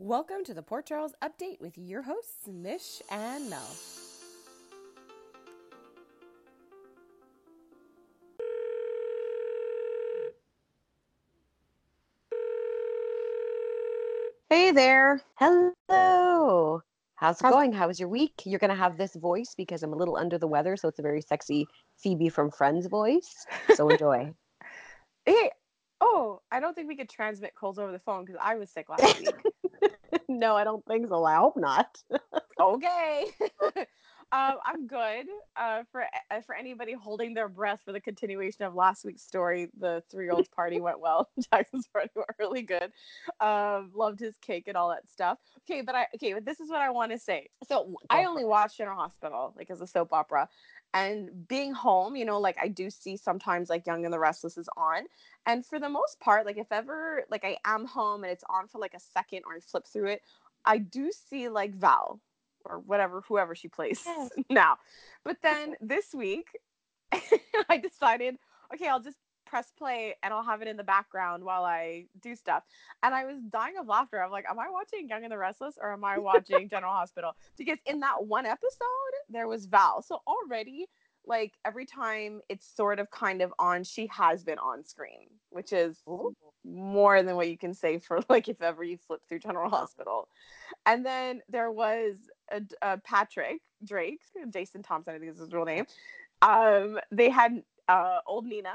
Welcome 0.00 0.44
to 0.44 0.54
the 0.54 0.62
Port 0.62 0.86
Charles 0.86 1.12
Update 1.20 1.60
with 1.60 1.76
your 1.76 2.02
hosts, 2.02 2.46
Mish 2.46 3.02
and 3.10 3.50
Mel. 3.50 3.68
Hey 14.50 14.70
there. 14.70 15.20
Hello. 15.36 16.82
How's 17.16 17.36
it 17.40 17.42
How's- 17.42 17.52
going? 17.54 17.72
How 17.72 17.86
was 17.86 18.00
your 18.00 18.08
week? 18.08 18.32
You're 18.44 18.58
going 18.58 18.70
to 18.70 18.76
have 18.76 18.96
this 18.96 19.14
voice 19.14 19.54
because 19.56 19.82
I'm 19.82 19.92
a 19.92 19.96
little 19.96 20.16
under 20.16 20.38
the 20.38 20.46
weather, 20.46 20.76
so 20.76 20.88
it's 20.88 20.98
a 20.98 21.02
very 21.02 21.20
sexy 21.20 21.66
Phoebe 21.98 22.28
from 22.30 22.50
Friends 22.50 22.86
voice. 22.86 23.44
So 23.74 23.88
enjoy. 23.90 24.32
Hey. 25.26 25.50
Oh, 26.00 26.40
I 26.52 26.60
don't 26.60 26.74
think 26.74 26.86
we 26.88 26.96
could 26.96 27.08
transmit 27.10 27.54
colds 27.58 27.78
over 27.78 27.90
the 27.90 27.98
phone 27.98 28.24
because 28.24 28.40
I 28.42 28.54
was 28.54 28.70
sick 28.70 28.88
last 28.88 29.18
week. 29.20 29.34
No, 30.28 30.56
I 30.56 30.64
don't 30.64 30.84
think 30.86 31.08
so. 31.08 31.24
I 31.24 31.36
hope 31.36 31.56
not. 31.56 32.02
okay. 32.60 33.26
um, 34.32 34.56
I'm 34.64 34.86
good. 34.86 35.26
Uh, 35.56 35.84
for 35.90 36.02
uh, 36.02 36.40
for 36.42 36.54
anybody 36.54 36.92
holding 36.92 37.32
their 37.32 37.48
breath 37.48 37.80
for 37.84 37.92
the 37.92 38.00
continuation 38.00 38.64
of 38.64 38.74
last 38.74 39.04
week's 39.04 39.22
story, 39.22 39.70
the 39.78 40.02
three 40.10 40.26
year 40.26 40.32
old's 40.32 40.48
party 40.56 40.80
went 40.80 41.00
well. 41.00 41.30
Jackson's 41.50 41.86
party 41.86 42.10
went 42.14 42.28
really 42.38 42.62
good. 42.62 42.92
Um, 43.40 43.90
loved 43.94 44.20
his 44.20 44.34
cake 44.42 44.64
and 44.68 44.76
all 44.76 44.90
that 44.90 45.08
stuff. 45.10 45.38
Okay, 45.68 45.80
but 45.80 45.94
I 45.94 46.06
okay, 46.14 46.34
but 46.34 46.44
this 46.44 46.60
is 46.60 46.68
what 46.68 46.80
I 46.80 46.90
want 46.90 47.12
to 47.12 47.18
say. 47.18 47.48
So 47.66 47.94
I 48.10 48.24
only 48.24 48.44
watched 48.44 48.76
General 48.76 48.98
Hospital 48.98 49.54
like 49.56 49.70
as 49.70 49.80
a 49.80 49.86
soap 49.86 50.12
opera. 50.12 50.48
And 50.94 51.46
being 51.48 51.72
home, 51.72 52.16
you 52.16 52.24
know, 52.24 52.40
like 52.40 52.56
I 52.60 52.68
do 52.68 52.88
see 52.90 53.16
sometimes 53.16 53.68
like 53.68 53.86
Young 53.86 54.04
and 54.04 54.12
the 54.12 54.18
Restless 54.18 54.56
is 54.56 54.68
on. 54.76 55.04
And 55.46 55.64
for 55.64 55.78
the 55.78 55.88
most 55.88 56.18
part, 56.20 56.46
like 56.46 56.56
if 56.56 56.72
ever 56.72 57.24
like 57.30 57.44
I 57.44 57.58
am 57.64 57.84
home 57.84 58.24
and 58.24 58.32
it's 58.32 58.44
on 58.48 58.68
for 58.68 58.78
like 58.78 58.94
a 58.94 59.00
second 59.00 59.42
or 59.46 59.56
I 59.56 59.60
flip 59.60 59.86
through 59.86 60.08
it, 60.08 60.22
I 60.64 60.78
do 60.78 61.10
see 61.12 61.48
like 61.48 61.74
Val 61.74 62.20
or 62.64 62.78
whatever, 62.80 63.22
whoever 63.28 63.54
she 63.54 63.68
plays 63.68 64.02
Yes. 64.06 64.30
now. 64.50 64.78
But 65.24 65.38
then 65.42 65.76
this 65.80 66.14
week, 66.14 66.46
I 67.68 67.78
decided, 67.78 68.36
okay, 68.74 68.88
I'll 68.88 69.00
just 69.00 69.18
press 69.48 69.72
play 69.76 70.14
and 70.22 70.32
I'll 70.32 70.44
have 70.44 70.62
it 70.62 70.68
in 70.68 70.76
the 70.76 70.84
background 70.84 71.42
while 71.42 71.64
I 71.64 72.06
do 72.20 72.34
stuff. 72.34 72.64
And 73.02 73.14
I 73.14 73.24
was 73.24 73.38
dying 73.50 73.76
of 73.78 73.86
laughter. 73.86 74.22
I'm 74.22 74.30
like, 74.30 74.44
am 74.48 74.58
I 74.58 74.68
watching 74.70 75.08
Young 75.08 75.24
and 75.24 75.32
the 75.32 75.38
Restless 75.38 75.76
or 75.80 75.92
am 75.92 76.04
I 76.04 76.18
watching 76.30 76.68
General 76.68 76.92
Hospital? 76.92 77.32
Because 77.56 77.78
in 77.86 78.00
that 78.00 78.24
one 78.24 78.46
episode, 78.46 79.14
there 79.28 79.48
was 79.48 79.66
Val. 79.66 80.02
So 80.02 80.20
already, 80.26 80.86
like 81.26 81.54
every 81.64 81.86
time 81.86 82.40
it's 82.48 82.66
sort 82.66 82.98
of 82.98 83.10
kind 83.10 83.42
of 83.42 83.52
on, 83.58 83.84
she 83.84 84.06
has 84.08 84.44
been 84.44 84.58
on 84.58 84.84
screen, 84.84 85.28
which 85.50 85.72
is 85.72 86.02
more 86.64 87.22
than 87.22 87.36
what 87.36 87.48
you 87.48 87.58
can 87.58 87.74
say 87.74 87.98
for 87.98 88.20
like 88.28 88.48
if 88.48 88.62
ever 88.62 88.84
you 88.84 88.98
flip 88.98 89.20
through 89.28 89.40
General 89.40 89.70
Hospital. 89.70 90.28
And 90.86 91.04
then 91.04 91.40
there 91.48 91.70
was 91.70 92.16
a, 92.50 92.62
a 92.82 92.98
Patrick 92.98 93.60
Drake, 93.84 94.20
Jason 94.50 94.82
Thompson, 94.82 95.14
I 95.14 95.18
think 95.18 95.32
is 95.32 95.38
his 95.38 95.52
real 95.52 95.64
name. 95.64 95.86
Um, 96.42 96.98
they 97.10 97.30
had 97.30 97.62
uh, 97.88 98.18
old 98.26 98.46
Nina, 98.46 98.74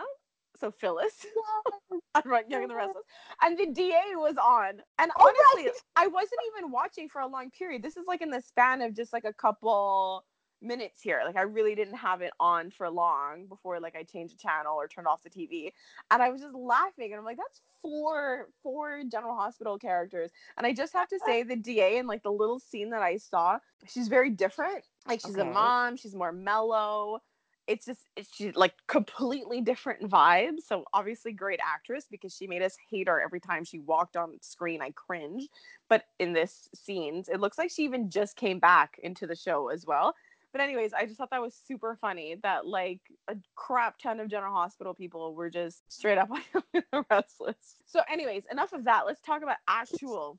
so 0.59 0.72
Phyllis, 0.72 1.26
on 2.16 2.22
Run 2.26 2.50
Young 2.50 2.64
and 2.64 2.72
the 2.72 2.76
uh-huh. 2.76 2.88
Restless, 2.88 3.06
and 3.42 3.58
the 3.58 3.68
DA 3.68 4.16
was 4.16 4.36
on. 4.38 4.82
And 5.00 5.12
Oh, 5.18 5.28
honestly, 5.28 5.70
right. 5.72 5.82
I 5.96 6.08
wasn't 6.08 6.42
even 6.56 6.72
watching 6.72 7.09
for 7.09 7.22
a 7.22 7.28
long 7.28 7.50
period. 7.52 7.84
This 7.84 7.98
is 7.98 8.06
like 8.08 8.22
in 8.22 8.30
the 8.30 8.42
span 8.42 8.81
of 8.81 8.96
just 8.96 9.14
like 9.14 9.26
a 9.26 9.34
couple 9.34 10.26
minutes 10.64 11.02
here. 11.02 11.22
Like 11.26 11.36
I 11.36 11.42
really 11.42 11.76
didn't 11.76 11.96
have 11.96 12.22
it 12.22 12.31
on 12.40 12.72
for 12.72 12.90
long 12.90 13.46
before 13.48 13.80
like 13.80 13.96
I 13.96 14.04
changed 14.04 14.34
the 14.34 14.38
channel 14.38 14.76
or 14.76 14.88
turned 14.88 15.08
off 15.08 15.22
the 15.22 15.30
TV. 15.30 15.72
And 16.09 16.22
I 16.24 16.30
was 16.30 16.42
just 16.42 16.56
laughing 16.56 17.12
and 17.12 17.20
I'm 17.20 17.26
like, 17.26 17.38
that's 17.38 17.62
four 17.81 18.48
four 18.64 19.04
General 19.12 19.36
Hospital 19.36 19.78
characters. 19.78 20.31
And 20.58 20.66
I 20.66 20.74
just 20.74 20.94
have 20.94 21.09
to 21.09 21.18
uh. 21.18 21.26
say 21.26 21.44
the 21.44 21.56
DA 21.56 21.98
and 21.98 22.08
like 22.08 22.24
the 22.24 22.31
little 22.31 22.59
scene 22.59 22.90
that 22.92 23.02
I 23.02 23.18
saw, 23.18 23.59
she's 23.88 24.08
very 24.08 24.30
different. 24.30 24.84
Like 25.08 25.22
she's 25.26 25.36
a 25.36 25.46
mom, 25.46 25.98
she's 25.98 26.16
more 26.16 26.31
mellow. 26.31 27.20
It's 27.67 27.86
just 27.86 28.02
it's 28.16 28.36
she's 28.36 28.56
like 28.56 28.73
completely 28.88 29.62
different 29.62 30.09
vibes. 30.09 30.63
So 30.68 30.84
obviously 30.94 31.31
great 31.31 31.59
actress 31.66 32.06
because 32.09 32.35
she 32.35 32.47
made 32.47 32.62
us 32.62 32.75
hate 32.90 33.07
her 33.07 33.22
every 33.22 33.40
time 33.40 33.63
she 33.63 33.79
walked 33.79 34.18
on 34.18 34.38
screen. 34.41 34.81
I 34.81 34.91
cringe. 34.91 35.47
But 35.90 36.03
in 36.19 36.34
this 36.34 36.69
scenes, 36.75 37.29
it 37.29 37.40
looks 37.40 37.57
like 37.57 37.72
she 37.72 37.84
even 37.84 38.09
just 38.09 38.35
came 38.35 38.59
back 38.59 39.00
into 39.01 39.28
the 39.28 39.35
show 39.35 39.69
as 39.69 39.85
well. 39.85 40.13
But 40.53 40.62
anyways, 40.62 40.94
I 40.94 41.06
just 41.06 41.18
thought 41.18 41.31
that 41.31 41.41
was 41.41 41.56
super 41.68 41.97
funny 42.00 42.35
that 42.44 42.68
like 42.68 43.01
a 43.28 43.35
crap 43.56 43.97
ton 43.97 44.19
of 44.19 44.30
General 44.30 44.53
Hospital 44.53 44.94
people 44.94 45.34
were 45.34 45.50
just 45.50 45.81
straight 45.91 46.19
up 46.19 46.30
restless. 47.09 47.81
So, 47.88 48.01
anyways, 48.09 48.44
enough 48.51 48.72
of 48.72 48.84
that. 48.84 49.07
Let's 49.07 49.22
talk 49.22 49.41
about 49.41 49.57
actual, 49.68 50.38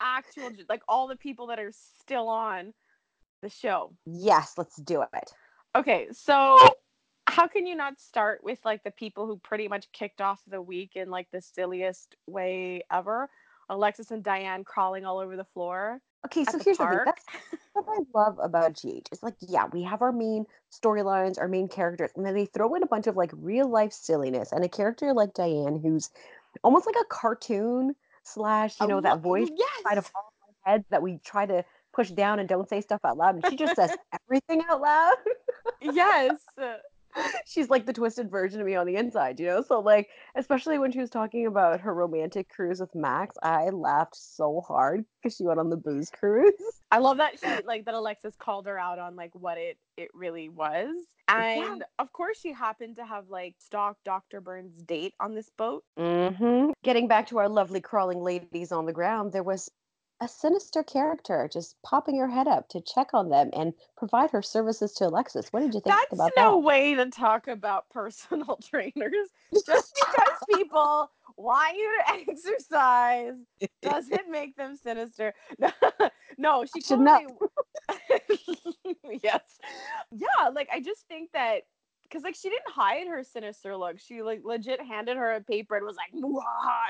actual, 0.00 0.50
like 0.70 0.80
all 0.88 1.06
the 1.06 1.16
people 1.16 1.48
that 1.48 1.58
are 1.58 1.72
still 2.00 2.28
on 2.28 2.72
the 3.42 3.50
show. 3.50 3.92
Yes, 4.06 4.54
let's 4.56 4.76
do 4.76 5.02
it. 5.02 5.32
Okay, 5.78 6.08
so 6.10 6.58
how 7.28 7.46
can 7.46 7.64
you 7.64 7.76
not 7.76 8.00
start 8.00 8.42
with 8.42 8.58
like 8.64 8.82
the 8.82 8.90
people 8.90 9.26
who 9.26 9.38
pretty 9.38 9.68
much 9.68 9.92
kicked 9.92 10.20
off 10.20 10.42
the 10.48 10.60
week 10.60 10.96
in 10.96 11.08
like 11.08 11.28
the 11.30 11.40
silliest 11.40 12.16
way 12.26 12.82
ever? 12.90 13.30
Alexis 13.68 14.10
and 14.10 14.24
Diane 14.24 14.64
crawling 14.64 15.04
all 15.04 15.18
over 15.18 15.36
the 15.36 15.44
floor. 15.44 16.00
Okay, 16.26 16.44
so 16.44 16.58
the 16.58 16.64
here's 16.64 16.78
the 16.78 16.86
thing. 16.88 17.00
park. 17.04 17.06
That's 17.06 17.24
what 17.74 17.84
I 17.88 18.00
love 18.12 18.38
about 18.42 18.74
GH. 18.74 19.06
It's 19.12 19.22
like, 19.22 19.36
yeah, 19.40 19.66
we 19.72 19.84
have 19.84 20.02
our 20.02 20.10
main 20.10 20.46
storylines, 20.72 21.38
our 21.38 21.46
main 21.46 21.68
characters, 21.68 22.10
and 22.16 22.26
then 22.26 22.34
they 22.34 22.46
throw 22.46 22.74
in 22.74 22.82
a 22.82 22.86
bunch 22.86 23.06
of 23.06 23.14
like 23.14 23.30
real 23.34 23.68
life 23.68 23.92
silliness 23.92 24.50
and 24.50 24.64
a 24.64 24.68
character 24.68 25.14
like 25.14 25.32
Diane 25.32 25.78
who's 25.80 26.10
almost 26.64 26.86
like 26.86 26.96
a 27.00 27.04
cartoon 27.04 27.94
slash, 28.24 28.80
you 28.80 28.86
I 28.86 28.90
know, 28.90 29.00
that 29.00 29.20
voice 29.20 29.48
Yes. 29.56 30.10
all 30.16 30.32
in 30.48 30.66
our 30.66 30.72
heads 30.72 30.84
that 30.90 31.02
we 31.02 31.18
try 31.18 31.46
to 31.46 31.64
push 31.92 32.10
down 32.10 32.38
and 32.38 32.48
don't 32.48 32.68
say 32.68 32.80
stuff 32.80 33.00
out 33.04 33.16
loud. 33.16 33.36
And 33.36 33.46
she 33.46 33.56
just 33.56 33.76
says 33.76 33.96
everything 34.12 34.62
out 34.68 34.80
loud. 34.80 35.16
yes. 35.80 36.32
She's 37.46 37.70
like 37.70 37.86
the 37.86 37.92
twisted 37.92 38.30
version 38.30 38.60
of 38.60 38.66
me 38.66 38.76
on 38.76 38.86
the 38.86 38.96
inside, 38.96 39.40
you 39.40 39.46
know? 39.46 39.62
So, 39.62 39.80
like, 39.80 40.08
especially 40.36 40.78
when 40.78 40.92
she 40.92 41.00
was 41.00 41.10
talking 41.10 41.46
about 41.46 41.80
her 41.80 41.92
romantic 41.94 42.48
cruise 42.48 42.80
with 42.80 42.94
Max, 42.94 43.36
I 43.42 43.70
laughed 43.70 44.14
so 44.14 44.60
hard 44.60 45.04
because 45.20 45.36
she 45.36 45.44
went 45.44 45.58
on 45.58 45.70
the 45.70 45.76
booze 45.76 46.10
cruise. 46.10 46.52
I 46.90 46.98
love 46.98 47.18
that 47.18 47.38
she 47.38 47.46
like 47.66 47.84
that 47.84 47.94
Alexis 47.94 48.34
called 48.38 48.66
her 48.66 48.78
out 48.78 48.98
on 48.98 49.16
like 49.16 49.34
what 49.34 49.58
it 49.58 49.78
it 49.96 50.10
really 50.14 50.48
was. 50.48 50.94
And 51.28 51.84
of 51.98 52.12
course 52.12 52.40
she 52.40 52.52
happened 52.52 52.96
to 52.96 53.04
have 53.04 53.28
like 53.28 53.56
stalked 53.58 54.04
Dr. 54.04 54.40
Byrne's 54.40 54.82
date 54.82 55.14
on 55.20 55.34
this 55.34 55.50
boat. 55.56 55.84
hmm 55.98 56.70
Getting 56.82 57.08
back 57.08 57.26
to 57.28 57.38
our 57.38 57.48
lovely 57.48 57.80
crawling 57.80 58.22
ladies 58.22 58.72
on 58.72 58.86
the 58.86 58.92
ground, 58.92 59.32
there 59.32 59.42
was 59.42 59.70
a 60.20 60.28
sinister 60.28 60.82
character 60.82 61.48
just 61.52 61.80
popping 61.82 62.18
her 62.18 62.28
head 62.28 62.48
up 62.48 62.68
to 62.70 62.80
check 62.80 63.10
on 63.14 63.28
them 63.28 63.50
and 63.52 63.72
provide 63.96 64.30
her 64.30 64.42
services 64.42 64.92
to 64.94 65.06
Alexis. 65.06 65.52
What 65.52 65.60
did 65.60 65.74
you 65.74 65.80
think 65.80 65.96
That's 65.96 66.12
about 66.12 66.32
no 66.36 66.42
that? 66.42 66.50
No 66.50 66.58
way 66.58 66.94
to 66.94 67.06
talk 67.10 67.46
about 67.48 67.88
personal 67.90 68.58
trainers. 68.62 69.28
Just 69.66 69.94
because 69.94 70.38
people 70.54 71.10
want 71.36 71.76
you 71.76 71.98
to 71.98 72.12
exercise 72.32 73.34
doesn't 73.82 74.28
make 74.30 74.56
them 74.56 74.76
sinister. 74.76 75.34
No, 76.36 76.64
she 76.64 76.80
Should 76.80 77.00
not- 77.00 77.22
yes. 79.22 79.42
Yeah, 80.12 80.48
like 80.52 80.68
I 80.72 80.80
just 80.80 81.06
think 81.08 81.30
that 81.32 81.62
because 82.04 82.22
like 82.22 82.34
she 82.34 82.48
didn't 82.48 82.70
hide 82.70 83.06
her 83.06 83.22
sinister 83.22 83.76
look. 83.76 83.98
She 83.98 84.22
like 84.22 84.40
legit 84.44 84.80
handed 84.80 85.16
her 85.16 85.32
a 85.34 85.40
paper 85.40 85.76
and 85.76 85.86
was 85.86 85.96
like 85.96 86.12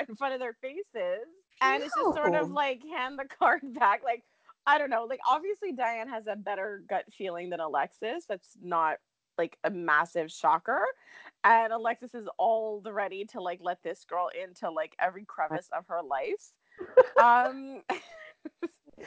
in 0.09 0.17
front 0.17 0.35
of 0.35 0.41
their 0.41 0.55
faces. 0.55 1.27
And 1.61 1.83
it's 1.83 1.95
just 1.95 2.15
sort 2.15 2.35
of 2.35 2.51
like 2.51 2.83
hand 2.85 3.19
the 3.19 3.25
card 3.39 3.61
back. 3.75 4.03
Like, 4.05 4.25
I 4.67 4.79
don't 4.79 4.91
know. 4.91 5.05
Like 5.05 5.21
obviously 5.29 5.73
Diane 5.73 6.09
has 6.09 6.27
a 6.27 6.37
better 6.37 6.83
gut 6.89 7.05
feeling 7.17 7.51
than 7.51 7.61
Alexis. 7.61 8.25
That's 8.29 8.57
not 8.63 8.99
like 9.39 9.57
a 9.65 9.71
massive 9.71 10.31
shocker. 10.31 10.83
And 11.45 11.73
Alexis 11.73 12.15
is 12.15 12.29
all 12.39 12.81
the 12.81 12.93
ready 12.93 13.25
to 13.27 13.41
like 13.41 13.61
let 13.63 13.83
this 13.83 14.05
girl 14.05 14.29
into 14.41 14.71
like 14.71 14.95
every 14.99 15.25
crevice 15.25 15.69
of 15.77 15.87
her 15.89 16.01
life. 16.03 16.53
Um 17.21 17.83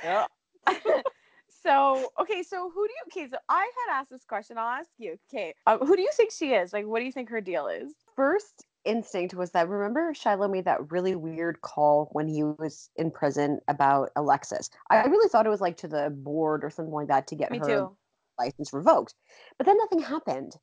Yeah. 0.04 0.26
so 1.64 2.12
okay, 2.20 2.44
so 2.44 2.70
who 2.74 2.88
do 2.88 2.94
you 2.94 3.04
okay, 3.08 3.30
so 3.30 3.38
I 3.48 3.72
had 3.88 4.00
asked 4.00 4.10
this 4.10 4.26
question. 4.26 4.58
I'll 4.58 4.68
ask 4.68 4.90
you. 4.98 5.18
Okay. 5.30 5.54
Um, 5.68 5.80
who 5.80 5.96
do 5.96 6.02
you 6.02 6.12
think 6.14 6.32
she 6.32 6.54
is? 6.54 6.74
Like 6.74 6.86
what 6.86 7.00
do 7.00 7.06
you 7.06 7.12
think 7.14 7.30
her 7.30 7.40
deal 7.40 7.68
is? 7.68 7.94
First 8.16 8.66
instinct 8.86 9.34
was 9.34 9.52
that 9.52 9.70
remember 9.70 10.14
Shiloh 10.14 10.48
made 10.48 10.66
that 10.66 10.92
really 10.92 11.16
weird 11.16 11.62
call 11.62 12.10
when 12.12 12.28
he 12.28 12.44
was 12.44 12.90
in 12.96 13.12
prison 13.12 13.60
about 13.68 14.10
Alexis. 14.16 14.70
I 14.90 15.06
really 15.06 15.30
thought 15.30 15.46
it 15.46 15.50
was 15.50 15.62
like 15.62 15.78
to 15.78 15.88
the 15.88 16.10
board 16.10 16.64
or 16.64 16.70
something 16.70 16.94
like 16.94 17.08
that 17.10 17.28
to 17.28 17.36
get 17.36 17.52
Me 17.52 17.60
her 17.60 17.90
too. 17.90 17.96
license 18.40 18.74
revoked. 18.74 19.16
But 19.58 19.66
then 19.68 19.78
nothing 19.78 20.00
happened. 20.00 20.54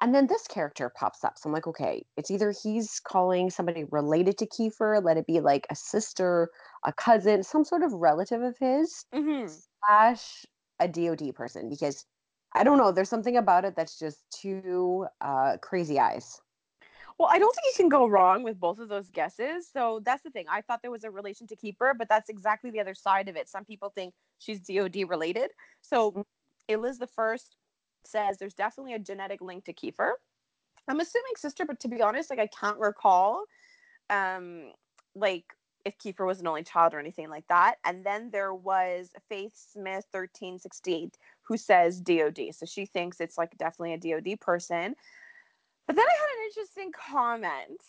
And 0.00 0.14
then 0.14 0.26
this 0.26 0.46
character 0.48 0.90
pops 0.90 1.24
up. 1.24 1.38
So 1.38 1.48
I'm 1.48 1.52
like, 1.52 1.66
okay, 1.66 2.04
it's 2.16 2.30
either 2.30 2.52
he's 2.52 3.00
calling 3.00 3.50
somebody 3.50 3.84
related 3.84 4.38
to 4.38 4.46
Kiefer, 4.46 5.02
let 5.02 5.16
it 5.16 5.26
be 5.26 5.40
like 5.40 5.66
a 5.70 5.76
sister, 5.76 6.50
a 6.84 6.92
cousin, 6.92 7.42
some 7.42 7.64
sort 7.64 7.82
of 7.82 7.92
relative 7.92 8.42
of 8.42 8.56
his, 8.58 9.04
hmm 9.12 9.64
slash 9.86 10.46
a 10.80 10.88
DOD 10.88 11.32
person. 11.32 11.68
Because 11.68 12.06
I 12.54 12.64
don't 12.64 12.78
know, 12.78 12.92
there's 12.92 13.08
something 13.08 13.36
about 13.36 13.64
it 13.64 13.76
that's 13.76 13.98
just 13.98 14.20
too 14.30 15.06
uh, 15.20 15.58
crazy 15.62 15.98
eyes. 16.00 16.40
Well, 17.18 17.28
I 17.30 17.38
don't 17.38 17.54
think 17.54 17.66
you 17.66 17.82
can 17.82 17.88
go 17.88 18.06
wrong 18.06 18.42
with 18.42 18.58
both 18.58 18.78
of 18.80 18.88
those 18.88 19.08
guesses. 19.10 19.68
So 19.72 20.00
that's 20.04 20.22
the 20.22 20.30
thing. 20.30 20.46
I 20.50 20.62
thought 20.62 20.82
there 20.82 20.90
was 20.90 21.04
a 21.04 21.10
relation 21.10 21.46
to 21.48 21.56
Kiefer, 21.56 21.92
but 21.96 22.08
that's 22.08 22.28
exactly 22.28 22.70
the 22.70 22.80
other 22.80 22.94
side 22.94 23.28
of 23.28 23.36
it. 23.36 23.48
Some 23.48 23.64
people 23.64 23.90
think 23.94 24.14
she's 24.40 24.60
DOD 24.60 25.08
related. 25.08 25.50
So 25.80 26.24
Eliz 26.68 26.98
the 26.98 27.06
first 27.06 27.56
says 28.04 28.38
there's 28.38 28.54
definitely 28.54 28.94
a 28.94 28.98
genetic 28.98 29.40
link 29.40 29.64
to 29.66 29.72
Kiefer. 29.72 30.12
I'm 30.88 31.00
assuming 31.00 31.32
sister, 31.36 31.64
but 31.64 31.80
to 31.80 31.88
be 31.88 32.02
honest, 32.02 32.30
like 32.30 32.40
I 32.40 32.48
can't 32.48 32.78
recall 32.78 33.44
um 34.10 34.72
like 35.14 35.44
if 35.84 35.96
Kiefer 35.98 36.26
was 36.26 36.40
an 36.40 36.46
only 36.46 36.62
child 36.62 36.94
or 36.94 36.98
anything 36.98 37.30
like 37.30 37.46
that. 37.48 37.76
And 37.84 38.04
then 38.04 38.30
there 38.30 38.54
was 38.54 39.10
Faith 39.28 39.52
Smith 39.54 40.06
1368 40.10 41.16
who 41.42 41.56
says 41.56 42.00
DOD. 42.00 42.38
So 42.52 42.66
she 42.66 42.86
thinks 42.86 43.20
it's 43.20 43.38
like 43.38 43.56
definitely 43.58 43.94
a 43.94 43.98
DOD 44.20 44.40
person. 44.40 44.94
But 45.86 45.96
then 45.96 46.04
I 46.04 46.14
had 46.18 46.38
an 46.38 46.46
interesting 46.46 46.92
comment. 46.92 47.80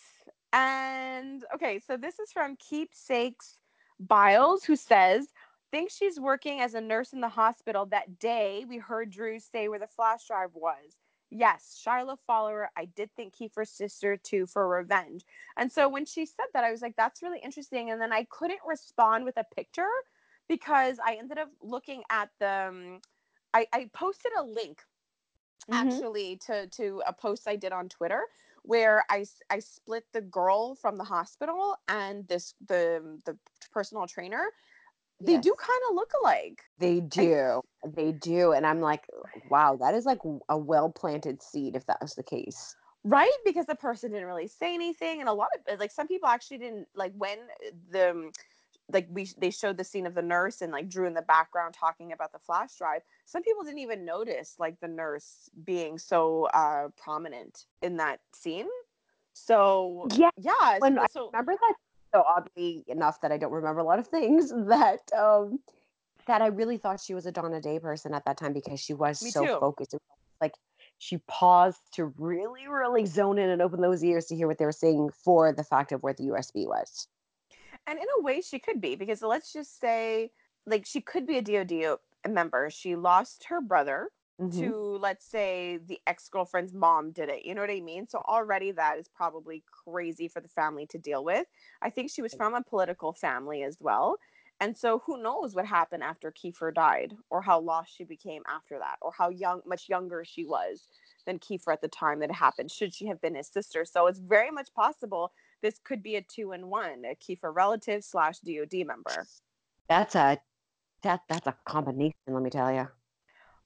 And 0.53 1.43
okay, 1.53 1.79
so 1.85 1.97
this 1.97 2.19
is 2.19 2.31
from 2.31 2.55
Keepsakes 2.57 3.57
Biles, 3.99 4.63
who 4.63 4.75
says, 4.75 5.27
thinks 5.71 5.95
she's 5.95 6.19
working 6.19 6.61
as 6.61 6.73
a 6.73 6.81
nurse 6.81 7.13
in 7.13 7.21
the 7.21 7.29
hospital 7.29 7.85
that 7.87 8.19
day 8.19 8.65
we 8.67 8.77
heard 8.77 9.11
Drew 9.11 9.39
say 9.39 9.67
where 9.67 9.79
the 9.79 9.87
flash 9.87 10.27
drive 10.27 10.51
was. 10.53 10.95
Yes, 11.31 11.77
Shiloh 11.81 12.17
follower. 12.27 12.69
I 12.77 12.85
did 12.85 13.09
think 13.15 13.35
Kiefer's 13.35 13.71
sister 13.71 14.15
too 14.15 14.45
for 14.47 14.67
revenge. 14.67 15.25
And 15.57 15.71
so 15.71 15.89
when 15.89 16.05
she 16.05 16.25
said 16.25 16.45
that, 16.53 16.63
I 16.63 16.71
was 16.71 16.81
like, 16.81 16.95
that's 16.95 17.21
really 17.21 17.39
interesting. 17.43 17.91
And 17.91 17.99
then 17.99 18.13
I 18.13 18.25
couldn't 18.29 18.59
respond 18.65 19.25
with 19.25 19.35
a 19.37 19.45
picture 19.55 19.89
because 20.47 20.97
I 21.05 21.15
ended 21.15 21.37
up 21.37 21.49
looking 21.61 22.03
at 22.09 22.29
the. 22.39 22.67
Um, 22.69 22.99
I, 23.53 23.67
I 23.73 23.89
posted 23.93 24.31
a 24.37 24.43
link 24.43 24.81
Mhm. 25.69 26.01
actually 26.01 26.37
to 26.47 26.67
to 26.69 27.01
a 27.05 27.13
post 27.13 27.47
I 27.47 27.55
did 27.55 27.71
on 27.71 27.89
Twitter 27.89 28.27
where 28.63 29.03
I, 29.09 29.25
I 29.49 29.59
split 29.59 30.05
the 30.11 30.21
girl 30.21 30.75
from 30.75 30.97
the 30.97 31.03
hospital 31.03 31.77
and 31.87 32.27
this 32.27 32.53
the 32.65 33.21
the 33.25 33.37
personal 33.71 34.07
trainer. 34.07 34.51
They 35.19 35.37
do 35.37 35.53
kind 35.57 35.81
of 35.89 35.95
look 35.95 36.13
alike. 36.21 36.63
They 36.77 37.01
do. 37.01 37.61
They 37.85 38.11
do. 38.13 38.53
And 38.53 38.65
I'm 38.65 38.79
like, 38.81 39.07
wow, 39.49 39.75
that 39.77 39.93
is 39.93 40.05
like 40.05 40.19
a 40.49 40.57
well 40.57 40.89
planted 40.91 41.41
seed 41.41 41.75
if 41.75 41.85
that 41.87 42.01
was 42.01 42.15
the 42.15 42.23
case. 42.23 42.75
right 43.03 43.31
because 43.45 43.65
the 43.67 43.75
person 43.75 44.11
didn't 44.11 44.27
really 44.27 44.47
say 44.47 44.73
anything 44.73 45.19
and 45.19 45.29
a 45.29 45.33
lot 45.33 45.49
of 45.67 45.79
like 45.79 45.91
some 45.91 46.07
people 46.07 46.27
actually 46.27 46.57
didn't 46.57 46.87
like 46.95 47.13
when 47.15 47.37
the 47.89 48.09
um, 48.11 48.31
like 48.91 49.07
we 49.09 49.27
they 49.37 49.49
showed 49.49 49.77
the 49.77 49.83
scene 49.83 50.05
of 50.05 50.13
the 50.13 50.21
nurse 50.21 50.61
and 50.61 50.71
like 50.71 50.87
drew 50.89 51.07
in 51.07 51.13
the 51.13 51.21
background 51.23 51.73
talking 51.73 52.11
about 52.11 52.31
the 52.31 52.39
flash 52.39 52.75
drive 52.77 53.01
some 53.25 53.41
people 53.41 53.63
didn't 53.63 53.79
even 53.79 54.05
notice 54.05 54.55
like 54.59 54.79
the 54.79 54.87
nurse 54.87 55.49
being 55.63 55.97
so 55.97 56.47
uh 56.53 56.87
prominent 56.95 57.65
in 57.81 57.97
that 57.97 58.19
scene 58.33 58.67
so 59.33 60.07
Yeah. 60.11 60.29
yeah 60.37 60.79
When 60.79 60.97
so, 61.11 61.29
I 61.33 61.39
remember 61.39 61.53
that 61.59 61.75
so 62.13 62.23
oddly 62.27 62.83
enough 62.87 63.21
that 63.21 63.31
I 63.31 63.37
don't 63.37 63.51
remember 63.51 63.79
a 63.79 63.83
lot 63.83 63.99
of 63.99 64.07
things 64.07 64.49
that 64.67 64.99
um 65.17 65.59
that 66.27 66.41
I 66.41 66.47
really 66.47 66.77
thought 66.77 66.99
she 66.99 67.13
was 67.13 67.25
a 67.25 67.31
Dawn 67.31 67.53
of 67.53 67.61
Day 67.61 67.79
person 67.79 68.13
at 68.13 68.25
that 68.25 68.37
time 68.37 68.53
because 68.53 68.79
she 68.79 68.93
was 68.93 69.19
so 69.19 69.45
too. 69.45 69.57
focused. 69.59 69.95
Like 70.41 70.53
she 70.97 71.19
paused 71.27 71.81
to 71.93 72.05
really, 72.17 72.67
really 72.67 73.05
zone 73.05 73.37
in 73.37 73.49
and 73.49 73.61
open 73.61 73.81
those 73.81 74.03
ears 74.03 74.25
to 74.27 74.35
hear 74.35 74.47
what 74.47 74.57
they 74.57 74.65
were 74.65 74.71
saying 74.71 75.09
for 75.23 75.53
the 75.53 75.63
fact 75.63 75.91
of 75.91 76.01
where 76.01 76.13
the 76.13 76.25
USB 76.25 76.65
was. 76.67 77.07
And 77.87 77.99
in 77.99 78.05
a 78.19 78.21
way 78.21 78.41
she 78.41 78.59
could 78.59 78.81
be 78.81 78.95
because 78.95 79.21
let's 79.21 79.53
just 79.53 79.79
say 79.79 80.31
like 80.65 80.85
she 80.85 81.01
could 81.01 81.25
be 81.27 81.37
a 81.37 81.41
dod 81.41 81.99
member. 82.27 82.69
She 82.69 82.95
lost 82.95 83.45
her 83.49 83.61
brother 83.61 84.09
Mhm. 84.39 84.75
to 84.75 84.97
let's 85.01 85.25
say 85.25 85.77
the 85.85 85.99
ex-girlfriend's 86.07 86.73
mom 86.73 87.11
did 87.11 87.29
it 87.29 87.45
you 87.45 87.53
know 87.55 87.61
what 87.61 87.69
i 87.71 87.79
mean? 87.81 88.07
So 88.07 88.19
already 88.19 88.71
that 88.71 88.97
is 88.99 89.07
probably 89.09 89.63
crazy 89.85 90.27
for 90.27 90.39
the 90.41 90.47
family 90.49 90.85
to 90.87 90.97
deal 90.97 91.23
with. 91.23 91.47
I 91.81 91.89
think 91.89 92.11
she 92.11 92.21
was 92.21 92.33
from 92.33 92.53
a 92.55 92.63
political 92.63 93.13
family 93.13 93.63
as 93.63 93.77
well. 93.79 94.17
And 94.61 94.77
so 94.77 94.99
who 95.05 95.21
knows 95.21 95.53
what 95.55 95.65
happened 95.65 96.03
after 96.03 96.31
Kiefer 96.31 96.73
died 96.73 97.15
or 97.29 97.41
how 97.41 97.59
lost 97.59 97.93
she 97.95 98.05
became 98.05 98.43
after 98.47 98.79
that 98.79 98.97
or 99.01 99.11
how 99.11 99.29
young 99.29 99.61
much 99.65 99.89
younger 99.89 100.23
she 100.23 100.45
was 100.45 100.87
than 101.25 101.39
Kiefer 101.39 101.73
at 101.73 101.81
the 101.81 101.87
time 101.89 102.19
that 102.19 102.29
it 102.29 102.35
happened 102.35 102.71
should 102.71 102.93
she 102.93 103.07
have 103.07 103.19
been 103.21 103.35
his 103.35 103.47
sister. 103.47 103.83
So 103.83 104.07
it's 104.07 104.19
very 104.19 104.51
much 104.51 104.73
possible 104.73 105.33
this 105.61 105.79
could 105.83 106.01
be 106.03 106.15
a 106.15 106.21
two 106.21 106.51
in 106.53 106.67
one 106.67 107.03
a 107.05 107.15
Kiefer 107.15 107.53
relative 107.53 108.03
slash 108.03 108.39
DOD 108.39 108.85
member 108.85 109.25
That's 109.89 110.15
a 110.15 110.39
that 111.03 111.21
that's 111.29 111.47
a 111.47 111.55
combination, 111.65 112.15
let 112.27 112.41
me 112.41 112.49
tell 112.49 112.73
you. 112.73 112.87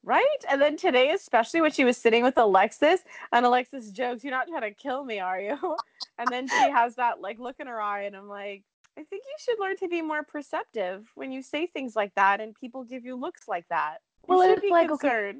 Right? 0.04 0.26
And 0.50 0.62
then 0.62 0.78
today, 0.78 1.12
especially 1.12 1.62
when 1.62 1.72
she 1.72 1.84
was 1.84 1.98
sitting 1.98 2.24
with 2.24 2.38
Alexis, 2.38 3.02
and 3.34 3.46
Alexis 3.46 3.92
jokes, 3.92 4.24
You're 4.24 4.32
not 4.32 4.48
trying 4.48 4.62
to 4.62 4.72
kill 4.74 5.04
me, 5.04 5.20
are 5.20 5.40
you? 5.40 5.58
And 6.18 6.30
then 6.30 6.48
she 6.50 6.70
has 6.70 6.96
that 6.96 7.22
like 7.22 7.40
look 7.40 7.56
in 7.62 7.68
her 7.68 7.82
eye, 7.82 8.04
and 8.04 8.14
I'm 8.16 8.28
like, 8.28 8.64
I 8.98 9.04
think 9.04 9.24
you 9.26 9.36
should 9.40 9.58
learn 9.58 9.78
to 9.78 9.88
be 9.88 10.02
more 10.02 10.22
perceptive 10.24 11.10
when 11.16 11.32
you 11.32 11.42
say 11.42 11.68
things 11.68 11.96
like 11.96 12.14
that 12.16 12.42
and 12.42 12.54
people 12.54 12.84
give 12.84 13.06
you 13.06 13.16
looks 13.16 13.48
like 13.48 13.66
that. 13.70 14.00
You 14.28 14.36
Well, 14.36 14.42
should 14.42 14.52
it's 14.58 14.62
be 14.62 14.70
like, 14.70 14.92
okay- 14.92 15.34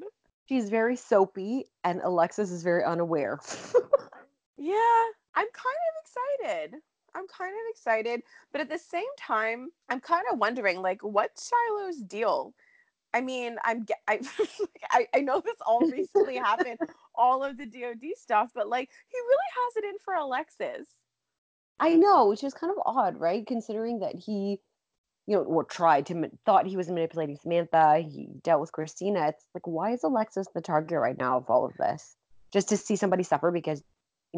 She's 0.48 0.70
very 0.70 0.96
soapy 0.96 1.66
and 1.84 2.00
Alexis 2.02 2.50
is 2.50 2.62
very 2.62 2.82
unaware. 2.82 3.40
Yeah, 4.56 5.02
I'm 5.34 5.46
kind 5.52 5.76
of 5.88 6.44
excited. 6.44 6.80
I'm 7.14 7.26
kind 7.26 7.52
of 7.52 7.70
excited, 7.70 8.22
but 8.52 8.60
at 8.60 8.68
the 8.68 8.78
same 8.78 9.02
time, 9.18 9.70
I'm 9.88 10.00
kind 10.00 10.24
of 10.32 10.38
wondering, 10.38 10.80
like, 10.80 11.02
what's 11.02 11.50
Shiloh's 11.50 12.00
deal? 12.02 12.54
I 13.12 13.20
mean, 13.20 13.56
I'm 13.64 13.84
I, 14.06 14.20
I 14.90 15.06
I 15.14 15.20
know 15.20 15.40
this 15.40 15.56
all 15.66 15.80
recently 15.80 16.36
happened, 16.36 16.78
all 17.14 17.42
of 17.42 17.56
the 17.56 17.66
DoD 17.66 18.16
stuff, 18.16 18.50
but 18.54 18.68
like, 18.68 18.88
he 19.08 19.18
really 19.18 19.50
has 19.66 19.76
it 19.76 19.88
in 19.88 19.98
for 20.04 20.14
Alexis. 20.14 20.86
I 21.80 21.96
know, 21.96 22.28
which 22.28 22.44
is 22.44 22.54
kind 22.54 22.70
of 22.70 22.82
odd, 22.84 23.18
right? 23.18 23.46
Considering 23.46 24.00
that 24.00 24.14
he, 24.14 24.60
you 25.26 25.36
know, 25.36 25.42
or 25.42 25.64
tried 25.64 26.06
to 26.06 26.30
thought 26.44 26.66
he 26.66 26.76
was 26.76 26.88
manipulating 26.88 27.36
Samantha. 27.36 27.98
He 28.00 28.28
dealt 28.42 28.60
with 28.60 28.70
Christina. 28.70 29.28
It's 29.28 29.44
like, 29.54 29.66
why 29.66 29.92
is 29.92 30.04
Alexis 30.04 30.46
the 30.54 30.60
target 30.60 30.98
right 30.98 31.16
now 31.16 31.38
of 31.38 31.48
all 31.48 31.64
of 31.64 31.76
this? 31.78 32.16
Just 32.52 32.68
to 32.68 32.76
see 32.76 32.96
somebody 32.96 33.22
suffer 33.22 33.50
because 33.50 33.82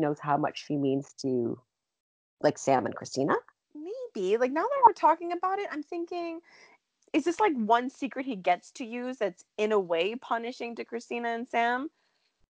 knows 0.00 0.18
how 0.18 0.36
much 0.36 0.64
she 0.66 0.76
means 0.76 1.12
to, 1.22 1.60
like 2.40 2.58
Sam 2.58 2.86
and 2.86 2.94
Christina. 2.94 3.34
Maybe 3.74 4.36
like 4.36 4.52
now 4.52 4.62
that 4.62 4.82
we're 4.86 4.92
talking 4.92 5.32
about 5.32 5.58
it, 5.58 5.68
I'm 5.70 5.82
thinking, 5.82 6.40
is 7.12 7.24
this 7.24 7.40
like 7.40 7.54
one 7.54 7.90
secret 7.90 8.26
he 8.26 8.36
gets 8.36 8.70
to 8.72 8.84
use 8.84 9.18
that's 9.18 9.44
in 9.58 9.72
a 9.72 9.80
way 9.80 10.14
punishing 10.14 10.76
to 10.76 10.84
Christina 10.84 11.28
and 11.28 11.48
Sam? 11.48 11.88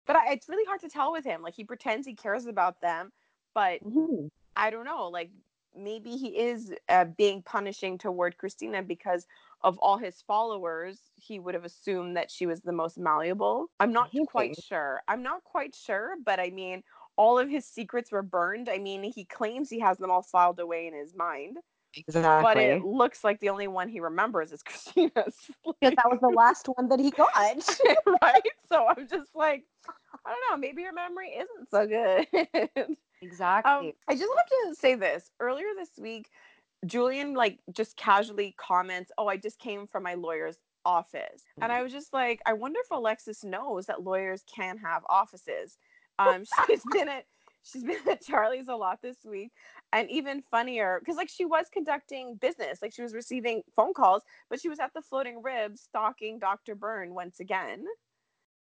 But 0.05 0.15
I, 0.17 0.33
it's 0.33 0.49
really 0.49 0.65
hard 0.65 0.81
to 0.81 0.89
tell 0.89 1.11
with 1.11 1.23
him. 1.23 1.41
Like 1.41 1.55
he 1.55 1.63
pretends 1.63 2.05
he 2.05 2.15
cares 2.15 2.45
about 2.45 2.81
them, 2.81 3.11
but 3.53 3.81
Mhm. 3.83 4.29
I 4.55 4.69
don't 4.69 4.85
know, 4.85 5.07
like 5.07 5.31
maybe 5.75 6.11
he 6.11 6.37
is 6.37 6.73
uh, 6.89 7.05
being 7.05 7.41
punishing 7.41 7.97
toward 7.97 8.37
Christina 8.37 8.83
because 8.83 9.25
of 9.61 9.77
all 9.79 9.97
his 9.97 10.21
followers. 10.21 10.99
He 11.15 11.39
would 11.39 11.55
have 11.55 11.65
assumed 11.65 12.17
that 12.17 12.29
she 12.29 12.45
was 12.45 12.61
the 12.61 12.71
most 12.71 12.97
malleable. 12.97 13.67
I'm 13.79 13.91
not 13.93 14.11
quite 14.27 14.55
sure. 14.55 15.01
I'm 15.07 15.23
not 15.23 15.43
quite 15.43 15.73
sure, 15.73 16.15
but 16.23 16.39
I 16.39 16.51
mean, 16.51 16.83
all 17.15 17.37
of 17.39 17.49
his 17.49 17.65
secrets 17.65 18.11
were 18.11 18.21
burned. 18.23 18.69
I 18.69 18.77
mean, 18.77 19.03
he 19.03 19.25
claims 19.25 19.69
he 19.69 19.79
has 19.79 19.97
them 19.97 20.11
all 20.11 20.21
filed 20.23 20.59
away 20.59 20.87
in 20.87 20.93
his 20.93 21.15
mind, 21.15 21.57
Exactly. 21.95 22.43
but 22.43 22.57
it 22.57 22.83
looks 22.83 23.23
like 23.23 23.39
the 23.39 23.49
only 23.49 23.67
one 23.67 23.87
he 23.87 23.99
remembers 23.99 24.51
is 24.51 24.63
Christina's. 24.65 25.35
because 25.79 25.95
that 25.95 26.09
was 26.09 26.19
the 26.21 26.29
last 26.35 26.67
one 26.75 26.89
that 26.89 26.99
he 26.99 27.11
got. 27.11 27.29
right? 28.21 28.41
So 28.67 28.87
I'm 28.87 29.07
just 29.07 29.35
like, 29.35 29.63
I 30.25 30.29
don't 30.33 30.51
know. 30.51 30.57
Maybe 30.57 30.81
your 30.81 30.93
memory 30.93 31.29
isn't 31.29 31.69
so 31.69 31.87
good. 31.87 32.97
exactly. 33.21 33.71
Um, 33.71 33.91
I 34.07 34.15
just 34.15 34.31
have 34.37 34.69
to 34.69 34.75
say 34.75 34.95
this. 34.95 35.31
Earlier 35.39 35.67
this 35.77 35.91
week, 35.97 36.29
Julian 36.85 37.33
like 37.33 37.59
just 37.71 37.95
casually 37.97 38.55
comments, 38.57 39.11
"Oh, 39.17 39.27
I 39.27 39.37
just 39.37 39.59
came 39.59 39.87
from 39.87 40.03
my 40.03 40.15
lawyer's 40.15 40.57
office," 40.85 41.43
and 41.61 41.71
I 41.71 41.81
was 41.81 41.91
just 41.91 42.13
like, 42.13 42.41
I 42.45 42.53
wonder 42.53 42.79
if 42.83 42.91
Alexis 42.91 43.43
knows 43.43 43.85
that 43.85 44.03
lawyers 44.03 44.43
can 44.53 44.77
have 44.77 45.03
offices. 45.07 45.77
Um, 46.19 46.43
she's 46.67 46.83
been 46.91 47.09
at 47.09 47.25
she's 47.63 47.83
been 47.83 47.97
at 48.09 48.21
Charlie's 48.23 48.67
a 48.67 48.75
lot 48.75 48.99
this 49.01 49.17
week, 49.25 49.51
and 49.91 50.09
even 50.09 50.41
funnier 50.51 50.99
because 50.99 51.17
like 51.17 51.29
she 51.29 51.45
was 51.45 51.67
conducting 51.71 52.35
business, 52.35 52.81
like 52.81 52.93
she 52.93 53.01
was 53.01 53.13
receiving 53.13 53.63
phone 53.75 53.93
calls, 53.93 54.23
but 54.49 54.59
she 54.59 54.69
was 54.69 54.79
at 54.79 54.93
the 54.93 55.01
Floating 55.01 55.41
Ribs 55.41 55.81
stalking 55.81 56.39
Dr. 56.39 56.75
Byrne 56.75 57.13
once 57.13 57.39
again, 57.39 57.85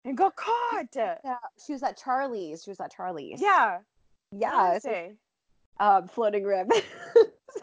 and 0.04 0.16
got 0.16 0.36
caught. 0.36 0.86
yeah, 0.94 1.16
she 1.64 1.72
was 1.72 1.82
at 1.82 1.96
Charlie's. 1.96 2.62
She 2.64 2.70
was 2.70 2.80
at 2.80 2.92
Charlie's. 2.92 3.40
Yeah, 3.40 3.78
yeah. 4.32 4.78
so, 4.78 5.10
um, 5.78 6.08
floating 6.08 6.44
rib. 6.44 6.70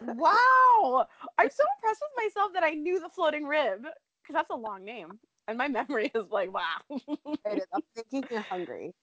Wow. 0.02 1.06
I'm 1.38 1.50
so 1.50 1.64
impressed 1.76 2.02
with 2.02 2.24
myself 2.24 2.52
that 2.54 2.62
I 2.62 2.70
knew 2.70 3.00
the 3.00 3.08
floating 3.08 3.44
rib 3.44 3.82
because 3.82 4.34
that's 4.34 4.50
a 4.50 4.56
long 4.56 4.84
name. 4.84 5.18
And 5.46 5.56
my 5.56 5.68
memory 5.68 6.10
is 6.14 6.30
like, 6.30 6.52
wow. 6.52 6.80
It 6.90 7.58
is. 7.58 7.66
I'm 7.72 7.80
thinking 7.96 8.24
you're 8.30 8.40
hungry. 8.42 8.94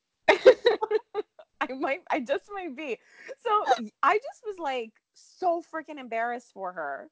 I 1.62 1.74
might, 1.74 2.02
I 2.10 2.20
just 2.20 2.50
might 2.54 2.76
be. 2.76 2.98
So 3.44 3.50
I 4.04 4.16
just 4.16 4.44
was 4.46 4.58
like 4.60 4.92
so 5.14 5.62
freaking 5.74 6.00
embarrassed 6.00 6.52
for 6.54 6.72
her. 6.74 7.10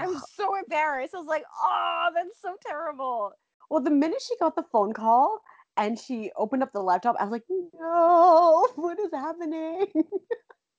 I 0.00 0.06
was 0.06 0.22
Oh. 0.22 0.26
so 0.36 0.56
embarrassed. 0.56 1.14
I 1.14 1.18
was 1.18 1.26
like, 1.26 1.44
oh, 1.62 2.10
that's 2.14 2.40
so 2.40 2.56
terrible. 2.66 3.32
Well, 3.70 3.82
the 3.82 3.90
minute 3.90 4.22
she 4.22 4.36
got 4.38 4.54
the 4.56 4.62
phone 4.62 4.92
call 4.92 5.40
and 5.76 5.98
she 5.98 6.30
opened 6.36 6.62
up 6.62 6.72
the 6.72 6.82
laptop. 6.82 7.16
I 7.18 7.24
was 7.24 7.32
like, 7.32 7.44
no, 7.74 8.68
what 8.76 8.98
is 8.98 9.10
happening? 9.12 9.86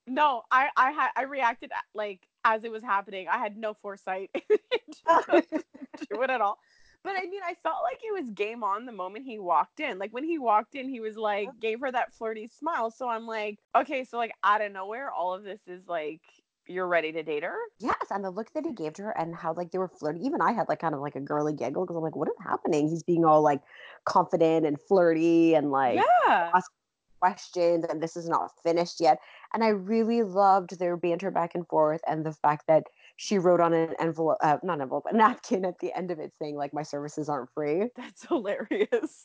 No, 0.05 0.41
I 0.51 0.67
I 0.75 0.91
had 0.91 1.11
I 1.15 1.21
reacted 1.23 1.71
like 1.95 2.27
as 2.43 2.65
it 2.65 2.71
was 2.71 2.83
happening. 2.83 3.27
I 3.29 3.37
had 3.37 3.55
no 3.55 3.73
foresight 3.73 4.31
to 5.07 6.21
it 6.21 6.29
at 6.29 6.41
all. 6.41 6.59
But 7.03 7.13
I 7.17 7.21
mean, 7.21 7.41
I 7.45 7.55
felt 7.63 7.83
like 7.83 7.99
it 8.01 8.13
was 8.13 8.29
game 8.29 8.63
on 8.63 8.85
the 8.85 8.91
moment 8.91 9.25
he 9.25 9.37
walked 9.37 9.79
in. 9.79 9.99
Like 9.99 10.13
when 10.13 10.23
he 10.23 10.37
walked 10.37 10.75
in, 10.75 10.87
he 10.87 11.01
was 11.01 11.17
like 11.17 11.49
gave 11.59 11.81
her 11.81 11.91
that 11.91 12.13
flirty 12.13 12.47
smile. 12.47 12.91
So 12.91 13.09
I'm 13.09 13.27
like, 13.27 13.59
okay, 13.75 14.05
so 14.05 14.17
like 14.17 14.31
out 14.43 14.61
of 14.61 14.71
nowhere, 14.71 15.11
all 15.11 15.33
of 15.33 15.43
this 15.43 15.59
is 15.67 15.87
like 15.87 16.21
you're 16.67 16.87
ready 16.87 17.11
to 17.11 17.23
date 17.23 17.43
her. 17.43 17.57
yes, 17.79 18.05
and 18.09 18.23
the 18.23 18.29
look 18.29 18.53
that 18.53 18.65
he 18.65 18.71
gave 18.71 18.93
to 18.93 19.03
her 19.03 19.17
and 19.17 19.35
how 19.35 19.53
like 19.53 19.71
they 19.71 19.77
were 19.77 19.89
flirting. 19.89 20.23
Even 20.23 20.41
I 20.41 20.53
had 20.53 20.69
like 20.69 20.79
kind 20.79 20.95
of 20.95 21.01
like 21.01 21.15
a 21.15 21.19
girly 21.19 21.53
giggle 21.53 21.83
because 21.83 21.97
I'm 21.97 22.03
like, 22.03 22.15
what 22.15 22.29
is 22.29 22.35
happening? 22.41 22.87
He's 22.87 23.03
being 23.03 23.25
all 23.25 23.41
like 23.41 23.61
confident 24.05 24.65
and 24.65 24.79
flirty 24.79 25.55
and 25.55 25.71
like 25.71 25.99
yeah. 26.25 26.51
ask 26.55 26.71
questions 27.19 27.85
and 27.89 28.01
this 28.01 28.15
is 28.15 28.27
not 28.27 28.51
finished 28.63 29.01
yet. 29.01 29.19
And 29.53 29.63
I 29.63 29.69
really 29.69 30.23
loved 30.23 30.79
their 30.79 30.97
banter 30.97 31.31
back 31.31 31.55
and 31.55 31.67
forth 31.67 32.01
and 32.07 32.25
the 32.25 32.33
fact 32.33 32.67
that 32.67 32.83
she 33.15 33.37
wrote 33.37 33.59
on 33.59 33.73
an 33.73 33.93
envelope, 33.99 34.37
uh, 34.41 34.57
not 34.63 34.81
envelope, 34.81 35.05
a 35.09 35.15
napkin 35.15 35.65
at 35.65 35.79
the 35.79 35.95
end 35.95 36.11
of 36.11 36.19
it 36.19 36.33
saying 36.41 36.55
like 36.55 36.73
my 36.73 36.83
services 36.83 37.29
aren't 37.29 37.49
free. 37.53 37.89
That's 37.95 38.25
hilarious. 38.25 39.23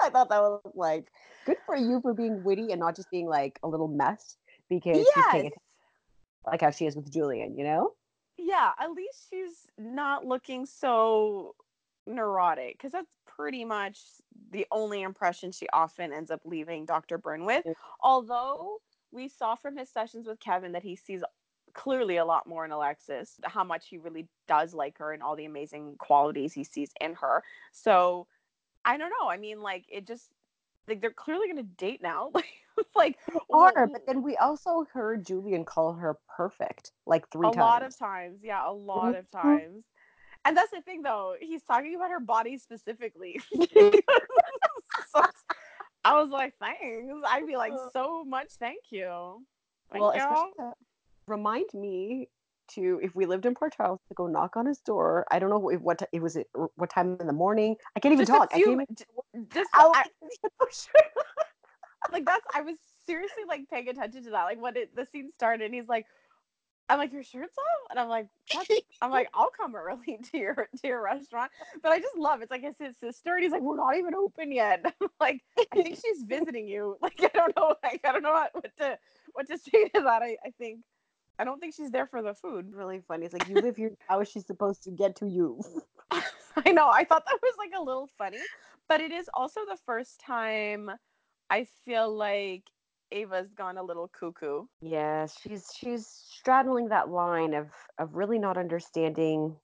I 0.00 0.10
thought 0.10 0.28
that 0.28 0.40
was 0.40 0.60
like 0.74 1.08
good 1.46 1.56
for 1.64 1.76
you 1.76 2.00
for 2.02 2.12
being 2.12 2.44
witty 2.44 2.70
and 2.70 2.80
not 2.80 2.96
just 2.96 3.10
being 3.10 3.26
like 3.26 3.58
a 3.62 3.68
little 3.68 3.88
mess 3.88 4.36
because 4.68 4.98
she's 4.98 5.06
yes. 5.16 5.50
like 6.46 6.60
how 6.60 6.70
she 6.70 6.86
is 6.86 6.94
with 6.94 7.10
Julian, 7.10 7.56
you 7.56 7.64
know? 7.64 7.92
Yeah, 8.36 8.72
at 8.78 8.90
least 8.90 9.28
she's 9.30 9.66
not 9.78 10.26
looking 10.26 10.66
so 10.66 11.54
neurotic 12.06 12.76
because 12.76 12.92
that's 12.92 13.10
pretty 13.26 13.64
much 13.64 14.00
the 14.50 14.66
only 14.70 15.02
impression 15.02 15.52
she 15.52 15.66
often 15.72 16.12
ends 16.12 16.30
up 16.30 16.40
leaving 16.44 16.84
Dr. 16.84 17.16
Byrne 17.16 17.44
with. 17.44 17.64
Although 18.02 18.78
we 19.10 19.28
saw 19.28 19.54
from 19.54 19.76
his 19.76 19.88
sessions 19.88 20.26
with 20.26 20.40
Kevin 20.40 20.72
that 20.72 20.82
he 20.82 20.96
sees 20.96 21.22
clearly 21.74 22.16
a 22.16 22.24
lot 22.24 22.46
more 22.46 22.64
in 22.64 22.70
Alexis, 22.72 23.38
how 23.44 23.64
much 23.64 23.88
he 23.88 23.98
really 23.98 24.28
does 24.48 24.74
like 24.74 24.98
her 24.98 25.12
and 25.12 25.22
all 25.22 25.36
the 25.36 25.44
amazing 25.46 25.96
qualities 25.98 26.52
he 26.52 26.64
sees 26.64 26.90
in 27.00 27.14
her. 27.14 27.42
So 27.72 28.26
I 28.84 28.96
don't 28.98 29.10
know. 29.10 29.28
I 29.28 29.36
mean, 29.38 29.62
like 29.62 29.84
it 29.88 30.06
just 30.06 30.30
like 30.88 31.00
they're 31.00 31.10
clearly 31.12 31.48
gonna 31.48 31.62
date 31.64 32.02
now. 32.02 32.32
Like, 32.96 32.96
like 32.96 33.18
Or, 33.50 33.72
but 33.92 34.02
then 34.06 34.22
we 34.22 34.36
also 34.36 34.84
heard 34.92 35.24
Julian 35.26 35.64
call 35.64 35.92
her 35.94 36.16
perfect 36.36 36.92
like 37.06 37.28
three 37.30 37.46
a 37.48 37.50
times. 37.50 37.58
A 37.58 37.60
lot 37.60 37.82
of 37.82 37.96
times 37.96 38.40
yeah 38.42 38.68
a 38.68 38.72
lot 38.72 39.14
of 39.14 39.24
Mhm. 39.24 39.30
times 39.30 39.84
and 40.44 40.56
that's 40.56 40.70
the 40.70 40.80
thing 40.82 41.02
though 41.02 41.34
he's 41.40 41.62
talking 41.62 41.94
about 41.94 42.10
her 42.10 42.20
body 42.20 42.58
specifically 42.58 43.40
so 45.12 45.22
i 46.04 46.20
was 46.20 46.30
like 46.30 46.54
thanks 46.58 47.14
i'd 47.30 47.46
be 47.46 47.56
like 47.56 47.72
so 47.92 48.24
much 48.24 48.48
thank 48.58 48.80
you 48.90 49.42
Thank 49.92 50.02
well, 50.02 50.12
uh, 50.58 50.72
remind 51.26 51.66
me 51.74 52.28
to 52.66 52.98
if 53.02 53.14
we 53.14 53.26
lived 53.26 53.44
in 53.44 53.54
Port 53.54 53.74
Charles 53.76 54.00
to 54.08 54.14
go 54.14 54.26
knock 54.26 54.56
on 54.56 54.66
his 54.66 54.78
door. 54.78 55.26
I 55.30 55.38
don't 55.38 55.50
know 55.50 55.68
if 55.68 55.80
what 55.80 56.02
it 56.12 56.20
was 56.22 56.36
it 56.36 56.48
what 56.76 56.90
time 56.90 57.16
in 57.20 57.26
the 57.26 57.32
morning. 57.32 57.76
I 57.94 58.00
can't 58.00 58.12
even 58.12 58.26
just 58.26 58.36
talk. 58.38 58.50
a 58.52 58.54
I 58.54 58.58
few, 58.58 58.66
can't 58.76 58.88
even. 59.34 59.46
just 59.50 59.68
I, 59.74 60.04
like 62.12 62.24
that's 62.24 62.44
i 62.54 62.60
was 62.60 62.76
seriously 63.06 63.42
like 63.48 63.68
paying 63.70 63.88
attention 63.88 64.22
to 64.24 64.30
that 64.30 64.44
like 64.44 64.60
when 64.60 64.76
it 64.76 64.94
the 64.94 65.06
scene 65.12 65.30
started 65.36 65.64
and 65.64 65.74
he's 65.74 65.88
like 65.88 66.06
i'm 66.88 66.98
like 66.98 67.12
your 67.12 67.22
shirt's 67.22 67.56
off 67.56 67.90
and 67.90 67.98
i'm 67.98 68.08
like 68.08 68.28
i'm 69.02 69.10
like 69.10 69.28
i'll 69.34 69.50
come 69.50 69.74
early 69.74 70.18
to 70.30 70.38
your 70.38 70.54
to 70.54 70.86
your 70.88 71.02
restaurant 71.02 71.50
but 71.82 71.92
i 71.92 71.98
just 71.98 72.16
love 72.16 72.40
it. 72.40 72.44
it's 72.44 72.50
like 72.50 72.62
it's 72.62 72.78
his 72.78 72.94
sister 72.98 73.34
and 73.34 73.42
he's 73.42 73.52
like 73.52 73.62
we're 73.62 73.76
not 73.76 73.96
even 73.96 74.14
open 74.14 74.52
yet 74.52 74.84
I'm 75.00 75.08
like 75.20 75.40
i 75.58 75.82
think 75.82 75.96
she's 75.96 76.22
visiting 76.24 76.68
you 76.68 76.96
like 77.00 77.20
i 77.22 77.30
don't 77.34 77.56
know 77.56 77.74
like 77.82 78.00
i 78.04 78.12
don't 78.12 78.22
know 78.22 78.32
what, 78.32 78.54
what 78.54 78.76
to 78.78 78.98
what 79.32 79.46
to 79.48 79.58
say 79.58 79.88
to 79.88 80.00
that 80.02 80.22
i 80.22 80.36
i 80.44 80.50
think 80.58 80.80
i 81.38 81.44
don't 81.44 81.60
think 81.60 81.74
she's 81.74 81.90
there 81.90 82.06
for 82.06 82.22
the 82.22 82.34
food 82.34 82.72
really 82.72 83.00
funny. 83.06 83.24
It's 83.24 83.34
like 83.34 83.48
you 83.48 83.56
live 83.56 83.76
here. 83.76 83.92
How 84.08 84.20
is 84.20 84.28
she 84.28 84.40
supposed 84.40 84.82
to 84.84 84.90
get 84.90 85.16
to 85.16 85.26
you? 85.26 85.60
I 86.10 86.72
know. 86.72 86.88
I 86.88 87.04
thought 87.04 87.24
that 87.26 87.38
was 87.42 87.54
like 87.58 87.72
a 87.76 87.82
little 87.82 88.08
funny, 88.18 88.38
but 88.88 89.00
it 89.00 89.12
is 89.12 89.28
also 89.34 89.60
the 89.68 89.78
first 89.86 90.20
time 90.20 90.90
I 91.50 91.66
feel 91.84 92.14
like 92.14 92.64
Ava's 93.12 93.52
gone 93.52 93.78
a 93.78 93.82
little 93.82 94.08
cuckoo. 94.08 94.64
Yes, 94.80 95.36
she's 95.40 95.66
she's 95.76 96.06
straddling 96.06 96.88
that 96.88 97.08
line 97.08 97.54
of 97.54 97.68
of 97.98 98.14
really 98.14 98.38
not 98.38 98.56
understanding 98.56 99.56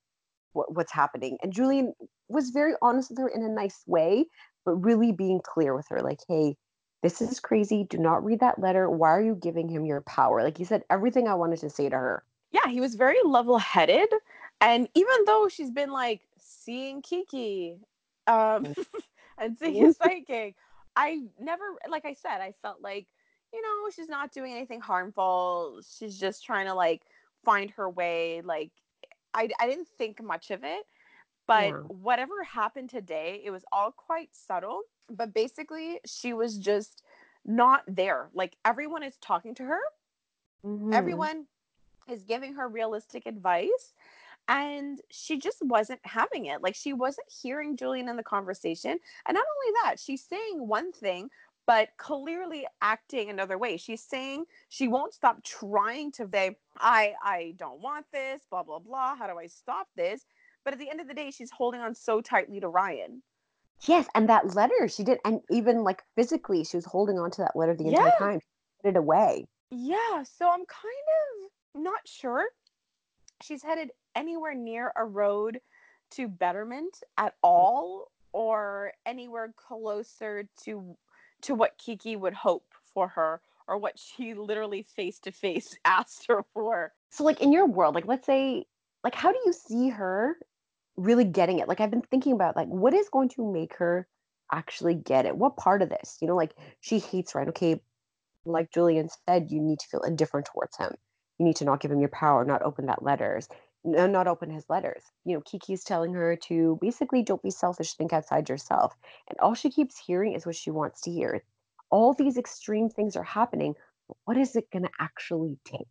what, 0.52 0.74
what's 0.74 0.92
happening. 0.92 1.38
And 1.42 1.52
Julian 1.52 1.92
was 2.28 2.50
very 2.50 2.74
honest 2.82 3.10
with 3.10 3.18
her 3.18 3.28
in 3.28 3.42
a 3.42 3.48
nice 3.48 3.82
way, 3.86 4.26
but 4.64 4.74
really 4.74 5.12
being 5.12 5.40
clear 5.42 5.74
with 5.74 5.86
her, 5.90 6.00
like, 6.00 6.20
hey, 6.28 6.56
this 7.02 7.22
is 7.22 7.40
crazy. 7.40 7.84
Do 7.84 7.98
not 7.98 8.24
read 8.24 8.40
that 8.40 8.58
letter. 8.58 8.90
Why 8.90 9.10
are 9.10 9.22
you 9.22 9.34
giving 9.34 9.68
him 9.68 9.84
your 9.84 10.00
power? 10.02 10.42
Like 10.42 10.58
he 10.58 10.64
said 10.64 10.84
everything 10.90 11.28
I 11.28 11.34
wanted 11.34 11.60
to 11.60 11.70
say 11.70 11.88
to 11.88 11.96
her. 11.96 12.22
Yeah, 12.52 12.68
he 12.68 12.80
was 12.80 12.94
very 12.94 13.18
level 13.24 13.58
headed. 13.58 14.08
And 14.60 14.88
even 14.94 15.24
though 15.26 15.48
she's 15.48 15.70
been 15.70 15.90
like 15.90 16.20
seeing 16.38 17.00
Kiki 17.00 17.76
um, 18.26 18.74
and 19.38 19.56
seeing 19.56 19.74
his 19.74 19.96
psychic, 20.02 20.56
I 20.96 21.22
never, 21.38 21.64
like 21.88 22.04
I 22.04 22.14
said, 22.14 22.40
I 22.40 22.52
felt 22.60 22.82
like, 22.82 23.06
you 23.52 23.62
know, 23.62 23.90
she's 23.94 24.08
not 24.08 24.32
doing 24.32 24.52
anything 24.52 24.80
harmful. 24.80 25.80
She's 25.98 26.18
just 26.18 26.44
trying 26.44 26.66
to 26.66 26.74
like 26.74 27.02
find 27.44 27.70
her 27.70 27.88
way. 27.88 28.42
Like, 28.44 28.70
I, 29.32 29.48
I 29.58 29.68
didn't 29.68 29.88
think 29.96 30.22
much 30.22 30.50
of 30.50 30.64
it. 30.64 30.84
But 31.50 31.76
whatever 31.88 32.44
happened 32.44 32.90
today, 32.90 33.42
it 33.44 33.50
was 33.50 33.64
all 33.72 33.92
quite 33.92 34.34
subtle. 34.34 34.82
But 35.10 35.34
basically, 35.34 36.00
she 36.06 36.32
was 36.32 36.58
just 36.58 37.02
not 37.44 37.82
there. 37.88 38.30
Like, 38.34 38.56
everyone 38.64 39.02
is 39.02 39.16
talking 39.18 39.54
to 39.56 39.64
her 39.64 39.80
Mhm. 40.64 40.92
everyone 40.92 41.46
is 42.08 42.24
giving 42.24 42.54
her 42.54 42.68
realistic 42.68 43.26
advice 43.26 43.94
and 44.48 45.00
she 45.10 45.38
just 45.38 45.58
wasn't 45.62 46.00
having 46.04 46.46
it 46.46 46.62
like 46.62 46.74
she 46.74 46.92
wasn't 46.92 47.28
hearing 47.30 47.76
julian 47.76 48.08
in 48.08 48.16
the 48.16 48.22
conversation 48.22 48.98
and 49.26 49.34
not 49.34 49.44
only 49.56 49.74
that 49.82 49.98
she's 50.00 50.24
saying 50.24 50.66
one 50.66 50.92
thing 50.92 51.30
but 51.66 51.90
clearly 51.98 52.66
acting 52.82 53.30
another 53.30 53.58
way 53.58 53.76
she's 53.76 54.02
saying 54.02 54.44
she 54.68 54.88
won't 54.88 55.14
stop 55.14 55.42
trying 55.44 56.10
to 56.12 56.28
say 56.32 56.56
i 56.78 57.14
i 57.24 57.54
don't 57.58 57.80
want 57.80 58.06
this 58.12 58.42
blah 58.50 58.62
blah 58.62 58.80
blah 58.80 59.14
how 59.14 59.26
do 59.26 59.38
i 59.38 59.46
stop 59.46 59.88
this 59.96 60.26
but 60.64 60.72
at 60.72 60.78
the 60.78 60.90
end 60.90 61.00
of 61.00 61.08
the 61.08 61.14
day 61.14 61.30
she's 61.30 61.50
holding 61.50 61.80
on 61.80 61.94
so 61.94 62.20
tightly 62.20 62.60
to 62.60 62.68
ryan 62.68 63.22
Yes, 63.86 64.06
and 64.14 64.28
that 64.28 64.54
letter 64.54 64.88
she 64.88 65.04
did, 65.04 65.18
and 65.24 65.40
even 65.50 65.84
like 65.84 66.02
physically, 66.14 66.64
she 66.64 66.76
was 66.76 66.84
holding 66.84 67.18
on 67.18 67.30
to 67.32 67.42
that 67.42 67.56
letter 67.56 67.74
the 67.74 67.88
entire 67.88 68.10
Yeah. 68.10 68.18
time. 68.18 68.40
She 68.40 68.46
put 68.82 68.88
it 68.90 68.96
away. 68.96 69.46
Yeah, 69.70 70.22
so 70.24 70.50
I'm 70.50 70.66
kind 70.66 71.50
of 71.74 71.82
not 71.82 72.06
sure 72.06 72.44
she's 73.42 73.62
headed 73.62 73.90
anywhere 74.14 74.54
near 74.54 74.92
a 74.96 75.04
road 75.04 75.60
to 76.12 76.28
betterment 76.28 77.02
at 77.16 77.34
all 77.42 78.10
or 78.32 78.92
anywhere 79.06 79.52
closer 79.56 80.44
to 80.64 80.96
to 81.42 81.54
what 81.54 81.78
Kiki 81.78 82.16
would 82.16 82.34
hope 82.34 82.66
for 82.92 83.08
her 83.08 83.40
or 83.66 83.78
what 83.78 83.98
she 83.98 84.34
literally 84.34 84.82
face 84.82 85.18
to 85.20 85.32
face 85.32 85.74
asked 85.86 86.26
her 86.26 86.44
for. 86.52 86.92
So, 87.10 87.24
like 87.24 87.40
in 87.40 87.52
your 87.52 87.66
world, 87.66 87.94
like 87.94 88.06
let's 88.06 88.26
say, 88.26 88.66
like 89.04 89.14
how 89.14 89.32
do 89.32 89.38
you 89.46 89.52
see 89.52 89.88
her 89.88 90.36
really 91.00 91.24
getting 91.24 91.58
it? 91.58 91.68
Like 91.68 91.80
I've 91.80 91.90
been 91.90 92.02
thinking 92.02 92.32
about, 92.32 92.56
like 92.56 92.68
what 92.68 92.94
is 92.94 93.08
going 93.08 93.28
to 93.30 93.52
make 93.52 93.76
her 93.76 94.06
actually 94.52 94.94
get 94.94 95.26
it? 95.26 95.36
What 95.36 95.56
part 95.56 95.82
of 95.82 95.88
this? 95.88 96.18
You 96.20 96.28
know, 96.28 96.36
like 96.36 96.54
she 96.80 96.98
hates 96.98 97.34
Ryan. 97.34 97.50
Okay, 97.50 97.80
like 98.44 98.72
Julian 98.72 99.08
said, 99.26 99.50
you 99.50 99.60
need 99.60 99.78
to 99.80 99.88
feel 99.88 100.00
indifferent 100.02 100.46
towards 100.52 100.76
him. 100.76 100.92
You 101.38 101.46
need 101.46 101.56
to 101.56 101.64
not 101.64 101.80
give 101.80 101.90
him 101.90 102.00
your 102.00 102.10
power, 102.10 102.44
not 102.44 102.62
open 102.62 102.86
that 102.86 103.02
letters, 103.02 103.48
no, 103.84 104.06
not 104.06 104.28
open 104.28 104.50
his 104.50 104.68
letters. 104.68 105.02
You 105.24 105.34
know, 105.34 105.40
Kiki's 105.40 105.84
telling 105.84 106.12
her 106.14 106.36
to 106.48 106.78
basically 106.80 107.22
don't 107.22 107.42
be 107.42 107.50
selfish, 107.50 107.94
think 107.94 108.12
outside 108.12 108.48
yourself. 108.48 108.94
And 109.28 109.38
all 109.40 109.54
she 109.54 109.70
keeps 109.70 109.98
hearing 109.98 110.34
is 110.34 110.44
what 110.44 110.56
she 110.56 110.70
wants 110.70 111.00
to 111.02 111.10
hear. 111.10 111.42
All 111.90 112.12
these 112.12 112.36
extreme 112.36 112.90
things 112.90 113.16
are 113.16 113.22
happening. 113.22 113.74
But 114.06 114.16
what 114.24 114.36
is 114.36 114.54
it 114.56 114.70
going 114.70 114.82
to 114.82 114.90
actually 114.98 115.58
take? 115.64 115.86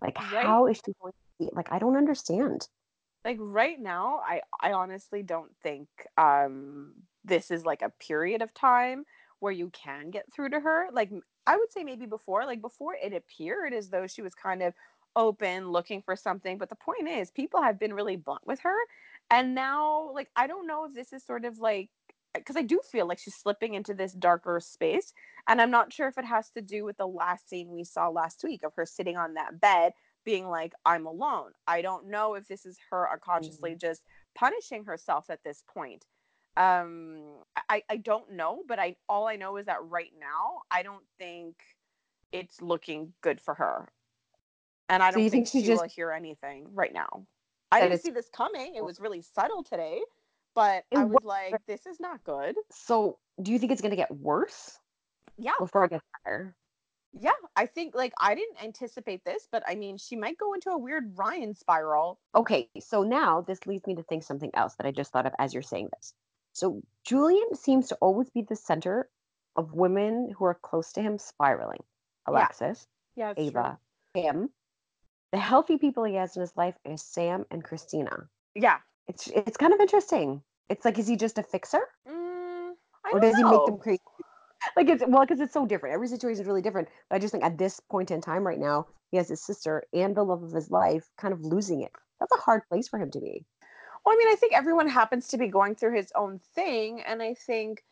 Like, 0.00 0.16
Right. 0.18 0.44
how 0.44 0.66
is 0.66 0.78
she 0.78 0.92
going 1.00 1.12
to 1.12 1.44
see? 1.44 1.50
Like, 1.52 1.72
I 1.72 1.78
don't 1.78 1.96
understand. 1.96 2.66
Like 3.24 3.38
right 3.40 3.80
now, 3.80 4.20
I 4.24 4.42
I 4.60 4.72
honestly 4.72 5.22
don't 5.22 5.52
think 5.62 5.88
um 6.18 6.94
this 7.24 7.50
is 7.50 7.64
like 7.64 7.80
a 7.82 7.88
period 7.90 8.42
of 8.42 8.52
time 8.52 9.04
where 9.40 9.52
you 9.52 9.70
can 9.70 10.10
get 10.10 10.30
through 10.32 10.50
to 10.50 10.60
her. 10.60 10.88
Like 10.92 11.10
i 11.46 11.56
would 11.56 11.70
say 11.72 11.84
maybe 11.84 12.06
before, 12.06 12.44
like 12.46 12.60
before 12.62 12.94
it 12.94 13.12
appeared 13.12 13.72
as 13.74 13.90
though 13.90 14.06
she 14.06 14.22
was 14.22 14.34
kind 14.34 14.62
of 14.62 14.74
open 15.16 15.70
looking 15.70 16.02
for 16.02 16.16
something, 16.16 16.58
but 16.58 16.68
the 16.68 16.74
point 16.76 17.08
is 17.08 17.30
people 17.30 17.62
have 17.62 17.78
been 17.78 17.94
really 17.94 18.16
blunt 18.16 18.46
with 18.46 18.60
her 18.60 18.76
and 19.30 19.54
now 19.54 20.10
like 20.12 20.30
I 20.36 20.46
don't 20.46 20.66
know 20.66 20.84
if 20.84 20.94
this 20.94 21.12
is 21.12 21.24
sort 21.24 21.44
of 21.44 21.58
like 21.58 21.90
because 22.34 22.56
I 22.56 22.62
do 22.62 22.80
feel 22.90 23.06
like 23.06 23.18
she's 23.18 23.34
slipping 23.36 23.74
into 23.74 23.94
this 23.94 24.12
darker 24.12 24.58
space 24.60 25.12
and 25.48 25.60
I'm 25.62 25.70
not 25.70 25.92
sure 25.92 26.08
if 26.08 26.18
it 26.18 26.24
has 26.24 26.50
to 26.52 26.62
do 26.62 26.84
with 26.84 26.96
the 26.96 27.06
last 27.06 27.48
scene 27.48 27.70
we 27.70 27.84
saw 27.84 28.08
last 28.08 28.42
week 28.44 28.64
of 28.64 28.74
her 28.74 28.84
sitting 28.86 29.16
on 29.16 29.34
that 29.34 29.60
bed 29.60 29.92
being 30.24 30.48
like, 30.48 30.72
I'm 30.84 31.06
alone. 31.06 31.52
I 31.66 31.82
don't 31.82 32.08
know 32.08 32.34
if 32.34 32.46
this 32.48 32.66
is 32.66 32.78
her 32.90 33.10
unconsciously 33.10 33.74
just 33.74 34.02
punishing 34.34 34.84
herself 34.84 35.30
at 35.30 35.42
this 35.44 35.62
point. 35.72 36.04
Um, 36.56 37.42
I 37.68 37.82
I 37.88 37.96
don't 37.96 38.32
know, 38.32 38.62
but 38.66 38.78
I 38.78 38.96
all 39.08 39.26
I 39.26 39.36
know 39.36 39.56
is 39.56 39.66
that 39.66 39.82
right 39.84 40.12
now 40.20 40.62
I 40.70 40.82
don't 40.82 41.04
think 41.18 41.56
it's 42.32 42.62
looking 42.62 43.12
good 43.22 43.40
for 43.40 43.54
her, 43.54 43.88
and 44.88 45.02
I 45.02 45.10
So 45.10 45.16
don't 45.16 45.24
you 45.24 45.30
think, 45.30 45.46
think 45.46 45.64
she 45.64 45.66
she 45.66 45.74
will 45.74 45.82
hear 45.84 46.10
anything 46.12 46.68
right 46.74 46.92
now. 46.92 47.26
I 47.72 47.80
didn't 47.80 48.02
see 48.02 48.10
this 48.10 48.28
coming. 48.28 48.76
It 48.76 48.84
was 48.84 49.00
really 49.00 49.22
subtle 49.22 49.64
today, 49.64 50.00
but 50.54 50.84
I 50.94 51.04
was 51.04 51.14
was 51.14 51.24
like, 51.24 51.60
this 51.66 51.86
is 51.86 51.98
not 51.98 52.22
good. 52.24 52.56
So 52.70 53.18
do 53.42 53.50
you 53.50 53.58
think 53.58 53.72
it's 53.72 53.82
gonna 53.82 53.96
get 53.96 54.10
worse 54.14 54.78
Yeah, 55.38 55.52
before 55.58 55.84
it 55.84 55.90
gets 55.90 56.04
better? 56.24 56.54
Yeah. 57.20 57.30
I 57.56 57.66
think 57.66 57.94
like 57.94 58.12
I 58.20 58.34
didn't 58.34 58.62
anticipate 58.62 59.24
this, 59.24 59.48
but 59.50 59.62
I 59.66 59.74
mean, 59.74 59.96
she 59.98 60.16
might 60.16 60.38
go 60.38 60.54
into 60.54 60.70
a 60.70 60.78
weird 60.78 61.12
Ryan 61.16 61.54
spiral. 61.54 62.18
Okay, 62.34 62.68
so 62.80 63.02
now 63.02 63.40
this 63.42 63.66
leads 63.66 63.86
me 63.86 63.94
to 63.96 64.02
think 64.02 64.22
something 64.22 64.50
else 64.54 64.74
that 64.76 64.86
I 64.86 64.90
just 64.90 65.12
thought 65.12 65.26
of 65.26 65.32
as 65.38 65.54
you're 65.54 65.62
saying 65.62 65.88
this. 65.96 66.14
So 66.52 66.82
Julian 67.04 67.54
seems 67.54 67.88
to 67.88 67.96
always 67.96 68.30
be 68.30 68.42
the 68.42 68.56
center 68.56 69.08
of 69.56 69.72
women 69.72 70.32
who 70.36 70.44
are 70.44 70.54
close 70.54 70.92
to 70.92 71.02
him 71.02 71.18
spiraling. 71.18 71.82
Alexis, 72.26 72.86
Yeah, 73.16 73.34
true. 73.34 73.44
Ava, 73.44 73.78
him. 74.14 74.50
The 75.32 75.38
healthy 75.38 75.78
people 75.78 76.04
he 76.04 76.14
has 76.14 76.36
in 76.36 76.40
his 76.40 76.56
life 76.56 76.76
is 76.84 77.02
Sam 77.02 77.44
and 77.50 77.62
Christina. 77.62 78.28
Yeah. 78.54 78.78
It's 79.08 79.26
it's 79.28 79.56
kind 79.56 79.74
of 79.74 79.80
interesting. 79.80 80.42
It's 80.70 80.84
like, 80.84 80.98
is 80.98 81.06
he 81.06 81.16
just 81.16 81.38
a 81.38 81.42
fixer, 81.42 81.82
Mm, 82.08 82.72
or 83.12 83.20
does 83.20 83.36
he 83.36 83.44
make 83.44 83.66
them 83.66 83.78
crazy? 83.78 84.00
Like 84.76 84.88
it's 84.88 85.02
well, 85.06 85.22
because 85.22 85.40
it's 85.40 85.52
so 85.52 85.66
different. 85.66 85.94
Every 85.94 86.08
situation 86.08 86.42
is 86.42 86.46
really 86.46 86.62
different. 86.62 86.88
But 87.08 87.16
I 87.16 87.18
just 87.18 87.32
think 87.32 87.44
at 87.44 87.58
this 87.58 87.80
point 87.80 88.10
in 88.10 88.20
time, 88.20 88.46
right 88.46 88.58
now, 88.58 88.86
he 89.10 89.16
has 89.16 89.28
his 89.28 89.44
sister 89.44 89.84
and 89.92 90.16
the 90.16 90.24
love 90.24 90.42
of 90.42 90.52
his 90.52 90.70
life 90.70 91.10
kind 91.18 91.32
of 91.32 91.40
losing 91.40 91.82
it. 91.82 91.92
That's 92.20 92.32
a 92.32 92.40
hard 92.40 92.62
place 92.68 92.88
for 92.88 92.98
him 92.98 93.10
to 93.12 93.20
be. 93.20 93.44
Well, 94.04 94.14
I 94.14 94.18
mean, 94.18 94.28
I 94.28 94.36
think 94.36 94.52
everyone 94.52 94.88
happens 94.88 95.28
to 95.28 95.38
be 95.38 95.48
going 95.48 95.74
through 95.74 95.96
his 95.96 96.12
own 96.14 96.40
thing, 96.54 97.00
and 97.02 97.22
I 97.22 97.34
think 97.34 97.82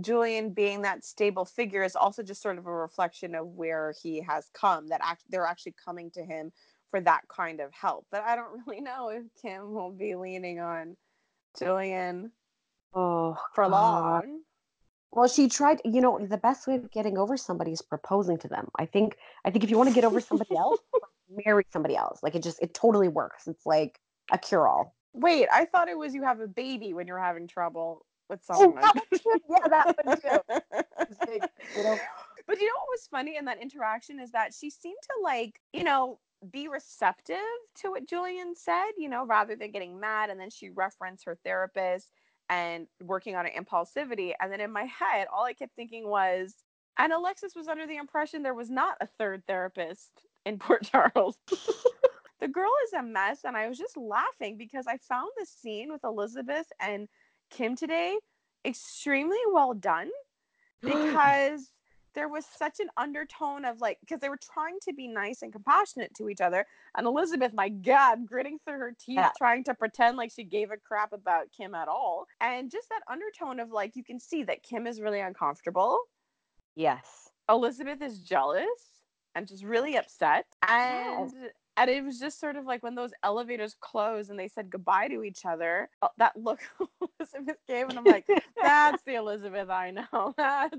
Julian 0.00 0.52
being 0.52 0.82
that 0.82 1.04
stable 1.04 1.44
figure 1.44 1.82
is 1.82 1.96
also 1.96 2.22
just 2.22 2.42
sort 2.42 2.58
of 2.58 2.66
a 2.66 2.72
reflection 2.72 3.34
of 3.34 3.46
where 3.46 3.94
he 4.02 4.20
has 4.22 4.50
come. 4.54 4.88
That 4.88 5.00
act- 5.02 5.24
they're 5.30 5.46
actually 5.46 5.74
coming 5.82 6.10
to 6.12 6.24
him 6.24 6.52
for 6.90 7.00
that 7.00 7.22
kind 7.28 7.60
of 7.60 7.72
help. 7.72 8.06
But 8.10 8.22
I 8.22 8.36
don't 8.36 8.62
really 8.66 8.80
know 8.80 9.08
if 9.08 9.24
Kim 9.40 9.72
will 9.72 9.90
be 9.90 10.14
leaning 10.14 10.60
on 10.60 10.96
Julian 11.58 12.32
Oh, 12.94 13.36
for 13.54 13.68
long. 13.68 14.42
Well, 15.12 15.28
she 15.28 15.48
tried. 15.48 15.80
You 15.84 16.00
know, 16.00 16.18
the 16.18 16.38
best 16.38 16.66
way 16.66 16.74
of 16.76 16.90
getting 16.90 17.18
over 17.18 17.36
somebody 17.36 17.72
is 17.72 17.82
proposing 17.82 18.38
to 18.38 18.48
them. 18.48 18.68
I 18.78 18.86
think. 18.86 19.16
I 19.44 19.50
think 19.50 19.62
if 19.64 19.70
you 19.70 19.76
want 19.76 19.88
to 19.90 19.94
get 19.94 20.04
over 20.04 20.20
somebody 20.20 20.56
else, 20.56 20.80
like, 20.92 21.02
marry 21.44 21.64
somebody 21.72 21.96
else. 21.96 22.22
Like 22.22 22.34
it 22.34 22.42
just, 22.42 22.60
it 22.62 22.74
totally 22.74 23.08
works. 23.08 23.46
It's 23.46 23.66
like 23.66 24.00
a 24.30 24.38
cure-all. 24.38 24.94
Wait, 25.14 25.48
I 25.52 25.64
thought 25.66 25.88
it 25.88 25.98
was 25.98 26.14
you 26.14 26.22
have 26.22 26.40
a 26.40 26.46
baby 26.46 26.94
when 26.94 27.06
you're 27.06 27.18
having 27.18 27.46
trouble 27.46 28.06
with 28.28 28.40
Oh, 28.50 28.74
someone. 28.74 28.82
that 28.82 28.94
one 28.94 29.20
too. 29.20 29.40
Yeah, 29.50 29.68
that 29.68 29.96
one 30.04 30.16
too. 30.20 30.62
Like, 31.26 31.50
you 31.76 31.82
know, 31.82 31.98
But 32.46 32.60
you 32.60 32.66
know 32.66 32.72
what 32.78 32.88
was 32.90 33.06
funny 33.10 33.36
in 33.36 33.44
that 33.44 33.60
interaction 33.60 34.18
is 34.20 34.30
that 34.32 34.54
she 34.54 34.70
seemed 34.70 34.96
to 35.02 35.22
like, 35.22 35.60
you 35.72 35.84
know, 35.84 36.18
be 36.50 36.68
receptive 36.68 37.36
to 37.76 37.90
what 37.90 38.06
Julian 38.06 38.54
said, 38.56 38.90
you 38.96 39.08
know, 39.08 39.26
rather 39.26 39.54
than 39.54 39.70
getting 39.70 40.00
mad. 40.00 40.30
And 40.30 40.40
then 40.40 40.50
she 40.50 40.70
referenced 40.70 41.24
her 41.26 41.38
therapist 41.44 42.10
and 42.48 42.86
working 43.00 43.36
on 43.36 43.44
her 43.44 43.50
impulsivity. 43.50 44.32
And 44.40 44.52
then 44.52 44.60
in 44.60 44.72
my 44.72 44.84
head, 44.84 45.26
all 45.32 45.44
I 45.44 45.52
kept 45.52 45.74
thinking 45.74 46.08
was, 46.08 46.54
and 46.98 47.12
Alexis 47.12 47.54
was 47.54 47.68
under 47.68 47.86
the 47.86 47.96
impression 47.96 48.42
there 48.42 48.54
was 48.54 48.70
not 48.70 48.96
a 49.00 49.06
third 49.06 49.42
therapist 49.46 50.10
in 50.44 50.58
Port 50.60 50.84
Charles. 50.84 51.38
the 52.40 52.48
girl 52.48 52.72
is 52.86 52.92
a 52.92 53.02
mess. 53.02 53.40
And 53.44 53.56
I 53.56 53.68
was 53.68 53.78
just 53.78 53.96
laughing 53.96 54.56
because 54.56 54.86
I 54.86 54.98
found 54.98 55.30
the 55.38 55.46
scene 55.46 55.90
with 55.90 56.04
Elizabeth 56.04 56.66
and 56.80 57.08
Kim 57.50 57.76
today 57.76 58.18
extremely 58.64 59.38
well 59.52 59.74
done 59.74 60.10
because 60.82 61.70
there 62.14 62.28
was 62.28 62.44
such 62.46 62.80
an 62.80 62.88
undertone 62.96 63.64
of 63.64 63.80
like 63.80 63.98
because 64.00 64.20
they 64.20 64.28
were 64.28 64.38
trying 64.52 64.78
to 64.82 64.92
be 64.92 65.08
nice 65.08 65.42
and 65.42 65.52
compassionate 65.52 66.14
to 66.14 66.28
each 66.28 66.40
other 66.40 66.66
and 66.96 67.06
elizabeth 67.06 67.52
my 67.54 67.68
god 67.68 68.26
gritting 68.26 68.58
through 68.64 68.78
her 68.78 68.94
teeth 68.98 69.16
Yeah. 69.16 69.30
trying 69.36 69.64
to 69.64 69.74
pretend 69.74 70.16
like 70.16 70.30
she 70.30 70.44
gave 70.44 70.70
a 70.70 70.76
crap 70.76 71.12
about 71.12 71.46
kim 71.56 71.74
at 71.74 71.88
all 71.88 72.26
and 72.40 72.70
just 72.70 72.88
that 72.88 73.00
undertone 73.10 73.60
of 73.60 73.70
like 73.70 73.96
you 73.96 74.04
can 74.04 74.18
see 74.20 74.42
that 74.44 74.62
kim 74.62 74.86
is 74.86 75.00
really 75.00 75.20
uncomfortable 75.20 75.98
yes. 76.74 77.30
elizabeth 77.48 78.02
is 78.02 78.20
jealous 78.20 79.00
and 79.34 79.46
just 79.48 79.64
really 79.64 79.96
upset 79.96 80.46
and 80.68 81.32
and 81.78 81.88
it 81.88 82.04
was 82.04 82.18
just 82.18 82.38
sort 82.38 82.56
of 82.56 82.66
like 82.66 82.82
when 82.82 82.94
those 82.94 83.12
elevators 83.22 83.74
closed 83.80 84.30
and 84.30 84.38
they 84.38 84.48
said 84.48 84.68
goodbye 84.70 85.08
to 85.08 85.22
each 85.22 85.46
other 85.46 85.88
uh, 86.02 86.08
that 86.18 86.36
look 86.36 86.60
elizabeth 87.20 87.56
gave 87.66 87.88
and 87.88 87.98
i'm 87.98 88.04
like 88.04 88.26
that's 88.62 89.02
the 89.04 89.14
Elizabeth 89.14 89.68
I 89.68 89.90
know. 89.90 90.34
That's 90.36 90.76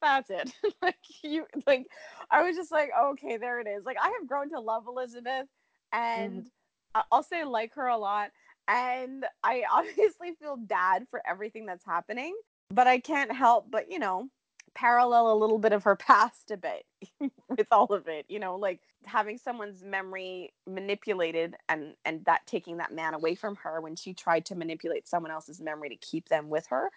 that's 0.00 0.30
it. 0.30 0.52
like 0.82 0.96
you 1.22 1.46
like 1.66 1.86
I 2.30 2.42
was 2.42 2.56
just 2.56 2.72
like, 2.72 2.90
okay, 3.12 3.36
there 3.36 3.60
it 3.60 3.66
is. 3.66 3.84
Like 3.84 3.96
I 4.00 4.12
have 4.18 4.28
grown 4.28 4.50
to 4.50 4.60
love 4.60 4.84
Elizabeth 4.86 5.46
mm-hmm. 5.94 6.22
and 6.22 6.50
I- 6.94 7.04
I'll 7.10 7.22
say 7.22 7.44
like 7.44 7.74
her 7.74 7.86
a 7.86 7.98
lot. 7.98 8.30
And 8.66 9.24
I 9.42 9.64
obviously 9.72 10.32
feel 10.40 10.56
bad 10.56 11.06
for 11.10 11.22
everything 11.26 11.66
that's 11.66 11.84
happening, 11.84 12.36
but 12.70 12.86
I 12.86 12.98
can't 12.98 13.32
help 13.32 13.70
but, 13.70 13.90
you 13.90 13.98
know, 13.98 14.28
parallel 14.74 15.32
a 15.32 15.36
little 15.36 15.58
bit 15.58 15.72
of 15.72 15.84
her 15.84 15.96
past 16.08 16.50
a 16.50 16.56
bit 16.56 16.84
with 17.48 17.66
all 17.72 17.92
of 17.92 18.06
it, 18.08 18.26
you 18.28 18.38
know, 18.38 18.56
like 18.56 18.80
having 19.04 19.38
someone's 19.38 19.82
memory 19.82 20.52
manipulated 20.66 21.56
and 21.68 21.94
and 22.04 22.24
that 22.26 22.46
taking 22.46 22.76
that 22.76 22.92
man 22.92 23.14
away 23.14 23.34
from 23.34 23.56
her 23.56 23.80
when 23.80 23.96
she 23.96 24.12
tried 24.12 24.44
to 24.46 24.54
manipulate 24.54 25.08
someone 25.08 25.32
else's 25.32 25.60
memory 25.60 25.88
to 25.88 25.96
keep 25.96 26.28
them 26.28 26.48
with 26.48 26.66
her. 26.66 26.90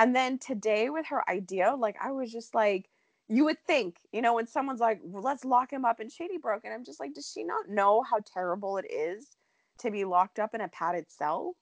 And 0.00 0.16
then 0.16 0.38
today 0.38 0.88
with 0.88 1.04
her 1.08 1.28
idea, 1.28 1.74
like 1.78 1.96
I 2.00 2.10
was 2.10 2.32
just 2.32 2.54
like, 2.54 2.88
you 3.28 3.44
would 3.44 3.58
think, 3.66 3.98
you 4.12 4.22
know, 4.22 4.34
when 4.34 4.46
someone's 4.46 4.80
like, 4.80 4.98
well, 5.04 5.22
let's 5.22 5.44
lock 5.44 5.70
him 5.70 5.84
up 5.84 6.00
in 6.00 6.08
Shady 6.08 6.38
Brook. 6.38 6.62
And 6.64 6.72
I'm 6.72 6.86
just 6.86 6.98
like, 6.98 7.12
does 7.12 7.30
she 7.30 7.44
not 7.44 7.68
know 7.68 8.02
how 8.02 8.20
terrible 8.32 8.78
it 8.78 8.90
is 8.90 9.36
to 9.80 9.90
be 9.90 10.06
locked 10.06 10.38
up 10.38 10.54
in 10.54 10.62
a 10.62 10.68
padded 10.68 11.04
cell? 11.10 11.54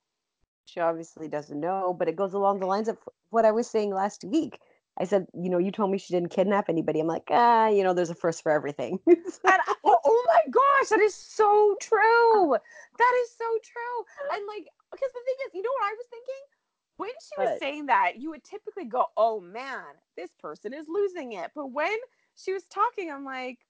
She 0.67 0.79
obviously 0.79 1.27
doesn't 1.27 1.59
know, 1.59 1.93
but 1.99 2.07
it 2.07 2.15
goes 2.15 2.33
along 2.33 2.61
the 2.61 2.67
lines 2.67 2.87
of 2.87 2.97
what 3.31 3.45
I 3.45 3.51
was 3.51 3.69
saying 3.69 3.93
last 3.93 4.23
week. 4.23 4.61
I 5.01 5.05
said, 5.05 5.27
you 5.35 5.51
know, 5.51 5.59
you 5.59 5.73
told 5.73 5.91
me 5.91 5.99
she 5.99 6.15
didn't 6.15 6.31
kidnap 6.31 6.69
anybody. 6.69 7.01
I'm 7.01 7.09
like, 7.09 7.27
ah, 7.31 7.67
you 7.67 7.83
know, 7.83 7.93
there's 7.93 8.11
a 8.11 8.15
first 8.15 8.45
for 8.45 8.53
everything. 8.53 9.01
And 9.07 9.61
oh, 9.85 9.99
oh 10.05 10.25
my 10.27 10.41
gosh, 10.51 10.91
that 10.91 11.01
is 11.01 11.15
so 11.15 11.75
true. 11.81 12.57
That 12.99 13.15
is 13.23 13.31
so 13.37 13.47
true. 13.65 13.99
And 14.33 14.47
like, 14.47 14.67
because 14.93 15.11
the 15.11 15.23
thing 15.27 15.39
is, 15.47 15.55
you 15.55 15.63
know 15.63 15.75
what 15.75 15.91
I 15.91 15.95
was 15.95 16.07
thinking? 16.09 16.58
When 16.99 17.11
she 17.11 17.37
was 17.41 17.53
saying 17.59 17.87
that, 17.87 18.19
you 18.19 18.31
would 18.31 18.45
typically 18.45 18.87
go, 18.87 19.07
oh 19.17 19.41
man, 19.41 19.85
this 20.17 20.31
person 20.41 20.75
is 20.75 20.87
losing 20.89 21.33
it. 21.33 21.53
But 21.57 21.69
when 21.73 21.97
she 22.37 22.53
was 22.55 22.65
talking, 22.67 23.11
I'm 23.11 23.25
like, 23.25 23.61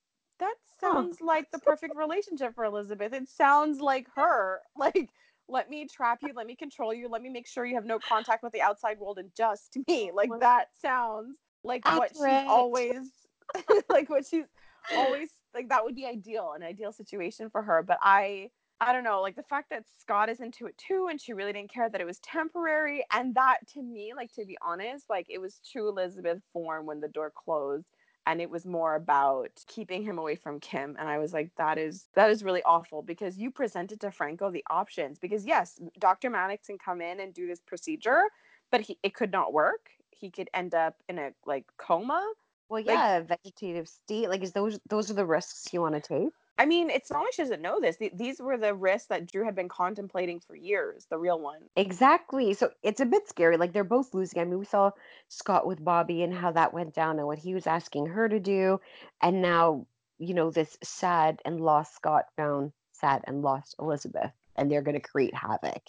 that 0.41 0.57
Huh. 0.83 1.07
sounds 1.07 1.21
like 1.23 1.51
the 1.53 1.59
perfect 1.61 1.97
relationship 1.97 2.55
for 2.57 2.65
Elizabeth. 2.65 3.13
It 3.15 3.29
sounds 3.29 3.81
like 3.81 4.09
her. 4.17 4.63
Like, 4.77 5.11
let 5.49 5.71
me 5.71 5.87
trap 5.89 6.19
you, 6.23 6.33
let 6.35 6.47
me 6.47 6.57
control 6.57 6.95
you, 6.95 7.09
let 7.09 7.23
me 7.23 7.31
make 7.31 7.47
sure 7.49 7.67
you 7.67 7.77
have 7.77 7.87
no 7.87 7.99
contact 8.01 8.43
with 8.43 8.53
the 8.53 8.63
outside 8.63 8.99
world 9.01 9.19
and 9.19 9.31
just 9.37 9.79
me. 9.89 10.13
Like, 10.15 10.39
that 10.41 10.69
sounds 10.81 11.39
like 11.65 11.85
what 11.87 12.17
she's 12.17 12.41
Accurate. 12.45 12.47
always, 12.47 13.27
like, 13.91 14.11
what 14.11 14.27
she's 14.27 14.47
always 14.91 15.31
like 15.55 15.69
that 15.69 15.85
would 15.85 15.95
be 15.95 16.07
ideal 16.07 16.53
an 16.57 16.63
ideal 16.63 16.93
situation 16.93 17.51
for 17.51 17.63
her 17.63 17.83
but 17.83 17.99
i 18.03 18.49
i 18.81 18.93
don't 18.93 19.05
know 19.05 19.21
like 19.21 19.37
the 19.37 19.43
fact 19.43 19.71
that 19.71 19.85
scott 20.01 20.29
is 20.29 20.41
into 20.41 20.67
it 20.67 20.77
too 20.79 21.09
and 21.11 21.21
she 21.21 21.33
really 21.33 21.53
didn't 21.53 21.73
care 21.73 21.89
that 21.89 22.01
it 22.01 22.07
was 22.07 22.19
temporary 22.21 23.05
and 23.13 23.35
that 23.35 23.59
to 23.73 23.83
me 23.83 24.13
like 24.17 24.33
to 24.33 24.45
be 24.45 24.57
honest 24.63 25.07
like 25.09 25.27
it 25.29 25.41
was 25.41 25.61
true 25.71 25.89
elizabeth 25.89 26.41
form 26.53 26.87
when 26.87 27.01
the 27.01 27.09
door 27.09 27.33
closed 27.35 27.87
and 28.27 28.43
it 28.43 28.51
was 28.51 28.67
more 28.67 28.95
about 28.95 29.51
keeping 29.67 30.03
him 30.03 30.19
away 30.19 30.35
from 30.35 30.61
kim 30.61 30.97
and 30.99 31.09
i 31.09 31.19
was 31.19 31.33
like 31.33 31.51
that 31.57 31.79
is 31.79 32.07
that 32.15 32.31
is 32.31 32.45
really 32.45 32.63
awful 32.65 33.03
because 33.03 33.37
you 33.37 33.51
presented 33.51 34.01
to 34.01 34.11
franco 34.11 34.51
the 34.51 34.65
options 34.71 35.19
because 35.19 35.47
yes 35.47 35.81
dr 35.99 36.29
maddox 36.29 36.67
can 36.67 36.79
come 36.79 37.01
in 37.01 37.21
and 37.21 37.35
do 37.35 37.47
this 37.47 37.61
procedure 37.61 38.23
but 38.71 38.81
he, 38.81 38.99
it 39.03 39.15
could 39.15 39.33
not 39.33 39.53
work 39.53 39.91
he 40.11 40.31
could 40.31 40.51
end 40.53 40.75
up 40.75 40.97
in 41.09 41.19
a 41.19 41.31
like 41.47 41.65
coma 41.79 42.23
well, 42.69 42.83
Like- 42.83 42.95
yeah, 42.95 43.21
vegetative 43.21 43.89
state. 43.89 44.29
Like, 44.29 44.43
is 44.43 44.53
those 44.53 44.79
those 44.89 45.11
are 45.11 45.15
the 45.15 45.25
risks 45.27 45.73
you 45.73 45.81
want 45.81 45.95
to 45.95 46.01
take? 46.01 46.33
I 46.59 46.67
mean, 46.67 46.91
it's 46.91 47.11
not 47.11 47.21
like 47.21 47.33
she 47.33 47.43
doesn't 47.43 47.63
know 47.63 47.81
this. 47.81 47.97
Th- 47.97 48.13
These 48.15 48.41
were 48.41 48.57
the 48.57 48.75
risks 48.75 49.07
that 49.09 49.31
Drew 49.31 49.45
had 49.45 49.55
been 49.55 49.69
contemplating 49.69 50.41
for 50.41 50.57
years, 50.57 51.07
the 51.09 51.17
real 51.17 51.41
one. 51.41 51.61
Exactly. 51.77 52.53
So 52.55 52.71
it's 52.83 53.01
a 53.01 53.07
bit 53.07 53.29
scary. 53.29 53.57
Like 53.57 53.73
they're 53.73 53.85
both 53.85 54.13
losing. 54.13 54.41
I 54.41 54.45
mean, 54.45 54.59
we 54.59 54.65
saw 54.65 54.91
Scott 55.29 55.67
with 55.67 55.85
Bobby 55.85 56.23
and 56.25 56.35
how 56.35 56.51
that 56.53 56.75
went 56.75 56.95
down 56.95 57.19
and 57.19 57.29
what 57.29 57.39
he 57.39 57.55
was 57.55 57.69
asking 57.69 58.07
her 58.07 58.29
to 58.29 58.41
do. 58.41 58.81
And 59.23 59.41
now, 59.41 59.87
you 60.19 60.35
know, 60.35 60.51
this 60.51 60.77
sad 60.83 61.41
and 61.45 61.61
lost 61.61 61.95
Scott 61.95 62.25
found 62.37 62.73
sad 62.93 63.23
and 63.25 63.43
lost 63.43 63.77
Elizabeth. 63.79 64.33
And 64.57 64.69
they're 64.69 64.83
going 64.83 65.01
to 65.01 65.09
create 65.09 65.35
havoc. 65.35 65.83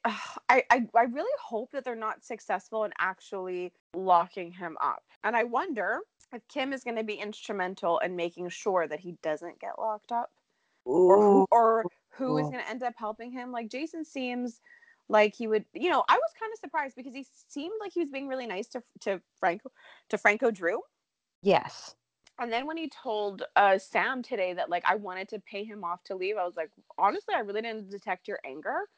I, 0.04 0.62
I, 0.70 0.86
I 0.94 1.02
really 1.04 1.32
hope 1.42 1.72
that 1.72 1.84
they're 1.84 1.94
not 1.94 2.24
successful 2.24 2.84
in 2.84 2.92
actually 2.98 3.72
locking 3.94 4.52
him 4.52 4.76
up. 4.82 5.02
And 5.22 5.36
I 5.36 5.44
wonder 5.44 6.00
if 6.32 6.46
Kim 6.48 6.72
is 6.72 6.84
going 6.84 6.96
to 6.96 7.04
be 7.04 7.14
instrumental 7.14 7.98
in 7.98 8.16
making 8.16 8.48
sure 8.50 8.86
that 8.88 9.00
he 9.00 9.16
doesn't 9.22 9.60
get 9.60 9.78
locked 9.78 10.12
up 10.12 10.30
or 11.08 11.20
who, 11.20 11.46
or 11.50 11.86
who 12.10 12.38
is 12.38 12.48
going 12.50 12.62
to 12.62 12.70
end 12.70 12.82
up 12.82 12.94
helping 12.96 13.32
him. 13.32 13.52
Like 13.52 13.70
Jason 13.70 14.04
seems 14.04 14.60
like 15.08 15.34
he 15.34 15.46
would 15.46 15.64
you 15.74 15.90
know 15.90 16.02
i 16.08 16.14
was 16.14 16.30
kind 16.40 16.52
of 16.52 16.58
surprised 16.58 16.96
because 16.96 17.14
he 17.14 17.26
seemed 17.48 17.74
like 17.80 17.92
he 17.92 18.00
was 18.00 18.10
being 18.10 18.28
really 18.28 18.46
nice 18.46 18.68
to 18.68 18.82
to 19.00 19.20
franco 19.38 19.70
to 20.08 20.16
franco 20.16 20.50
drew 20.50 20.80
Yes. 21.42 21.94
and 22.38 22.52
then 22.52 22.66
when 22.66 22.76
he 22.76 22.88
told 22.88 23.42
uh 23.56 23.78
sam 23.78 24.22
today 24.22 24.54
that 24.54 24.70
like 24.70 24.84
i 24.86 24.94
wanted 24.94 25.28
to 25.28 25.40
pay 25.40 25.64
him 25.64 25.84
off 25.84 26.02
to 26.04 26.16
leave 26.16 26.36
i 26.36 26.44
was 26.44 26.56
like 26.56 26.70
honestly 26.98 27.34
i 27.34 27.40
really 27.40 27.62
didn't 27.62 27.90
detect 27.90 28.28
your 28.28 28.38
anger 28.44 28.88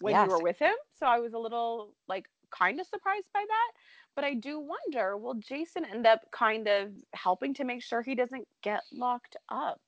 when 0.00 0.12
Yes. 0.12 0.26
you 0.26 0.30
were 0.32 0.42
with 0.42 0.58
him 0.58 0.74
so 0.98 1.06
i 1.06 1.18
was 1.18 1.32
a 1.34 1.38
little 1.38 1.94
like 2.08 2.26
kind 2.50 2.80
of 2.80 2.86
surprised 2.86 3.28
by 3.32 3.44
that 3.46 3.72
but 4.14 4.24
i 4.24 4.34
do 4.34 4.60
wonder 4.60 5.16
will 5.16 5.34
jason 5.34 5.84
end 5.84 6.06
up 6.06 6.20
kind 6.30 6.68
of 6.68 6.92
helping 7.14 7.54
to 7.54 7.64
make 7.64 7.82
sure 7.82 8.02
he 8.02 8.14
doesn't 8.14 8.46
get 8.62 8.82
locked 8.92 9.36
up 9.48 9.80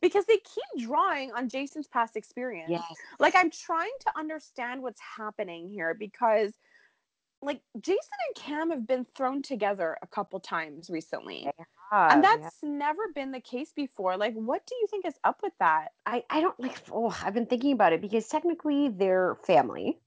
because 0.00 0.24
they 0.26 0.38
keep 0.38 0.86
drawing 0.86 1.32
on 1.32 1.48
jason's 1.48 1.88
past 1.88 2.16
experience 2.16 2.70
Yes. 2.70 2.94
like 3.18 3.34
i'm 3.36 3.50
trying 3.50 3.92
to 4.00 4.12
understand 4.18 4.82
what's 4.82 5.00
happening 5.00 5.68
here 5.68 5.94
because 5.94 6.54
like 7.44 7.60
jason 7.80 7.98
and 8.28 8.44
cam 8.44 8.70
have 8.70 8.86
been 8.86 9.06
thrown 9.16 9.42
together 9.42 9.96
a 10.02 10.06
couple 10.06 10.40
times 10.40 10.90
recently 10.90 11.44
Yeah, 11.44 12.12
and 12.12 12.22
yeah. 12.22 12.36
that's 12.36 12.56
never 12.62 13.02
been 13.14 13.32
the 13.32 13.40
case 13.40 13.72
before 13.74 14.16
like 14.16 14.34
what 14.34 14.66
do 14.66 14.74
you 14.74 14.86
think 14.88 15.04
is 15.06 15.14
up 15.24 15.40
with 15.42 15.52
that 15.60 15.88
I, 16.06 16.24
I 16.30 16.40
don't 16.40 16.58
like 16.58 16.82
oh 16.92 17.16
I've 17.24 17.34
been 17.34 17.46
thinking 17.46 17.72
about 17.72 17.92
it 17.92 18.00
because 18.00 18.26
technically 18.28 18.88
they're 18.88 19.36
family, 19.46 19.98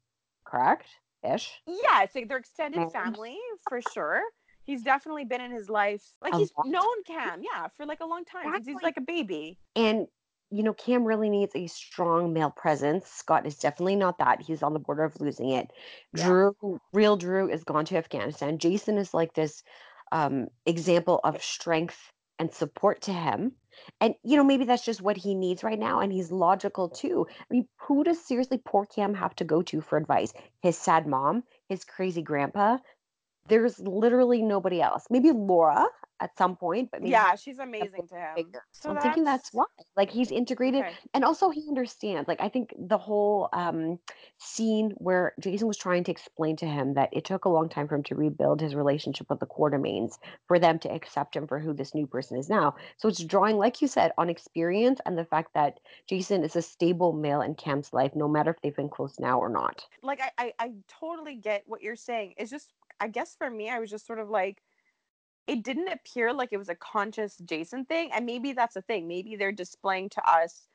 correct? 0.46 0.88
Ish. 1.24 1.52
yeah 1.66 2.04
it's 2.04 2.16
like 2.16 2.30
their 2.30 2.38
extended 2.38 2.92
family 2.92 3.38
for 3.68 3.82
sure 3.94 4.22
he's 4.64 4.84
definitely 4.84 5.26
been 5.26 5.42
in 5.42 5.52
his 5.52 5.70
life 5.70 6.04
like 6.22 6.34
A 6.34 6.38
he's 6.38 6.52
known 6.66 7.04
cam 7.06 7.42
yeah 7.42 7.68
for 7.76 7.86
like 7.86 8.02
a 8.02 8.06
long 8.06 8.24
time 8.24 8.54
since 8.54 8.68
he's 8.68 8.84
like 8.84 8.98
a 8.98 9.02
baby 9.02 9.58
And 9.76 10.08
you 10.50 10.64
know, 10.64 10.74
Cam 10.74 11.04
really 11.04 11.30
needs 11.30 11.56
a 11.56 11.68
strong 11.68 12.34
male 12.34 12.50
presence. 12.50 13.08
Scott 13.08 13.46
is 13.46 13.58
definitely 13.58 13.96
not 13.96 14.20
that. 14.20 14.42
He's 14.42 14.64
on 14.64 14.74
the 14.74 14.80
border 14.80 15.04
of 15.04 15.20
losing 15.20 15.50
it. 15.50 15.72
Yeah. 16.14 16.26
Drew, 16.26 16.80
real 16.94 17.18
Drew, 17.18 17.50
is 17.50 17.64
gone 17.64 17.86
to 17.86 17.98
Afghanistan. 17.98 18.58
Jason 18.58 18.98
is 18.98 19.14
like 19.14 19.34
this 19.34 19.64
um, 20.12 20.48
example 20.66 21.20
of 21.24 21.44
strength 21.44 22.00
and 22.40 22.54
support 22.54 23.02
to 23.02 23.14
him. 23.14 23.54
And 24.00 24.16
you 24.24 24.38
know, 24.38 24.44
maybe 24.44 24.66
that's 24.66 24.86
just 24.86 25.02
what 25.02 25.18
he 25.18 25.36
needs 25.36 25.64
right 25.64 25.78
now. 25.78 26.00
And 26.00 26.12
he's 26.12 26.32
logical 26.32 26.90
too. 26.90 27.28
I 27.30 27.54
mean, 27.54 27.68
who 27.78 28.04
does 28.04 28.26
seriously 28.26 28.60
poor 28.64 28.86
Cam 28.86 29.14
have 29.14 29.36
to 29.36 29.44
go 29.44 29.62
to 29.64 29.82
for 29.82 29.98
advice? 29.98 30.34
His 30.62 30.78
sad 30.78 31.08
mom, 31.08 31.44
his 31.70 31.84
crazy 31.84 32.22
grandpa. 32.22 32.78
There's 33.48 33.80
literally 33.80 34.42
nobody 34.42 34.82
else. 34.82 35.06
Maybe 35.10 35.32
Laura 35.32 35.86
at 36.20 36.38
some 36.38 36.56
point, 36.56 36.90
but 36.92 37.02
maybe 37.02 37.12
yeah 37.12 37.36
she's 37.36 37.60
amazing 37.60 38.08
to 38.08 38.16
him 38.16 38.36
bigger. 38.36 38.64
so 38.72 38.90
I'm 38.90 39.00
thinking 39.02 39.24
that's 39.24 39.54
why. 39.54 39.66
Like 39.96 40.12
he's 40.12 40.32
integrated 40.32 40.82
okay. 40.82 40.94
and 41.14 41.24
also 41.24 41.50
he 41.50 41.66
understands 41.68 42.28
like 42.28 42.42
i 42.42 42.50
think 42.50 42.74
the 42.78 42.98
whole 42.98 43.50
um 43.54 44.00
scene 44.38 44.92
where 44.98 45.34
jason 45.40 45.68
was 45.68 45.78
trying 45.78 46.04
to 46.04 46.12
explain 46.12 46.56
to 46.56 46.66
him 46.66 46.94
that 46.94 47.10
it 47.12 47.26
took 47.26 47.46
a 47.46 47.50
long 47.50 47.70
time 47.70 47.88
for 47.88 47.96
him 47.96 48.04
to 48.04 48.16
rebuild 48.16 48.62
his 48.62 48.76
relationship 48.76 49.30
with 49.30 49.40
the 49.40 49.46
Quartermaines 49.46 50.18
for 50.48 50.60
them 50.60 50.80
to 50.80 50.94
accept 50.94 51.36
him 51.36 51.48
for 51.48 51.60
who 51.60 51.74
this 51.74 51.94
new 51.96 52.08
person 52.08 52.38
is 52.38 52.50
now 52.50 52.76
so 52.98 53.08
it's 53.08 53.24
drawing 53.24 53.58
like 53.58 53.82
you 53.82 53.88
said 53.88 54.12
on 54.18 54.30
experience 54.30 55.00
and 55.06 55.18
the 55.18 55.26
fact 55.26 55.54
that 55.54 55.80
jason 56.08 56.44
is 56.44 56.56
a 56.56 56.62
stable 56.62 57.14
male 57.14 57.42
in 57.42 57.56
cam's 57.56 57.94
life 57.94 58.12
no 58.16 58.28
matter 58.28 58.52
if 58.52 58.62
they've 58.62 58.76
been 58.76 58.90
close 58.90 59.20
now 59.20 59.40
or 59.40 59.50
not 59.50 59.86
like 60.04 60.22
I, 60.22 60.32
I 60.38 60.54
I 60.60 60.72
totally 60.88 61.36
get 61.36 61.64
what 61.66 61.82
you're 61.82 61.96
saying. 61.96 62.34
It's 62.38 62.52
just 62.52 62.74
I 63.00 63.08
guess 63.08 63.36
for 63.36 63.50
me 63.50 63.70
I 63.70 63.80
was 63.80 63.90
just 63.90 64.08
sort 64.08 64.20
of 64.20 64.30
like 64.30 64.62
it 65.48 65.64
didn't 65.64 65.90
appear 65.90 66.34
like 66.34 66.50
it 66.54 66.58
was 66.58 66.70
a 66.70 66.76
conscious 66.76 67.38
Jason 67.38 67.86
thing 67.86 68.12
and 68.12 68.26
maybe 68.26 68.54
that's 68.54 68.76
the 68.76 68.82
thing. 68.82 69.08
Maybe 69.08 69.36
they're 69.36 69.52
displaying 69.52 70.10
to 70.10 70.30
us, 70.30 70.70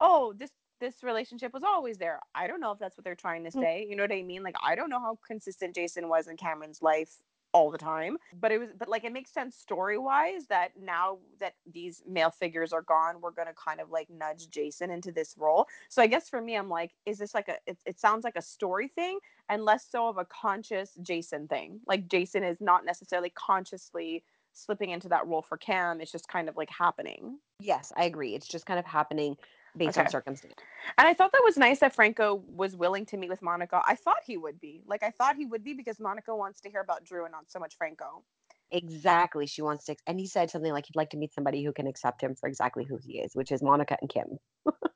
"Oh, 0.00 0.32
this 0.34 0.52
this 0.80 1.02
relationship 1.02 1.52
was 1.54 1.64
always 1.64 1.98
there." 1.98 2.20
I 2.34 2.46
don't 2.46 2.60
know 2.60 2.72
if 2.72 2.78
that's 2.78 2.96
what 2.96 3.04
they're 3.04 3.16
trying 3.16 3.44
to 3.44 3.50
Mm. 3.54 3.62
say. 3.62 3.84
You 3.88 3.96
know 3.96 4.04
what 4.04 4.12
I 4.12 4.22
mean? 4.22 4.42
Like 4.42 4.56
I 4.62 4.74
don't 4.76 4.90
know 4.90 5.00
how 5.00 5.18
consistent 5.26 5.74
Jason 5.74 6.08
was 6.08 6.28
in 6.28 6.36
Cameron's 6.36 6.82
life 6.82 7.18
all 7.58 7.72
the 7.72 7.78
time 7.78 8.16
but 8.40 8.52
it 8.52 8.58
was 8.58 8.68
but 8.78 8.88
like 8.88 9.02
it 9.02 9.12
makes 9.12 9.32
sense 9.32 9.56
story 9.56 9.98
wise 9.98 10.46
that 10.46 10.70
now 10.80 11.18
that 11.40 11.54
these 11.72 12.02
male 12.08 12.30
figures 12.30 12.72
are 12.72 12.82
gone 12.82 13.20
we're 13.20 13.32
to 13.48 13.54
kind 13.54 13.80
of 13.80 13.90
like 13.90 14.08
nudge 14.10 14.48
jason 14.50 14.90
into 14.90 15.10
this 15.10 15.34
role. 15.36 15.66
So 15.88 16.00
i 16.00 16.06
guess 16.06 16.28
for 16.28 16.40
me 16.40 16.56
i'm 16.56 16.68
like 16.68 16.92
is 17.04 17.18
this 17.18 17.34
like 17.34 17.48
a 17.48 17.56
it, 17.66 17.78
it 17.84 17.98
sounds 17.98 18.22
like 18.22 18.36
a 18.36 18.42
story 18.42 18.88
thing 18.88 19.18
and 19.48 19.64
less 19.64 19.86
so 19.90 20.08
of 20.08 20.18
a 20.18 20.24
conscious 20.24 20.96
jason 21.02 21.48
thing. 21.48 21.80
Like 21.86 22.08
jason 22.08 22.44
is 22.44 22.60
not 22.60 22.84
necessarily 22.84 23.30
consciously 23.30 24.22
slipping 24.52 24.90
into 24.90 25.08
that 25.08 25.26
role 25.26 25.42
for 25.42 25.56
cam. 25.56 26.00
It's 26.00 26.12
just 26.12 26.28
kind 26.28 26.48
of 26.48 26.56
like 26.56 26.70
happening. 26.70 27.38
Yes 27.60 27.92
i 27.96 28.04
agree. 28.04 28.34
It's 28.36 28.48
just 28.48 28.66
kind 28.66 28.78
of 28.78 28.86
happening 28.86 29.36
based 29.78 29.98
on 29.98 30.08
circumstance. 30.08 30.54
And 30.98 31.06
i 31.08 31.14
thought 31.14 31.32
that 31.32 31.42
was 31.44 31.56
nice 31.56 31.80
that 31.80 31.94
franco 31.94 32.42
was 32.48 32.76
willing 32.76 33.06
to 33.06 33.16
meet 33.16 33.30
with 33.30 33.42
monica. 33.42 33.82
I 33.86 33.94
thought 33.94 34.18
he 34.24 34.36
would 34.36 34.60
be. 34.60 34.82
Like 34.86 35.02
i 35.02 35.10
thought 35.10 35.36
he 35.36 35.46
would 35.46 35.64
be 35.64 35.74
because 35.74 36.00
monica 36.00 36.34
wants 36.34 36.60
to 36.62 36.70
hear 36.70 36.80
about 36.80 37.04
drew 37.04 37.24
and 37.24 37.32
not 37.32 37.50
so 37.50 37.58
much 37.58 37.76
franco. 37.76 38.24
Exactly. 38.70 39.46
She 39.46 39.62
wants 39.62 39.86
to 39.86 39.96
and 40.06 40.20
he 40.20 40.26
said 40.26 40.50
something 40.50 40.72
like 40.72 40.86
he'd 40.86 40.96
like 40.96 41.10
to 41.10 41.16
meet 41.16 41.32
somebody 41.32 41.64
who 41.64 41.72
can 41.72 41.86
accept 41.86 42.22
him 42.22 42.34
for 42.34 42.48
exactly 42.48 42.84
who 42.84 42.98
he 42.98 43.18
is 43.18 43.34
which 43.34 43.50
is 43.50 43.62
monica 43.62 43.96
and 44.00 44.10
kim. 44.10 44.38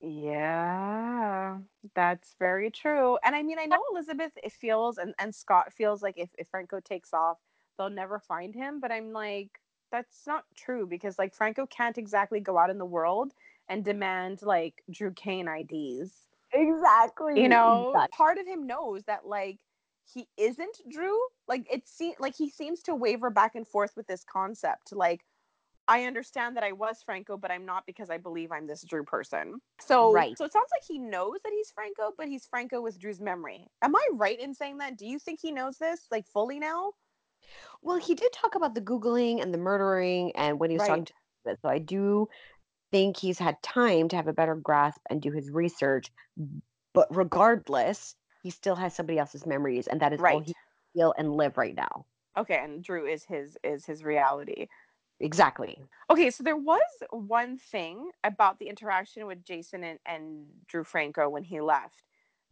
Yeah, 0.04 1.58
that's 1.94 2.34
very 2.38 2.70
true. 2.70 3.18
And 3.24 3.36
I 3.36 3.42
mean, 3.42 3.58
I 3.58 3.66
know 3.66 3.80
Elizabeth 3.92 4.32
it 4.42 4.52
feels 4.52 4.98
and, 4.98 5.14
and 5.18 5.34
Scott 5.34 5.72
feels 5.72 6.02
like 6.02 6.18
if, 6.18 6.28
if 6.38 6.48
Franco 6.48 6.80
takes 6.80 7.14
off, 7.14 7.38
they'll 7.78 7.88
never 7.88 8.18
find 8.18 8.54
him. 8.54 8.80
But 8.80 8.90
I'm 8.90 9.12
like, 9.12 9.60
that's 9.92 10.26
not 10.26 10.44
true 10.56 10.86
because 10.86 11.18
like 11.18 11.34
Franco 11.34 11.66
can't 11.66 11.98
exactly 11.98 12.40
go 12.40 12.58
out 12.58 12.70
in 12.70 12.78
the 12.78 12.84
world 12.84 13.32
and 13.72 13.84
demand 13.84 14.42
like 14.42 14.82
Drew 14.90 15.12
Kane 15.12 15.48
IDs. 15.48 16.28
exactly 16.52 17.34
You 17.34 17.48
know, 17.48 18.06
part 18.12 18.38
of 18.38 18.46
him 18.46 18.66
knows 18.66 19.04
that 19.04 19.26
like 19.26 19.58
he 20.12 20.28
isn't 20.36 20.78
Drew. 20.90 21.18
Like 21.48 21.66
it 21.72 21.88
seems 21.88 22.16
like 22.20 22.34
he 22.36 22.50
seems 22.50 22.82
to 22.82 22.94
waver 22.94 23.30
back 23.30 23.54
and 23.54 23.66
forth 23.66 23.92
with 23.96 24.06
this 24.06 24.24
concept. 24.24 24.92
Like 24.92 25.24
I 25.88 26.04
understand 26.04 26.56
that 26.56 26.64
I 26.64 26.72
was 26.72 27.02
Franco, 27.02 27.36
but 27.36 27.50
I'm 27.50 27.66
not 27.66 27.86
because 27.86 28.10
I 28.10 28.18
believe 28.18 28.52
I'm 28.52 28.66
this 28.66 28.84
Drew 28.84 29.04
person. 29.04 29.60
So, 29.80 30.12
Right. 30.12 30.36
so 30.36 30.44
it 30.44 30.52
sounds 30.52 30.70
like 30.72 30.84
he 30.86 30.98
knows 30.98 31.38
that 31.44 31.52
he's 31.52 31.70
Franco, 31.72 32.12
but 32.16 32.28
he's 32.28 32.46
Franco 32.46 32.80
with 32.82 32.98
Drew's 33.00 33.20
memory. 33.20 33.66
Am 33.82 33.96
I 33.96 34.08
right 34.12 34.38
in 34.40 34.54
saying 34.54 34.78
that? 34.78 34.96
Do 34.98 35.06
you 35.06 35.18
think 35.18 35.40
he 35.42 35.52
knows 35.52 35.78
this 35.78 36.06
like 36.10 36.26
fully 36.26 36.60
now? 36.60 36.92
Well, 37.82 37.96
he 37.96 38.14
did 38.14 38.32
talk 38.32 38.54
about 38.54 38.74
the 38.74 38.80
Googling 38.80 39.42
and 39.42 39.52
the 39.52 39.58
murdering 39.58 40.32
and 40.36 40.58
when 40.60 40.70
he 40.70 40.76
was 40.76 40.84
talking 40.86 41.04
to 41.06 41.12
So 41.60 41.68
I 41.68 41.78
do 41.78 42.28
think 42.92 43.16
he's 43.16 43.38
had 43.38 43.60
time 43.62 44.08
to 44.10 44.16
have 44.16 44.28
a 44.28 44.32
better 44.32 44.54
grasp 44.54 45.00
and 45.10 45.20
do 45.20 45.32
his 45.32 45.50
research. 45.50 46.12
But 46.94 47.08
regardless, 47.10 48.14
he 48.42 48.50
still 48.50 48.76
has 48.76 48.94
somebody 48.94 49.18
else's 49.18 49.46
memories, 49.46 49.88
and 49.88 50.00
that 50.00 50.12
is 50.12 50.20
all 50.20 50.24
Right. 50.24 50.42
he 50.46 50.54
feel 50.94 51.14
and 51.18 51.34
live 51.34 51.56
right 51.58 51.74
now. 51.74 52.06
Okay, 52.36 52.60
and 52.62 52.84
Drew 52.84 53.06
is 53.06 53.24
his 53.24 53.56
is 53.64 53.84
his 53.84 54.04
reality. 54.04 54.68
Exactly. 55.20 55.78
Okay, 56.10 56.30
so 56.30 56.42
there 56.42 56.56
was 56.56 56.82
one 57.10 57.56
thing 57.56 58.10
about 58.24 58.58
the 58.58 58.68
interaction 58.68 59.26
with 59.26 59.44
Jason 59.44 59.84
and, 59.84 59.98
and 60.04 60.46
Drew 60.68 60.84
Franco 60.84 61.28
when 61.28 61.44
he 61.44 61.60
left. 61.60 62.02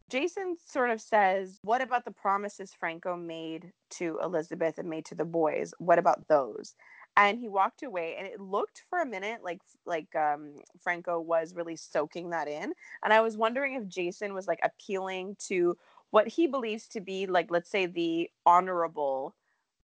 Jason 0.09 0.55
sort 0.67 0.89
of 0.89 1.01
says, 1.01 1.59
What 1.63 1.81
about 1.81 2.05
the 2.05 2.11
promises 2.11 2.73
Franco 2.77 3.15
made 3.15 3.71
to 3.91 4.19
Elizabeth 4.23 4.77
and 4.77 4.89
made 4.89 5.05
to 5.05 5.15
the 5.15 5.25
boys? 5.25 5.73
What 5.79 5.99
about 5.99 6.27
those? 6.27 6.75
And 7.17 7.39
he 7.39 7.49
walked 7.49 7.83
away 7.83 8.15
and 8.17 8.25
it 8.25 8.39
looked 8.39 8.83
for 8.89 8.99
a 9.01 9.05
minute 9.05 9.41
like 9.43 9.61
like 9.85 10.15
um 10.15 10.55
Franco 10.79 11.19
was 11.19 11.53
really 11.55 11.75
soaking 11.75 12.29
that 12.31 12.47
in. 12.47 12.73
And 13.03 13.13
I 13.13 13.21
was 13.21 13.37
wondering 13.37 13.75
if 13.75 13.87
Jason 13.87 14.33
was 14.33 14.47
like 14.47 14.59
appealing 14.63 15.35
to 15.47 15.77
what 16.11 16.27
he 16.27 16.47
believes 16.47 16.87
to 16.89 17.01
be 17.01 17.27
like 17.27 17.51
let's 17.51 17.69
say 17.69 17.85
the 17.85 18.29
honorable 18.45 19.35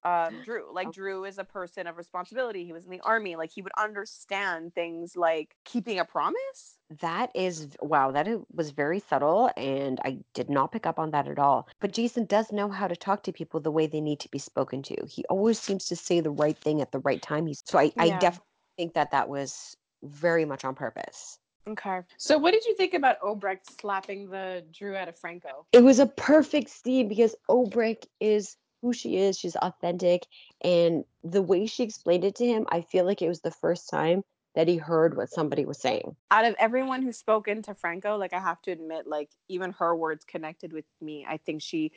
um 0.07 0.41
Drew. 0.43 0.73
Like 0.73 0.91
Drew 0.91 1.25
is 1.25 1.37
a 1.37 1.43
person 1.43 1.87
of 1.87 1.97
responsibility. 1.97 2.65
He 2.65 2.73
was 2.73 2.85
in 2.85 2.91
the 2.91 3.01
army. 3.01 3.35
Like 3.35 3.51
he 3.51 3.61
would 3.61 3.71
understand 3.77 4.73
things 4.73 5.15
like 5.15 5.55
keeping 5.65 5.99
a 5.99 6.05
promise. 6.05 6.77
That 7.01 7.31
is 7.35 7.69
wow, 7.81 8.11
that 8.11 8.27
was 8.53 8.71
very 8.71 8.99
subtle 8.99 9.51
and 9.57 9.99
I 10.05 10.19
did 10.33 10.49
not 10.49 10.71
pick 10.71 10.85
up 10.85 10.99
on 10.99 11.11
that 11.11 11.27
at 11.27 11.39
all. 11.39 11.67
But 11.79 11.93
Jason 11.93 12.25
does 12.25 12.51
know 12.51 12.69
how 12.69 12.87
to 12.87 12.95
talk 12.95 13.23
to 13.23 13.33
people 13.33 13.59
the 13.59 13.71
way 13.71 13.87
they 13.87 14.01
need 14.01 14.19
to 14.21 14.29
be 14.29 14.39
spoken 14.39 14.81
to. 14.83 14.95
He 15.07 15.25
always 15.25 15.59
seems 15.59 15.85
to 15.85 15.95
say 15.95 16.21
the 16.21 16.31
right 16.31 16.57
thing 16.57 16.81
at 16.81 16.91
the 16.91 16.99
right 16.99 17.21
time. 17.21 17.45
He's 17.45 17.61
so 17.65 17.77
I, 17.77 17.91
I 17.97 18.09
definitely 18.09 18.45
think 18.77 18.93
that 18.93 19.11
that 19.11 19.27
was 19.27 19.75
very 20.03 20.45
much 20.45 20.63
on 20.63 20.75
purpose. 20.75 21.39
Okay. 21.67 21.99
So, 22.17 22.37
what 22.37 22.51
did 22.51 22.63
you 22.65 22.75
think 22.75 22.93
about 22.93 23.19
Obrecht 23.19 23.77
slapping 23.81 24.29
the 24.29 24.63
Drew 24.71 24.95
out 24.95 25.09
of 25.09 25.19
Franco? 25.19 25.65
It 25.73 25.83
was 25.83 25.99
a 25.99 26.05
perfect 26.05 26.69
scene 26.69 27.09
because 27.09 27.35
Obrecht 27.49 28.05
is 28.21 28.55
who 28.81 28.93
she 28.93 29.17
is. 29.17 29.37
She's 29.37 29.55
authentic. 29.55 30.25
And 30.61 31.05
the 31.23 31.41
way 31.41 31.65
she 31.65 31.83
explained 31.83 32.23
it 32.25 32.35
to 32.35 32.45
him, 32.45 32.65
I 32.71 32.81
feel 32.81 33.05
like 33.05 33.21
it 33.21 33.29
was 33.29 33.41
the 33.41 33.51
first 33.51 33.89
time 33.89 34.23
that 34.55 34.67
he 34.67 34.77
heard 34.77 35.15
what 35.15 35.29
somebody 35.29 35.65
was 35.65 35.79
saying. 35.79 36.15
Out 36.31 36.45
of 36.45 36.55
everyone 36.59 37.01
who's 37.03 37.17
spoken 37.17 37.61
to 37.63 37.73
Franco, 37.73 38.17
like 38.17 38.33
I 38.33 38.39
have 38.39 38.61
to 38.63 38.71
admit, 38.71 39.07
like 39.07 39.29
even 39.47 39.71
her 39.73 39.95
words 39.95 40.25
connected 40.25 40.73
with 40.73 40.85
me. 41.01 41.25
I 41.27 41.37
think 41.37 41.61
she 41.61 41.91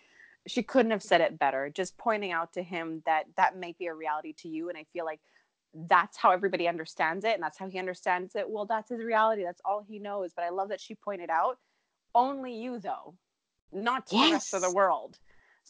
she 0.47 0.63
couldn't 0.63 0.91
have 0.93 1.03
said 1.03 1.21
it 1.21 1.39
better. 1.39 1.71
Just 1.71 1.99
pointing 1.99 2.33
out 2.33 2.53
to 2.55 2.63
him 2.63 3.03
that 3.07 3.25
that 3.37 3.59
might 3.59 3.79
be 3.79 3.87
a 3.87 3.95
reality 3.95 4.33
to 4.39 4.49
you, 4.49 4.69
and 4.69 4.79
I 4.79 4.85
feel 4.93 5.05
like 5.05 5.21
that's 5.75 6.17
how 6.17 6.31
everybody 6.31 6.67
understands 6.69 7.25
it, 7.25 7.35
and 7.35 7.43
that's 7.43 7.59
how 7.59 7.69
he 7.69 7.79
understands 7.79 8.35
it. 8.35 8.49
Well, 8.49 8.67
that's 8.67 8.91
his 8.91 9.03
reality. 9.03 9.45
That's 9.45 9.61
all 9.65 9.85
he 9.87 9.99
knows. 9.99 10.33
But 10.35 10.45
I 10.45 10.51
love 10.51 10.69
that 10.71 10.81
she 10.81 10.95
pointed 10.95 11.31
out 11.31 11.59
only 12.15 12.55
you 12.55 12.79
though. 12.79 13.15
not 13.73 14.07
to 14.09 14.17
the 14.17 14.33
rest 14.33 14.55
of 14.55 14.63
the 14.63 14.71
world. 14.71 15.19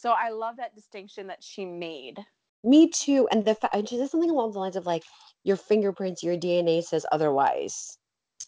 So 0.00 0.12
I 0.12 0.30
love 0.30 0.56
that 0.56 0.74
distinction 0.74 1.26
that 1.26 1.44
she 1.44 1.66
made. 1.66 2.24
Me 2.64 2.88
too. 2.88 3.28
And 3.30 3.44
the 3.44 3.54
and 3.76 3.86
she 3.86 3.98
says 3.98 4.10
something 4.10 4.30
along 4.30 4.52
the 4.52 4.58
lines 4.60 4.74
of 4.76 4.86
like, 4.86 5.04
your 5.44 5.58
fingerprints, 5.58 6.22
your 6.22 6.38
DNA 6.38 6.80
says 6.82 7.04
otherwise. 7.12 7.98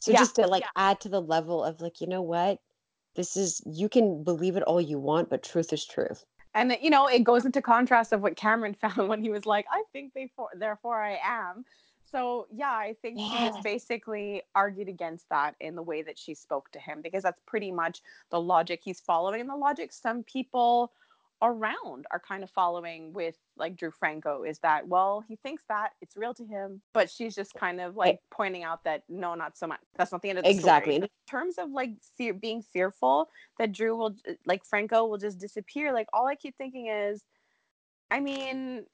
So 0.01 0.13
Yeah, 0.13 0.15
just 0.15 0.37
to 0.37 0.47
like 0.47 0.65
yeah. 0.65 0.71
add 0.77 0.99
to 1.03 1.11
the 1.11 1.21
level 1.21 1.63
of 1.63 1.83
like, 1.83 2.01
you 2.01 2.07
know 2.07 2.23
what? 2.23 2.59
This 3.17 3.37
is 3.37 3.61
you 3.67 3.89
can 3.91 4.25
believe 4.25 4.57
it 4.57 4.63
all 4.63 4.81
you 4.81 4.99
want, 4.99 5.29
but 5.29 5.43
truth 5.43 5.73
is 5.75 5.85
truth. 5.85 6.25
And 6.55 6.77
you 6.81 6.91
know, 6.91 7.07
it 7.09 7.25
goes 7.25 7.45
into 7.47 7.63
contrast 7.63 8.13
of 8.13 8.23
what 8.23 8.37
Cameron 8.37 8.75
found 8.81 9.09
when 9.09 9.23
he 9.23 9.31
was 9.31 9.47
like, 9.47 9.67
"I 9.71 9.85
think 9.93 10.15
therefore, 10.15 10.51
therefore 10.55 11.03
I 11.03 11.19
am." 11.23 11.65
So 12.05 12.47
yeah, 12.51 12.73
I 12.73 12.97
think 13.01 13.21
she 13.21 13.39
Yes. 13.41 13.55
just 13.55 13.63
basically 13.63 14.43
argued 14.55 14.89
against 14.89 15.29
that 15.31 15.57
in 15.61 15.77
the 15.77 15.83
way 15.83 16.03
that 16.03 16.19
she 16.19 16.35
spoke 16.35 16.71
to 16.73 16.79
him 16.79 17.01
because 17.01 17.23
that's 17.23 17.41
pretty 17.47 17.73
much 17.73 18.03
the 18.31 18.41
logic 18.41 18.81
he's 18.85 19.01
following, 19.01 19.41
and 19.41 19.51
the 19.51 19.57
logic 19.57 19.93
some 19.93 20.23
people 20.25 20.93
around 21.43 22.07
are 22.13 22.21
kind 22.21 22.45
of 22.45 22.51
following 22.51 23.13
with 23.13 23.37
like 23.57 23.77
Drew 23.77 23.91
Franco 23.91 24.45
is 24.45 24.59
that 24.61 24.87
well 24.87 25.25
he 25.27 25.37
thinks 25.37 25.63
that 25.69 25.91
it's 26.01 26.17
real 26.17 26.33
to 26.35 26.45
him 26.45 26.81
but 26.95 27.11
she's 27.11 27.35
just 27.35 27.53
kind 27.55 27.81
of 27.81 27.95
eh 27.95 27.99
like 27.99 28.21
pointing 28.31 28.63
out 28.63 28.85
that 28.85 29.03
no 29.09 29.35
not 29.35 29.59
so 29.59 29.67
much 29.67 29.81
that's 29.97 30.13
not 30.13 30.23
the 30.23 30.31
end 30.31 30.39
of 30.39 30.45
the 30.45 30.51
Exactly. 30.51 30.95
story. 30.95 31.03
in 31.05 31.09
terms 31.29 31.59
of 31.59 31.71
like 31.71 31.91
fear, 32.17 32.33
being 32.33 32.63
fearful 32.63 33.29
that 33.59 33.73
Drew 33.73 33.97
will 33.97 34.15
like 34.47 34.65
Franco 34.65 35.05
will 35.07 35.19
just 35.19 35.39
disappear 35.39 35.93
like 35.93 36.07
all 36.13 36.27
I 36.29 36.37
keep 36.37 36.57
thinking 36.57 36.87
is 36.87 37.25
I 38.11 38.21
mean 38.21 38.87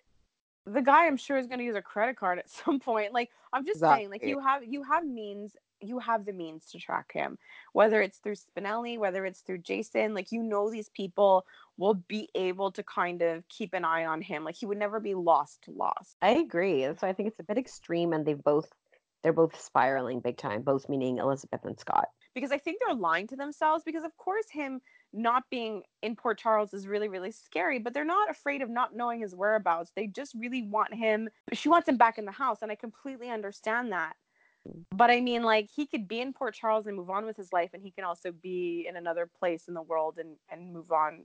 the 0.65 0.83
guy 0.83 1.07
I'm 1.07 1.17
sure 1.17 1.37
is 1.37 1.47
going 1.47 1.59
to 1.59 1.65
use 1.65 1.77
a 1.77 1.83
credit 1.83 2.17
card 2.17 2.39
at 2.39 2.49
some 2.65 2.81
point 2.81 3.13
like 3.13 3.31
I'm 3.53 3.67
just 3.67 3.81
saying 3.81 4.11
like 4.11 4.25
you 4.25 4.41
have 4.41 4.65
you 4.65 4.83
have 4.85 5.07
means 5.07 5.55
you 5.81 5.99
have 5.99 6.25
the 6.25 6.33
means 6.33 6.67
to 6.67 6.79
track 6.79 7.13
him 7.13 7.39
whether 7.73 8.01
it's 8.03 8.19
through 8.19 8.35
Spinelli 8.35 8.99
whether 8.99 9.25
it's 9.25 9.41
through 9.41 9.59
Jason 9.59 10.15
like 10.15 10.33
you 10.33 10.43
know 10.43 10.71
these 10.71 10.89
people 10.91 11.45
will 11.77 11.95
be 11.95 12.29
able 12.35 12.73
to 12.73 12.83
kind 12.83 13.23
of 13.23 13.49
keep 13.49 13.75
an 13.75 13.85
eye 13.85 14.05
on 14.05 14.21
him 14.21 14.45
like 14.45 14.57
he 14.57 14.67
would 14.67 14.79
never 14.79 15.01
be 15.01 15.15
lost 15.15 15.65
lost 15.69 16.17
I 16.23 16.31
agree. 16.31 16.83
So 16.99 17.07
I 17.07 17.13
think 17.13 17.29
it's 17.29 17.41
a 17.41 17.45
bit 17.45 17.59
extreme 17.59 18.13
and 18.13 18.27
they've 18.27 18.43
both 18.43 18.71
they're 19.23 19.33
both 19.33 19.61
spiraling 19.61 20.21
big 20.21 20.37
time, 20.37 20.63
both 20.63 20.89
meaning 20.89 21.19
Elizabeth 21.19 21.65
and 21.65 21.79
Scott. 21.79 22.09
because 22.35 22.53
I 22.53 22.59
think 22.59 22.79
they're 22.85 22.95
lying 22.95 23.27
to 23.29 23.37
themselves 23.37 23.83
because 23.85 24.05
of 24.05 24.17
course 24.17 24.47
him 24.51 24.81
not 25.13 25.43
being 25.51 25.83
in 26.03 26.15
Port 26.17 26.39
Charles 26.39 26.75
is 26.75 26.87
really 26.87 27.09
really 27.09 27.33
scary 27.33 27.79
but 27.79 27.95
they're 27.95 28.05
not 28.05 28.31
afraid 28.31 28.63
of 28.63 28.71
not 28.71 28.95
knowing 28.95 29.21
his 29.21 29.35
whereabouts 29.35 29.91
they 29.97 30.07
just 30.07 30.35
really 30.35 30.63
want 30.63 30.95
him 30.95 31.29
she 31.53 31.69
wants 31.69 31.89
him 31.89 31.97
back 31.97 32.19
in 32.19 32.27
the 32.27 32.33
house 32.33 32.59
and 32.63 32.71
I 32.71 32.75
completely 32.75 33.31
understand 33.31 33.93
that 33.93 34.15
but 34.93 35.11
I 35.11 35.21
mean 35.21 35.43
like 35.43 35.69
he 35.75 35.87
could 35.87 36.09
be 36.09 36.21
in 36.21 36.33
Port 36.33 36.55
Charles 36.55 36.87
and 36.87 36.97
move 36.97 37.11
on 37.11 37.25
with 37.25 37.37
his 37.37 37.53
life 37.53 37.71
and 37.75 37.83
he 37.83 37.91
can 37.91 38.05
also 38.05 38.33
be 38.33 38.87
in 38.89 38.97
another 38.97 39.29
place 39.39 39.69
in 39.69 39.75
the 39.75 39.83
world 39.83 40.19
and 40.19 40.37
and 40.51 40.73
move 40.73 40.91
on 40.93 41.25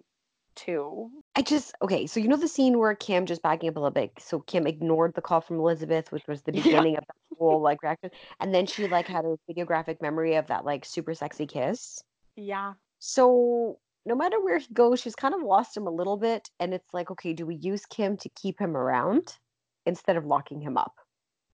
too 0.55 1.09
I 1.35 1.41
just 1.41 1.73
okay, 1.81 2.05
so 2.05 2.19
you 2.19 2.27
know 2.27 2.37
the 2.37 2.47
scene 2.47 2.77
where 2.77 2.93
Kim 2.95 3.25
just 3.25 3.41
backing 3.41 3.69
up 3.69 3.75
a 3.75 3.79
little 3.79 3.91
bit. 3.91 4.11
So 4.19 4.39
Kim 4.41 4.67
ignored 4.67 5.13
the 5.15 5.21
call 5.21 5.41
from 5.41 5.57
Elizabeth, 5.59 6.11
which 6.11 6.27
was 6.27 6.43
the 6.43 6.51
Yeah. 6.53 6.63
beginning 6.63 6.97
of 6.97 7.03
the 7.07 7.35
whole 7.39 7.61
like 7.61 7.81
reaction, 7.81 8.11
and 8.39 8.53
then 8.53 8.67
she 8.67 8.85
like 8.87 9.07
had 9.07 9.25
a 9.25 9.37
videographic 9.49 10.01
memory 10.01 10.35
of 10.35 10.47
that 10.47 10.63
like 10.65 10.85
super 10.85 11.13
sexy 11.15 11.47
kiss. 11.47 12.03
yeah 12.35 12.73
So 12.99 13.79
no 14.05 14.15
matter 14.15 14.39
where 14.43 14.59
he 14.59 14.67
goes, 14.73 14.99
she's 14.99 15.15
kind 15.15 15.33
of 15.33 15.41
lost 15.41 15.75
him 15.75 15.87
a 15.87 15.91
little 15.91 16.17
bit, 16.17 16.49
and 16.59 16.73
it's 16.73 16.93
like, 16.93 17.09
okay, 17.11 17.33
do 17.33 17.45
we 17.45 17.55
use 17.55 17.85
Kim 17.85 18.17
to 18.17 18.29
keep 18.29 18.59
him 18.59 18.75
around 18.77 19.37
instead 19.85 20.17
of 20.17 20.25
locking 20.25 20.61
him 20.61 20.77
up? 20.77 20.93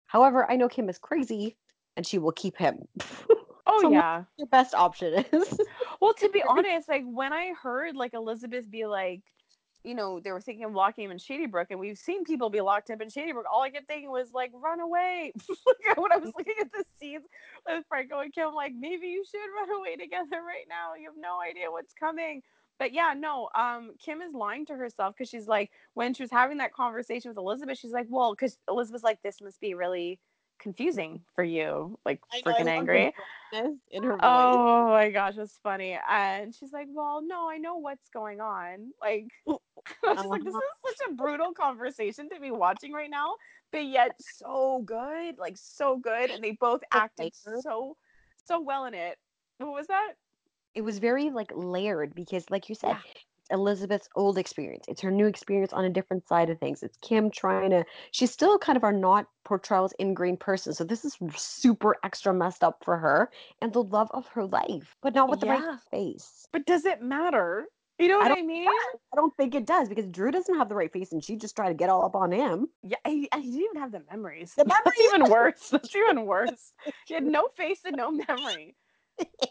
However, 0.07 0.49
I 0.51 0.55
know 0.57 0.67
Kim 0.67 0.89
is 0.89 0.97
crazy, 0.97 1.55
and 1.99 2.07
she 2.07 2.17
will 2.17 2.31
keep 2.31 2.55
him. 2.55 2.87
oh 3.67 3.81
So 3.81 3.91
yeah 3.91 4.23
Your 4.37 4.47
best 4.47 4.73
option 4.73 5.25
is 5.33 5.59
Well, 5.99 6.13
to 6.13 6.29
be 6.29 6.41
honest, 6.47 6.87
like 6.87 7.03
when 7.05 7.33
I 7.33 7.51
heard 7.61 7.93
like 7.97 8.13
Elizabeth 8.13 8.71
be 8.71 8.85
like, 8.85 9.21
you 9.83 9.95
know, 9.95 10.21
they 10.21 10.31
were 10.31 10.39
thinking 10.39 10.63
of 10.63 10.71
locking 10.71 11.03
him 11.03 11.11
in 11.11 11.17
Shady 11.17 11.45
Brook, 11.45 11.67
and 11.71 11.79
we've 11.79 11.97
seen 11.97 12.23
people 12.23 12.49
be 12.49 12.61
locked 12.61 12.89
up 12.89 13.01
in 13.01 13.09
Shady 13.09 13.33
Brook. 13.33 13.47
All 13.53 13.61
I 13.61 13.69
kept 13.69 13.87
thinking 13.87 14.09
was 14.09 14.29
like, 14.33 14.51
run 14.53 14.79
away. 14.79 15.33
like 15.87 15.97
when 15.97 16.13
I 16.13 16.17
was 16.17 16.31
looking 16.37 16.55
at 16.61 16.71
the 16.71 16.85
scenes 17.01 17.25
with 17.67 17.83
Franco 17.89 18.21
and 18.21 18.33
Kim, 18.33 18.53
like 18.53 18.71
maybe 18.73 19.07
you 19.07 19.25
should 19.29 19.39
run 19.59 19.77
away 19.77 19.97
together 19.97 20.41
right 20.41 20.65
now. 20.69 20.95
You 20.97 21.09
have 21.09 21.19
no 21.19 21.41
idea 21.41 21.69
what's 21.69 21.93
coming. 21.93 22.41
But 22.77 22.93
yeah, 22.93 23.13
no, 23.15 23.49
um, 23.55 23.91
Kim 24.03 24.21
is 24.21 24.33
lying 24.33 24.65
to 24.67 24.73
herself 24.73 25.15
because 25.17 25.29
she's 25.29 25.49
like, 25.49 25.69
when 25.95 26.13
she 26.13 26.23
was 26.23 26.31
having 26.31 26.59
that 26.59 26.71
conversation 26.71 27.29
with 27.29 27.37
Elizabeth, 27.37 27.77
she's 27.77 27.91
like, 27.91 28.07
well, 28.09 28.31
because 28.31 28.57
Elizabeth's 28.69 29.03
like, 29.03 29.21
this 29.21 29.41
must 29.41 29.59
be 29.59 29.73
really 29.73 30.17
confusing 30.59 31.23
for 31.35 31.43
you, 31.43 31.99
like 32.05 32.21
freaking 32.45 32.67
angry. 32.67 33.13
in 33.91 34.03
her 34.03 34.17
voice. 34.17 34.59
Oh 34.61 34.87
my 34.89 35.09
gosh, 35.11 35.37
it's 35.37 35.59
funny. 35.63 35.97
And 36.09 36.53
she's 36.55 36.71
like, 36.73 36.87
Well, 36.91 37.21
no, 37.25 37.49
I 37.49 37.57
know 37.57 37.77
what's 37.77 38.09
going 38.09 38.39
on. 38.41 38.91
Like, 39.01 39.27
I 39.47 39.57
was 40.03 40.21
just 40.21 40.31
like, 40.31 40.43
This 40.43 40.53
Uh-huh. 40.53 40.59
is 40.59 40.97
such 40.97 41.09
a 41.09 41.13
brutal 41.15 41.53
conversation 41.53 42.29
to 42.29 42.39
be 42.39 42.51
watching 42.51 42.93
right 42.93 43.09
now, 43.09 43.35
but 43.71 43.85
yet 43.85 44.13
so 44.19 44.81
good. 44.85 45.37
Like, 45.37 45.57
so 45.57 45.97
good. 45.97 46.31
And 46.31 46.43
they 46.43 46.51
both 46.59 46.81
acted 46.91 47.31
so, 47.35 47.97
so 48.43 48.59
well 48.61 48.85
in 48.85 48.93
it. 48.93 49.17
What 49.59 49.71
was 49.73 49.87
that? 49.87 50.13
it 50.73 50.81
was 50.81 50.99
very 50.99 51.29
like 51.29 51.51
layered 51.55 52.13
because 52.15 52.49
like 52.49 52.69
you 52.69 52.75
said 52.75 52.97
Yeah. 52.97 53.28
Elizabeth's 53.51 54.07
old 54.15 54.37
experience 54.37 54.85
it's 54.87 55.01
her 55.01 55.11
new 55.11 55.25
experience 55.27 55.73
on 55.73 55.85
a 55.85 55.89
different 55.89 56.27
side 56.27 56.49
of 56.49 56.59
things 56.59 56.83
it's 56.83 56.97
kim 57.01 57.29
trying 57.31 57.69
to 57.69 57.83
she's 58.11 58.31
still 58.31 58.57
kind 58.59 58.77
of 58.77 58.83
our 58.83 58.93
not 58.93 59.25
port 59.43 59.63
charles 59.63 59.93
ingrained 59.99 60.39
person 60.39 60.73
so 60.73 60.83
this 60.83 61.03
is 61.05 61.17
super 61.35 61.95
extra 62.03 62.33
messed 62.33 62.63
up 62.63 62.83
for 62.83 62.97
her 62.97 63.29
and 63.61 63.73
the 63.73 63.83
love 63.83 64.09
of 64.13 64.27
her 64.27 64.45
life 64.45 64.95
but 65.01 65.13
not 65.15 65.29
with 65.29 65.39
the 65.39 65.45
Yeah. 65.47 65.59
right 65.65 65.79
face 65.91 66.47
But 66.51 66.65
does 66.65 66.85
it 66.85 67.01
matter? 67.01 67.65
You 67.97 68.07
know 68.07 68.17
what 68.19 68.31
I, 68.31 68.35
don't- 68.35 68.47
mean? 68.47 68.67
i 68.67 69.15
don't 69.15 69.35
think 69.35 69.55
it 69.55 69.65
does 69.65 69.89
because 69.89 70.05
drew 70.07 70.31
doesn't 70.31 70.55
have 70.55 70.69
the 70.69 70.75
right 70.75 70.91
face 70.91 71.11
and 71.11 71.21
she 71.23 71.35
just 71.35 71.55
tried 71.55 71.69
to 71.69 71.73
get 71.73 71.89
all 71.89 72.05
up 72.05 72.15
on 72.15 72.31
him 72.31 72.67
Yeah, 72.83 72.97
I, 73.05 73.27
I 73.33 73.37
uh, 73.37 73.41
didn't 73.41 73.55
even 73.61 73.81
have 73.81 73.91
the 73.91 74.03
memories. 74.09 74.53
The 74.55 74.63
That's 74.85 75.01
even 75.01 75.29
worse. 75.29 75.69
That's 75.69 75.93
even 75.95 76.25
worse. 76.25 76.71
She 77.07 77.13
had 77.13 77.25
no 77.25 77.49
face 77.57 77.81
and 77.85 77.97
no 77.97 78.09
memory. 78.11 78.75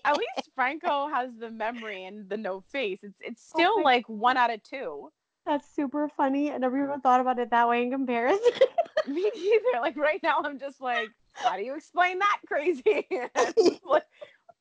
At 0.04 0.16
least 0.16 0.50
Franco 0.54 1.09
has 1.09 1.31
the 1.38 1.50
memory 1.50 2.04
and 2.04 2.28
the 2.28 2.37
no 2.37 2.61
face. 2.61 3.00
It's 3.02 3.18
it's 3.20 3.50
Oh 3.54 3.59
still 3.59 3.76
my 3.78 3.83
like 3.83 4.09
one 4.09 4.37
out 4.37 4.52
of 4.52 4.62
two. 4.62 5.11
that's 5.46 5.66
super 5.74 6.09
funny 6.09 6.52
i 6.52 6.59
never 6.59 6.76
even 6.76 6.90
mm. 6.98 7.02
thought 7.02 7.20
about 7.20 7.38
it 7.38 7.50
that 7.50 7.68
way 7.68 7.83
in 7.83 7.90
comparison 7.90 8.38
Me 9.07 9.31
neither. 9.35 9.81
Like 9.81 9.96
right 9.96 10.20
now, 10.22 10.40
I'm 10.44 10.59
just 10.59 10.81
like, 10.81 11.09
how 11.33 11.57
do 11.57 11.62
you 11.62 11.74
explain 11.74 12.18
that 12.18 12.38
crazy? 12.46 13.07
Like, 13.85 14.04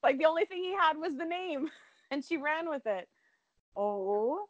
like 0.04 0.18
the 0.18 0.26
only 0.26 0.46
thing 0.46 0.64
he 0.64 0.74
had 0.74 0.98
was 0.98 1.12
the 1.18 1.26
name, 1.26 1.70
and 2.12 2.24
she 2.24 2.38
ran 2.38 2.70
with 2.70 2.86
it. 2.86 3.08
Oh, 3.76 4.46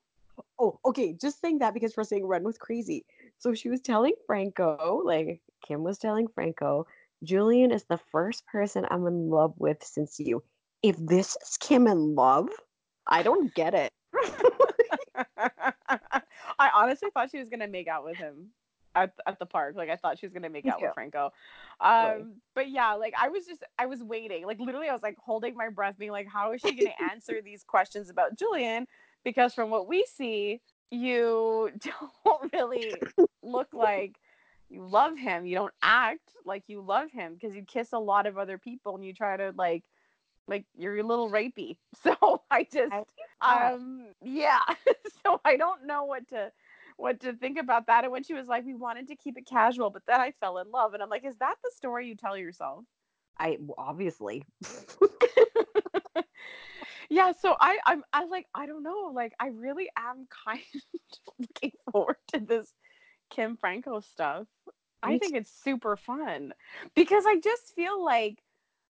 oh, 0.59 0.79
okay. 0.85 1.13
Just 1.13 1.41
saying 1.41 1.59
that 1.59 1.73
because 1.73 1.95
we're 1.97 2.03
saying 2.03 2.25
run 2.25 2.43
with 2.43 2.59
crazy. 2.59 3.05
So 3.39 3.53
she 3.53 3.69
was 3.69 3.81
telling 3.81 4.13
Franco, 4.27 5.01
like 5.03 5.41
Kim 5.65 5.83
was 5.83 5.97
telling 5.97 6.27
Franco, 6.27 6.85
Julian 7.23 7.71
is 7.71 7.83
the 7.85 7.99
first 8.11 8.45
person 8.45 8.85
I'm 8.89 9.07
in 9.07 9.29
love 9.29 9.53
with 9.57 9.83
since 9.83 10.19
you. 10.19 10.43
If 10.83 10.95
this 10.97 11.35
is 11.41 11.57
Kim 11.57 11.87
in 11.87 12.15
love, 12.15 12.49
I 13.07 13.23
don't 13.23 13.53
get 13.53 13.73
it. 13.73 13.91
I 16.59 16.69
honestly 16.73 17.09
thought 17.13 17.31
she 17.31 17.39
was 17.39 17.49
gonna 17.49 17.67
make 17.67 17.87
out 17.87 18.03
with 18.03 18.17
him 18.17 18.49
at, 18.95 19.13
at 19.25 19.39
the 19.39 19.45
park. 19.45 19.75
Like 19.75 19.89
I 19.89 19.95
thought 19.95 20.19
she 20.19 20.25
was 20.25 20.33
gonna 20.33 20.49
make 20.49 20.65
out 20.67 20.81
with 20.81 20.93
Franco. 20.93 21.31
Um, 21.79 22.35
but 22.55 22.69
yeah, 22.69 22.93
like 22.93 23.13
I 23.19 23.29
was 23.29 23.45
just 23.45 23.63
I 23.77 23.85
was 23.85 24.01
waiting. 24.03 24.45
Like 24.45 24.59
literally, 24.59 24.89
I 24.89 24.93
was 24.93 25.03
like 25.03 25.17
holding 25.17 25.55
my 25.55 25.69
breath, 25.69 25.95
being 25.97 26.11
like, 26.11 26.27
how 26.27 26.51
is 26.53 26.61
she 26.61 26.75
gonna 26.75 26.95
answer 27.11 27.41
these 27.43 27.63
questions 27.63 28.09
about 28.09 28.37
Julian? 28.37 28.87
Because 29.23 29.53
from 29.53 29.69
what 29.69 29.87
we 29.87 30.05
see, 30.05 30.61
you 30.91 31.71
don't 32.25 32.53
really 32.53 32.93
look 33.43 33.67
like 33.73 34.17
you 34.69 34.85
love 34.85 35.17
him. 35.17 35.45
You 35.45 35.55
don't 35.55 35.73
act 35.81 36.31
like 36.45 36.63
you 36.67 36.81
love 36.81 37.11
him 37.11 37.33
because 37.35 37.55
you 37.55 37.63
kiss 37.63 37.93
a 37.93 37.99
lot 37.99 38.25
of 38.27 38.37
other 38.37 38.57
people 38.57 38.95
and 38.95 39.05
you 39.05 39.13
try 39.13 39.37
to 39.37 39.53
like 39.57 39.83
like 40.47 40.65
you're 40.77 40.97
a 40.97 41.03
little 41.03 41.29
rapey. 41.29 41.77
So 42.03 42.41
I 42.51 42.63
just 42.71 42.91
I- 43.41 43.73
um 43.73 44.07
yeah 44.23 44.61
so 45.23 45.39
i 45.45 45.57
don't 45.57 45.85
know 45.85 46.05
what 46.05 46.27
to 46.29 46.51
what 46.97 47.19
to 47.19 47.33
think 47.33 47.59
about 47.59 47.85
that 47.85 48.03
and 48.03 48.11
when 48.11 48.23
she 48.23 48.33
was 48.33 48.47
like 48.47 48.65
we 48.65 48.73
wanted 48.73 49.07
to 49.07 49.15
keep 49.15 49.37
it 49.37 49.45
casual 49.45 49.91
but 49.91 50.01
then 50.07 50.19
i 50.19 50.31
fell 50.39 50.57
in 50.57 50.71
love 50.71 50.95
and 50.95 51.03
i'm 51.03 51.09
like 51.09 51.23
is 51.23 51.37
that 51.37 51.53
the 51.63 51.71
story 51.75 52.07
you 52.07 52.15
tell 52.15 52.35
yourself 52.35 52.83
I 53.39 53.59
obviously. 53.77 54.43
yeah 57.09 57.31
so 57.39 57.55
i 57.61 57.77
i'm 57.85 58.03
i 58.11 58.25
like 58.25 58.47
i 58.55 58.65
don't 58.65 58.81
know 58.83 59.11
like 59.13 59.33
i 59.39 59.47
really 59.47 59.89
am 59.97 60.27
kind 60.45 60.61
of 60.75 60.81
looking 61.39 61.71
forward 61.91 62.17
to 62.33 62.39
this 62.39 62.73
kim 63.29 63.55
franco 63.55 63.99
stuff 63.99 64.47
i 65.03 65.17
think 65.17 65.35
it's 65.35 65.51
super 65.51 65.95
fun 65.95 66.53
because 66.95 67.25
i 67.25 67.39
just 67.39 67.73
feel 67.75 68.03
like 68.03 68.41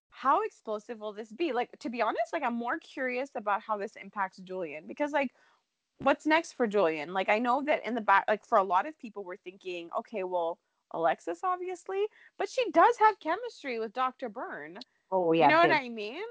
how 0.09 0.41
explosive 0.43 0.99
will 0.99 1.13
this 1.13 1.31
be 1.31 1.53
like 1.53 1.69
to 1.79 1.89
be 1.89 2.01
honest 2.01 2.33
like 2.33 2.43
i'm 2.43 2.55
more 2.55 2.79
curious 2.79 3.29
about 3.35 3.61
how 3.61 3.77
this 3.77 3.95
impacts 4.01 4.37
julian 4.37 4.85
because 4.87 5.11
like 5.11 5.31
what's 5.99 6.25
next 6.25 6.53
for 6.53 6.67
julian 6.67 7.13
like 7.13 7.29
i 7.29 7.39
know 7.39 7.61
that 7.65 7.85
in 7.85 7.95
the 7.95 8.01
back 8.01 8.23
like 8.27 8.45
for 8.45 8.57
a 8.57 8.63
lot 8.63 8.87
of 8.87 8.97
people 8.99 9.23
we're 9.23 9.35
thinking 9.37 9.89
okay 9.97 10.23
well 10.23 10.57
alexis 10.93 11.39
obviously 11.43 12.05
but 12.37 12.49
she 12.49 12.63
does 12.71 12.95
have 12.97 13.19
chemistry 13.19 13.79
with 13.79 13.93
dr 13.93 14.29
byrne 14.29 14.77
Oh 15.11 15.31
yeah. 15.31 15.45
you 15.45 15.53
know 15.53 15.59
what. 15.59 15.71
I 15.71 15.89
mean? 15.89 16.21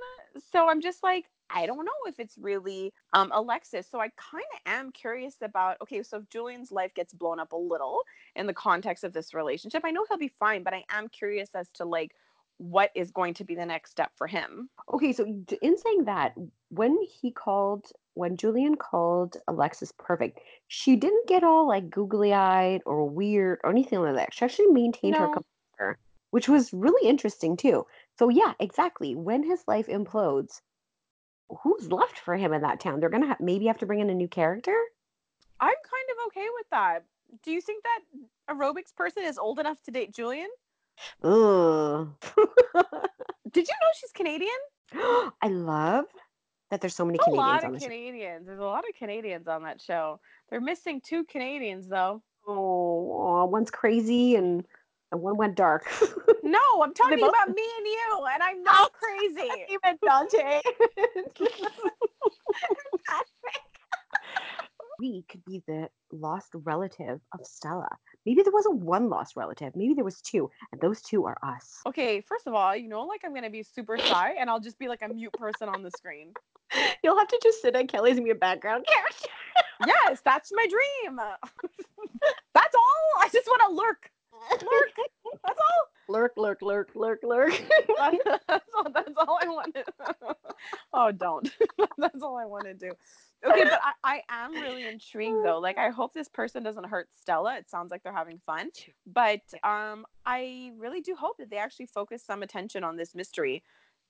So 0.52 0.68
I'm 0.68 0.80
just 0.80 1.02
like, 1.02 1.24
I 1.50 1.66
don't 1.66 1.84
know 1.84 1.92
if 2.06 2.18
it's 2.18 2.36
really 2.38 2.92
um, 3.12 3.30
Alexis. 3.34 3.86
So 3.90 4.00
I 4.00 4.10
kind 4.16 4.44
of 4.54 4.60
am 4.66 4.92
curious 4.92 5.36
about 5.42 5.76
okay, 5.82 6.02
so 6.02 6.18
if 6.18 6.28
Julian's 6.28 6.72
life 6.72 6.94
gets 6.94 7.12
blown 7.12 7.40
up 7.40 7.52
a 7.52 7.56
little 7.56 8.00
in 8.34 8.46
the 8.46 8.54
context 8.54 9.04
of 9.04 9.12
this 9.12 9.34
relationship, 9.34 9.82
I 9.84 9.90
know 9.90 10.04
he'll 10.08 10.18
be 10.18 10.32
fine, 10.40 10.62
but 10.62 10.74
I 10.74 10.84
am 10.90 11.08
curious 11.08 11.48
as 11.54 11.68
to 11.74 11.84
like 11.84 12.14
what 12.58 12.90
is 12.94 13.10
going 13.10 13.34
to 13.34 13.44
be 13.44 13.54
the 13.54 13.66
next 13.66 13.90
step 13.90 14.10
for 14.16 14.26
him. 14.26 14.68
Okay, 14.92 15.12
so 15.12 15.24
in 15.24 15.78
saying 15.78 16.04
that, 16.04 16.34
when 16.70 16.98
he 17.02 17.30
called, 17.30 17.86
when 18.14 18.36
Julian 18.36 18.76
called 18.76 19.36
Alexis 19.48 19.92
perfect, 19.98 20.40
she 20.68 20.96
didn't 20.96 21.28
get 21.28 21.44
all 21.44 21.68
like 21.68 21.90
googly 21.90 22.32
eyed 22.32 22.82
or 22.86 23.08
weird 23.08 23.58
or 23.62 23.70
anything 23.70 24.00
like 24.00 24.14
that. 24.14 24.32
She 24.32 24.44
actually 24.44 24.68
maintained 24.68 25.14
no. 25.14 25.20
her 25.20 25.26
composure, 25.34 25.98
which 26.30 26.48
was 26.48 26.72
really 26.72 27.08
interesting 27.08 27.56
too. 27.56 27.86
So, 28.18 28.28
yeah, 28.30 28.54
exactly. 28.58 29.14
When 29.14 29.42
his 29.42 29.62
life 29.68 29.86
implodes, 29.88 30.60
who's 31.62 31.90
left 31.90 32.18
for 32.18 32.36
him 32.36 32.52
in 32.52 32.62
that 32.62 32.80
town? 32.80 33.00
They're 33.00 33.10
gonna 33.10 33.36
maybe 33.40 33.66
have 33.66 33.78
to 33.78 33.86
bring 33.86 34.00
in 34.00 34.10
a 34.10 34.14
new 34.14 34.28
character. 34.28 34.76
I'm 35.60 35.68
kind 35.68 36.08
of 36.10 36.26
okay 36.28 36.46
with 36.54 36.66
that. 36.70 37.04
Do 37.42 37.50
you 37.50 37.60
think 37.60 37.84
that 37.84 38.54
aerobics 38.54 38.94
person 38.94 39.24
is 39.24 39.38
old 39.38 39.58
enough 39.58 39.82
to 39.84 39.90
date 39.90 40.14
Julian? 40.14 40.48
Ugh. 41.22 42.08
Did 43.50 43.68
you 43.68 43.74
know 43.74 43.90
she's 44.00 44.12
Canadian? 44.12 44.50
I 44.94 45.48
love 45.48 46.06
that 46.70 46.80
there's 46.80 46.94
so 46.94 47.04
many 47.04 47.18
Canadians. 47.18 47.38
A 47.38 47.40
lot 47.40 47.64
of 47.64 47.80
Canadians. 47.80 48.46
There's 48.46 48.58
a 48.58 48.64
lot 48.64 48.84
of 48.88 48.94
Canadians 48.96 49.48
on 49.48 49.62
that 49.62 49.80
show. 49.80 50.20
They're 50.48 50.60
missing 50.60 51.00
two 51.00 51.24
Canadians 51.24 51.88
though. 51.88 52.22
Oh, 52.46 53.44
one's 53.46 53.70
crazy 53.70 54.36
and 54.36 54.64
and 55.12 55.20
one 55.20 55.36
went 55.36 55.54
dark. 55.54 55.88
no, 56.42 56.60
I'm 56.82 56.94
talking 56.94 57.20
both... 57.20 57.30
about 57.30 57.48
me 57.48 57.62
and 57.78 57.86
you, 57.86 58.26
and 58.32 58.42
I'm 58.42 58.62
not 58.64 58.92
crazy. 58.92 59.48
Even 59.68 59.98
Dante. 60.04 60.60
we 64.98 65.24
could 65.28 65.44
be 65.44 65.62
the 65.66 65.88
lost 66.26 66.48
relative 66.64 67.20
of 67.32 67.40
Stella. 67.44 67.88
Maybe 68.24 68.42
there 68.42 68.52
wasn't 68.52 68.80
one 68.80 69.08
lost 69.08 69.36
relative. 69.36 69.76
Maybe 69.76 69.94
there 69.94 70.04
was 70.04 70.20
two, 70.20 70.50
and 70.72 70.80
those 70.80 71.00
two 71.00 71.24
are 71.24 71.38
us. 71.42 71.80
Okay, 71.86 72.20
first 72.20 72.46
of 72.48 72.54
all, 72.54 72.74
you 72.74 72.88
know, 72.88 73.04
like 73.04 73.22
I'm 73.24 73.32
gonna 73.32 73.50
be 73.50 73.62
super 73.62 73.96
shy, 73.98 74.34
and 74.38 74.50
I'll 74.50 74.60
just 74.60 74.78
be 74.78 74.88
like 74.88 75.02
a 75.02 75.08
mute 75.08 75.32
person 75.34 75.68
on 75.68 75.82
the 75.82 75.90
screen. 75.92 76.32
You'll 77.04 77.18
have 77.18 77.28
to 77.28 77.40
just 77.42 77.62
sit 77.62 77.76
on 77.76 77.86
Kelly's 77.86 78.16
and 78.16 78.24
be 78.24 78.32
a 78.32 78.34
background 78.34 78.86
character. 78.86 79.28
yes, 79.86 80.20
that's 80.24 80.50
my 80.52 80.66
dream. 80.66 81.16
that's 82.54 82.74
all. 82.74 83.22
I 83.22 83.28
just 83.32 83.46
want 83.46 83.62
to 83.68 83.76
lurk. 83.76 84.10
Lurk. 84.50 84.92
That's 85.44 85.58
all. 85.58 85.86
Lurk, 86.08 86.32
lurk, 86.36 86.62
lurk, 86.62 86.90
lurk, 86.94 87.20
lurk. 87.24 87.50
that's, 87.98 88.18
all, 88.76 88.86
that's 88.94 89.12
all 89.16 89.38
I 89.42 89.48
wanted. 89.48 89.84
oh, 90.92 91.10
don't. 91.10 91.50
that's 91.98 92.22
all 92.22 92.36
I 92.36 92.44
want 92.44 92.64
to 92.64 92.74
do. 92.74 92.92
Okay, 93.44 93.64
but 93.64 93.80
I, 94.04 94.20
I 94.28 94.44
am 94.44 94.52
really 94.52 94.86
intrigued 94.86 95.44
though. 95.44 95.58
Like, 95.58 95.78
I 95.78 95.90
hope 95.90 96.14
this 96.14 96.28
person 96.28 96.62
doesn't 96.62 96.84
hurt 96.84 97.08
Stella. 97.20 97.56
It 97.58 97.68
sounds 97.68 97.90
like 97.90 98.02
they're 98.02 98.12
having 98.12 98.40
fun. 98.46 98.70
But 99.06 99.40
um, 99.62 100.06
I 100.24 100.72
really 100.78 101.00
do 101.00 101.14
hope 101.14 101.36
that 101.38 101.50
they 101.50 101.58
actually 101.58 101.86
focus 101.86 102.24
some 102.24 102.42
attention 102.42 102.84
on 102.84 102.96
this 102.96 103.14
mystery 103.14 103.62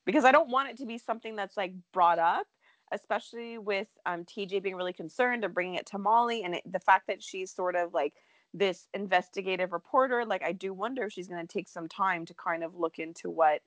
because 0.05 0.23
I 0.23 0.31
don't 0.31 0.49
want 0.49 0.69
it 0.69 0.77
to 0.77 0.85
be 0.85 0.97
something 0.97 1.35
that's 1.35 1.57
like 1.57 1.73
brought 1.93 2.19
up 2.19 2.47
especially 2.93 3.57
with 3.57 3.87
um, 4.05 4.23
TJ 4.23 4.63
being 4.63 4.75
really 4.75 4.93
concerned 4.93 5.43
and 5.43 5.53
bringing 5.53 5.75
it 5.75 5.85
to 5.87 5.97
Molly 5.97 6.43
and 6.43 6.55
it, 6.55 6.63
the 6.71 6.79
fact 6.79 7.07
that 7.07 7.21
she's 7.21 7.53
sort 7.53 7.75
of 7.75 7.93
like 7.93 8.13
this 8.57 8.87
investigative 8.93 9.71
reporter. 9.71 10.25
Like, 10.25 10.43
I 10.43 10.51
do 10.51 10.73
wonder 10.73 11.05
if 11.05 11.13
she's 11.13 11.27
going 11.27 11.45
to 11.45 11.51
take 11.51 11.69
some 11.69 11.87
time 11.87 12.25
to 12.25 12.33
kind 12.33 12.63
of 12.63 12.75
look 12.75 12.99
into 12.99 13.29
what 13.29 13.61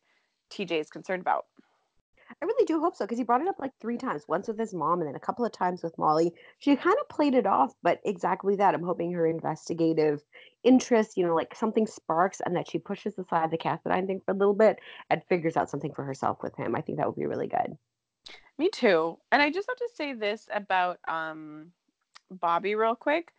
TJ 0.51 0.81
is 0.81 0.91
concerned 0.91 1.21
about. 1.21 1.47
I 2.41 2.45
really 2.45 2.65
do 2.65 2.81
hope 2.81 2.97
so 2.97 3.05
because 3.05 3.19
he 3.19 3.25
brought 3.25 3.43
it 3.43 3.49
up 3.49 3.59
like 3.59 3.73
three 3.81 3.97
times 3.97 4.23
once 4.29 4.47
with 4.47 4.59
his 4.59 4.73
mom 4.73 5.01
and 5.01 5.09
then 5.09 5.17
a 5.17 5.21
couple 5.21 5.45
of 5.45 5.53
times 5.53 5.83
with 5.83 5.99
Molly. 5.99 6.33
She 6.59 6.77
kind 6.77 6.97
of 7.01 7.09
played 7.09 7.35
it 7.35 7.47
off, 7.47 7.73
but 7.83 8.01
exactly 8.05 8.57
that. 8.57 8.75
I'm 8.75 8.85
hoping 8.85 9.13
her 9.13 9.27
investigative 9.27 10.23
interest, 10.63 11.17
you 11.17 11.27
know, 11.27 11.35
like 11.35 11.55
something 11.57 11.87
sparks 11.87 12.41
and 12.45 12.55
that 12.55 12.71
she 12.71 12.79
pushes 12.79 13.19
aside 13.19 13.51
the 13.51 13.59
Cassadine 13.59 14.07
thing 14.07 14.21
for 14.25 14.33
a 14.33 14.37
little 14.37 14.55
bit 14.55 14.79
and 15.11 15.23
figures 15.29 15.57
out 15.57 15.71
something 15.71 15.93
for 15.93 16.05
herself 16.05 16.39
with 16.43 16.57
him. 16.57 16.77
I 16.77 16.83
think 16.83 16.99
that 16.99 17.07
would 17.07 17.17
be 17.17 17.27
really 17.27 17.49
good. 17.49 17.77
Me 18.59 18.71
too. 18.71 19.19
And 19.33 19.43
I 19.43 19.51
just 19.51 19.69
have 19.69 19.79
to 19.79 19.89
say 19.95 20.13
this 20.13 20.47
about 20.53 20.99
um 21.09 21.73
Bobbie 22.31 22.77
real 22.77 22.95
quick. 22.95 23.33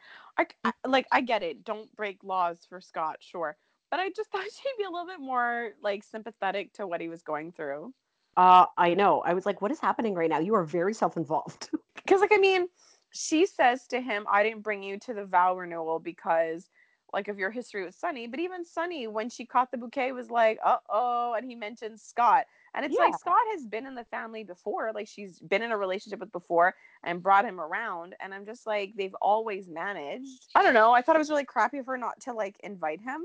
I, 0.64 0.72
I, 0.84 0.88
like 0.88 1.08
I 1.12 1.22
get 1.22 1.44
it. 1.44 1.64
Don't 1.64 1.94
break 1.96 2.24
laws 2.24 2.60
for 2.68 2.82
Scott, 2.82 3.18
sure. 3.20 3.58
But 3.90 4.00
I 4.00 4.10
just 4.10 4.30
thought 4.32 4.44
she'd 4.44 4.78
be 4.78 4.84
a 4.84 4.90
little 4.90 5.08
bit 5.08 5.20
more 5.20 5.72
like 5.82 6.04
sympathetic 6.04 6.74
to 6.74 6.88
what 6.88 7.02
he 7.02 7.10
was 7.10 7.22
going 7.22 7.52
through. 7.52 7.94
Uh, 8.38 8.66
I 8.78 8.94
know. 8.94 9.22
I 9.26 9.34
was 9.34 9.46
like, 9.46 9.62
what 9.62 9.72
is 9.72 9.80
happening 9.80 10.14
right 10.16 10.30
now? 10.30 10.40
You 10.40 10.56
are 10.56 10.64
very 10.64 10.94
self-involved. 10.94 11.70
Because 12.04 12.22
like 12.22 12.32
I 12.34 12.38
mean, 12.38 12.68
she 13.12 13.46
says 13.46 13.86
to 13.88 14.02
him, 14.02 14.26
I 14.30 14.42
didn't 14.42 14.64
bring 14.64 14.82
you 14.82 14.98
to 15.02 15.14
the 15.14 15.24
vow 15.24 15.56
renewal 15.56 16.00
because 16.00 16.68
like 17.14 17.28
of 17.28 17.38
your 17.38 17.52
history 17.52 17.84
with 17.84 17.96
Sonny, 17.96 18.28
But 18.28 18.40
even 18.40 18.66
Sunny, 18.66 19.08
when 19.08 19.30
she 19.30 19.46
caught 19.46 19.72
the 19.72 19.78
bouquet, 19.78 20.12
was 20.12 20.30
like, 20.30 20.60
uh 20.64 20.78
oh, 20.90 21.34
and 21.34 21.46
he 21.46 21.56
mentioned 21.56 22.00
Scott. 22.00 22.46
And 22.74 22.86
it's 22.86 22.96
yeah. 22.96 23.06
like 23.06 23.20
Scott 23.20 23.42
has 23.52 23.66
been 23.66 23.86
in 23.86 23.96
the 23.96 24.06
family 24.06 24.44
before, 24.44 24.92
like 24.94 25.08
she's 25.08 25.40
been 25.40 25.62
in 25.62 25.72
a 25.72 25.78
relationship 25.78 26.20
with 26.20 26.32
before 26.32 26.74
and 27.04 27.22
brought 27.22 27.46
him 27.46 27.60
around. 27.60 28.16
And 28.22 28.34
I'm 28.34 28.46
just 28.46 28.66
like, 28.66 28.94
they've 28.96 29.16
always 29.22 29.68
managed. 29.68 30.46
I 30.56 30.64
don't 30.64 30.74
know. 30.74 30.94
I 30.94 31.02
thought 31.02 31.16
it 31.16 31.20
was 31.20 31.30
really 31.30 31.46
crappy 31.46 31.80
of 31.80 31.86
her 31.88 31.98
not 31.98 32.20
to 32.22 32.34
like 32.34 32.56
invite 32.64 33.02
him. 33.02 33.22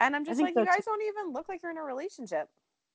And 0.00 0.16
I'm 0.16 0.24
just 0.24 0.40
like, 0.40 0.54
you 0.56 0.64
guys 0.64 0.84
don't 0.84 1.02
even 1.02 1.32
look 1.32 1.48
like 1.48 1.62
you're 1.62 1.70
in 1.70 1.78
a 1.78 1.82
relationship 1.82 2.48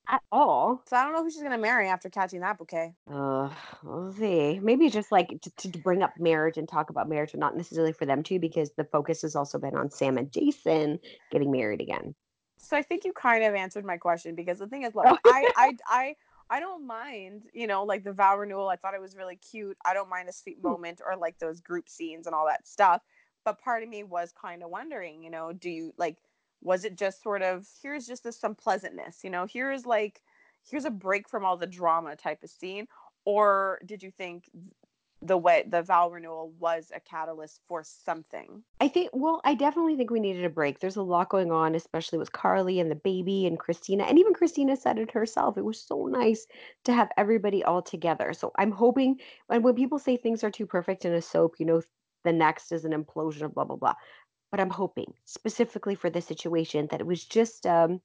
at 0.08 0.22
all. 0.32 0.82
So 0.86 0.96
I 0.96 1.04
don't 1.04 1.12
know 1.12 1.22
who 1.22 1.30
she's 1.30 1.42
gonna 1.42 1.58
marry 1.58 1.88
after 1.88 2.08
catching 2.08 2.40
that 2.40 2.58
bouquet. 2.58 2.94
Uh, 3.10 3.50
we'll 3.82 4.12
see. 4.12 4.58
Maybe 4.60 4.88
just 4.88 5.12
like 5.12 5.28
to, 5.42 5.70
to, 5.70 5.78
bring 5.78 6.02
up 6.02 6.12
marriage 6.18 6.56
and 6.56 6.68
talk 6.68 6.90
about 6.90 7.08
marriage, 7.08 7.32
but 7.32 7.40
not 7.40 7.56
necessarily 7.56 7.92
for 7.92 8.06
them 8.06 8.22
too, 8.22 8.38
because 8.38 8.70
the 8.76 8.84
focus 8.84 9.22
has 9.22 9.36
also 9.36 9.58
been 9.58 9.76
on 9.76 9.90
Sam 9.90 10.18
and 10.18 10.32
Jason 10.32 10.98
getting 11.30 11.50
married 11.50 11.80
again. 11.80 12.14
So 12.58 12.76
I 12.76 12.82
think 12.82 13.04
you 13.04 13.12
kind 13.12 13.44
of 13.44 13.54
answered 13.54 13.84
my 13.84 13.96
question 13.96 14.34
because 14.34 14.58
the 14.58 14.66
thing 14.66 14.82
is, 14.82 14.94
look, 14.94 15.06
I, 15.24 15.50
I, 15.56 15.76
I, 15.86 16.14
I 16.50 16.60
don't 16.60 16.86
mind, 16.86 17.44
you 17.52 17.66
know, 17.66 17.84
like 17.84 18.04
the 18.04 18.12
vow 18.12 18.38
renewal. 18.38 18.68
I 18.68 18.76
thought 18.76 18.94
it 18.94 19.00
was 19.00 19.16
really 19.16 19.36
cute. 19.36 19.76
I 19.84 19.94
don't 19.94 20.08
mind 20.08 20.28
a 20.28 20.32
sweet 20.32 20.58
hmm. 20.60 20.68
moment 20.68 21.00
or 21.04 21.16
like 21.16 21.38
those 21.38 21.60
group 21.60 21.88
scenes 21.88 22.26
and 22.26 22.34
all 22.34 22.46
that 22.46 22.66
stuff. 22.66 23.02
But 23.44 23.60
part 23.60 23.82
of 23.82 23.88
me 23.88 24.02
was 24.02 24.32
kind 24.32 24.62
of 24.62 24.70
wondering, 24.70 25.22
you 25.22 25.30
know, 25.30 25.52
do 25.52 25.70
you 25.70 25.94
like 25.96 26.18
was 26.62 26.84
it 26.84 26.96
just 26.96 27.22
sort 27.22 27.42
of 27.42 27.66
here's 27.82 28.06
just 28.06 28.24
this, 28.24 28.38
some 28.38 28.54
pleasantness 28.54 29.20
you 29.22 29.30
know 29.30 29.46
here's 29.46 29.86
like 29.86 30.22
here's 30.68 30.84
a 30.84 30.90
break 30.90 31.28
from 31.28 31.44
all 31.44 31.56
the 31.56 31.66
drama 31.66 32.16
type 32.16 32.42
of 32.42 32.50
scene? 32.50 32.86
Or 33.24 33.80
did 33.84 34.02
you 34.02 34.10
think 34.10 34.48
the 35.20 35.36
way 35.36 35.64
the 35.68 35.82
vow 35.82 36.08
renewal 36.08 36.52
was 36.60 36.92
a 36.94 37.00
catalyst 37.00 37.60
for 37.66 37.82
something? 37.82 38.62
I 38.80 38.88
think 38.88 39.10
well 39.12 39.40
i 39.44 39.54
definitely 39.54 39.96
think 39.96 40.10
we 40.10 40.20
needed 40.20 40.44
a 40.44 40.50
break. 40.50 40.78
There's 40.78 40.96
a 40.96 41.02
lot 41.02 41.28
going 41.28 41.50
on 41.50 41.74
especially 41.74 42.18
with 42.18 42.32
carly 42.32 42.80
and 42.80 42.90
the 42.90 42.96
baby 42.96 43.46
and 43.46 43.58
kristina 43.58 44.08
and 44.08 44.18
even 44.18 44.32
kristina 44.32 44.78
said 44.78 44.98
it 44.98 45.10
herself 45.10 45.58
it 45.58 45.64
was 45.64 45.80
so 45.80 46.06
nice 46.06 46.46
to 46.84 46.92
have 46.92 47.10
everybody 47.16 47.64
all 47.64 47.82
together. 47.82 48.32
So 48.32 48.52
i'm 48.56 48.70
hoping 48.70 49.16
and 49.50 49.64
when 49.64 49.74
people 49.74 49.98
say 49.98 50.16
things 50.16 50.44
are 50.44 50.50
too 50.50 50.66
perfect 50.66 51.04
in 51.04 51.12
a 51.12 51.22
soap 51.22 51.56
you 51.58 51.66
know 51.66 51.82
the 52.24 52.32
next 52.32 52.72
is 52.72 52.84
an 52.84 52.92
implosion 52.92 53.42
of 53.42 53.54
blah 53.54 53.64
blah 53.64 53.76
blah 53.76 53.94
but 54.50 54.60
I'm 54.60 54.70
hoping 54.70 55.12
specifically 55.24 55.94
for 55.94 56.10
this 56.10 56.26
situation 56.26 56.88
that 56.90 57.00
it 57.00 57.06
was 57.06 57.24
just 57.24 57.66
um, 57.66 58.00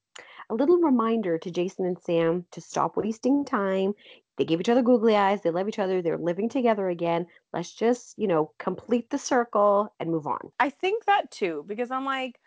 a 0.50 0.56
little 0.56 0.78
reminder 0.78 1.38
to 1.38 1.52
Jason 1.52 1.86
and 1.86 1.98
Sam 2.00 2.46
to 2.52 2.62
stop 2.62 2.98
wasting 2.98 3.46
time. 3.46 3.94
They 4.38 4.46
gave 4.46 4.60
each 4.60 4.70
other 4.70 4.82
googly 4.82 5.16
eyes. 5.16 5.42
They 5.42 5.52
love 5.52 5.68
each 5.68 5.80
other. 5.80 6.02
They're 6.02 6.18
living 6.18 6.50
together 6.50 6.90
again. 6.90 7.28
Let's 7.54 7.72
just, 7.72 8.18
you 8.18 8.28
know, 8.28 8.52
complete 8.58 9.10
the 9.10 9.18
circle 9.18 9.94
and 10.00 10.10
move 10.10 10.28
on. 10.28 10.52
I 10.60 10.70
think 10.70 11.06
that 11.06 11.30
too, 11.32 11.64
because 11.68 11.92
I'm 11.92 12.06
like, 12.06 12.40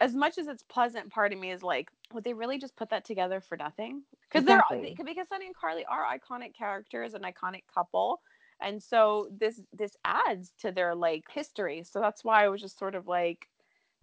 as 0.00 0.14
much 0.14 0.38
as 0.38 0.48
it's 0.48 0.62
pleasant, 0.62 1.10
part 1.10 1.32
of 1.32 1.38
me 1.38 1.52
is 1.52 1.62
like, 1.62 1.90
would 2.12 2.24
they 2.24 2.34
really 2.34 2.58
just 2.58 2.76
put 2.76 2.90
that 2.90 3.04
together 3.04 3.40
for 3.40 3.56
nothing? 3.56 4.02
Because 4.28 4.42
exactly. 4.42 4.94
they're 4.96 5.06
because 5.06 5.28
Sonny 5.28 5.46
and 5.46 5.54
Carly 5.54 5.84
are 5.84 6.04
iconic 6.04 6.54
characters, 6.56 7.14
an 7.14 7.22
iconic 7.22 7.62
couple 7.72 8.20
and 8.60 8.82
so 8.82 9.28
this 9.38 9.60
this 9.72 9.96
adds 10.04 10.52
to 10.60 10.72
their 10.72 10.94
like 10.94 11.24
history. 11.30 11.82
So 11.84 12.00
that's 12.00 12.24
why 12.24 12.44
i 12.44 12.48
was 12.48 12.60
just 12.60 12.78
sort 12.78 12.94
of 12.94 13.06
like 13.06 13.48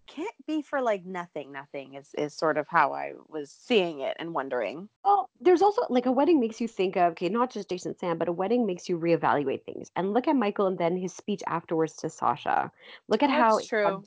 can't 0.08 0.36
be 0.46 0.62
for 0.62 0.82
like 0.82 1.06
nothing 1.06 1.52
nothing 1.52 1.94
is, 1.94 2.10
is 2.18 2.34
sort 2.34 2.58
of 2.58 2.68
how 2.68 2.92
i 2.92 3.14
was 3.30 3.50
seeing 3.50 4.02
it 4.02 4.18
and 4.20 4.34
wondering. 4.34 4.90
Well 5.06 5.30
there's 5.40 5.62
also 5.62 5.84
like 5.90 6.06
a 6.06 6.12
wedding 6.12 6.40
makes 6.40 6.60
you 6.60 6.68
think 6.68 6.98
of 6.98 7.14
okay 7.14 7.30
not 7.30 7.52
just 7.52 7.70
jason 7.70 7.98
sam 7.98 8.18
but 8.18 8.28
a 8.28 8.32
wedding 8.32 8.66
makes 8.66 8.90
you 8.90 8.98
reevaluate 8.98 9.64
things. 9.64 9.90
And 9.96 10.14
look 10.14 10.28
at 10.28 10.36
michael 10.36 10.68
and 10.68 10.78
then 10.78 10.98
his 10.98 11.14
speech 11.14 11.42
afterwards 11.48 11.96
to 11.98 12.10
sasha. 12.10 12.72
Look 13.08 13.24
at 13.24 13.30
that's 13.30 13.40
how 13.40 13.60
true. 13.66 14.04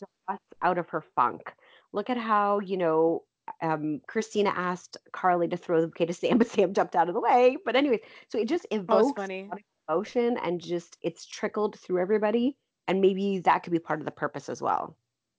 out 0.63 0.79
of 0.79 0.89
her 0.91 1.01
funk. 1.01 1.53
Look 1.93 2.11
at 2.11 2.19
how 2.19 2.61
you 2.61 2.77
know 2.77 3.23
um, 3.63 4.01
Kristina 4.09 4.53
asked 4.55 4.97
Carly 5.13 5.49
to 5.49 5.57
throw 5.57 5.81
the 5.81 5.87
bouquet 5.87 6.07
to 6.07 6.15
Sam, 6.15 6.39
but 6.39 6.49
Sam 6.49 6.75
jumped 6.75 6.97
out 6.97 7.09
of 7.09 7.15
the 7.15 7.21
way. 7.21 7.57
But 7.65 7.77
anyways, 7.77 8.01
so 8.29 8.39
it 8.39 8.49
just 8.49 8.67
evokes 8.71 9.13
funny 9.17 9.51
emotion 9.89 10.39
and 10.43 10.61
just 10.61 10.97
it's 11.03 11.27
trickled 11.27 11.79
through 11.79 12.01
everybody 12.01 12.57
and 12.89 13.01
maybe 13.01 13.41
that 13.41 13.63
could 13.63 13.73
be 13.73 13.79
part 13.79 14.01
of 14.01 14.05
the 14.05 14.11
purpose 14.13 14.49
as 14.49 14.61
well 14.61 14.97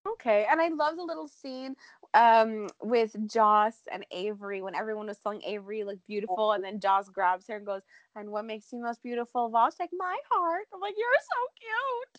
okay 0.07 0.45
and 0.49 0.61
i 0.61 0.67
love 0.69 0.95
the 0.95 1.03
little 1.03 1.27
scene 1.27 1.75
um 2.15 2.67
with 2.81 3.15
Joss 3.27 3.75
and 3.91 4.05
Avery 4.11 4.61
when 4.61 4.73
everyone 4.73 5.07
was 5.07 5.17
telling 5.19 5.43
Avery 5.43 5.83
look 5.83 5.99
beautiful 6.07 6.53
and 6.53 6.63
then 6.63 6.79
Joss 6.79 7.09
grabs 7.09 7.47
her 7.47 7.57
and 7.57 7.65
goes, 7.65 7.81
And 8.15 8.29
what 8.29 8.45
makes 8.45 8.71
you 8.71 8.81
most 8.81 9.03
beautiful 9.03 9.47
of 9.47 9.53
all? 9.53 9.69
She's 9.69 9.79
like, 9.79 9.89
My 9.93 10.17
heart. 10.31 10.65
I'm 10.73 10.79
like, 10.79 10.95
You're 10.97 11.07
so 11.19 11.41
cute. 11.59 12.17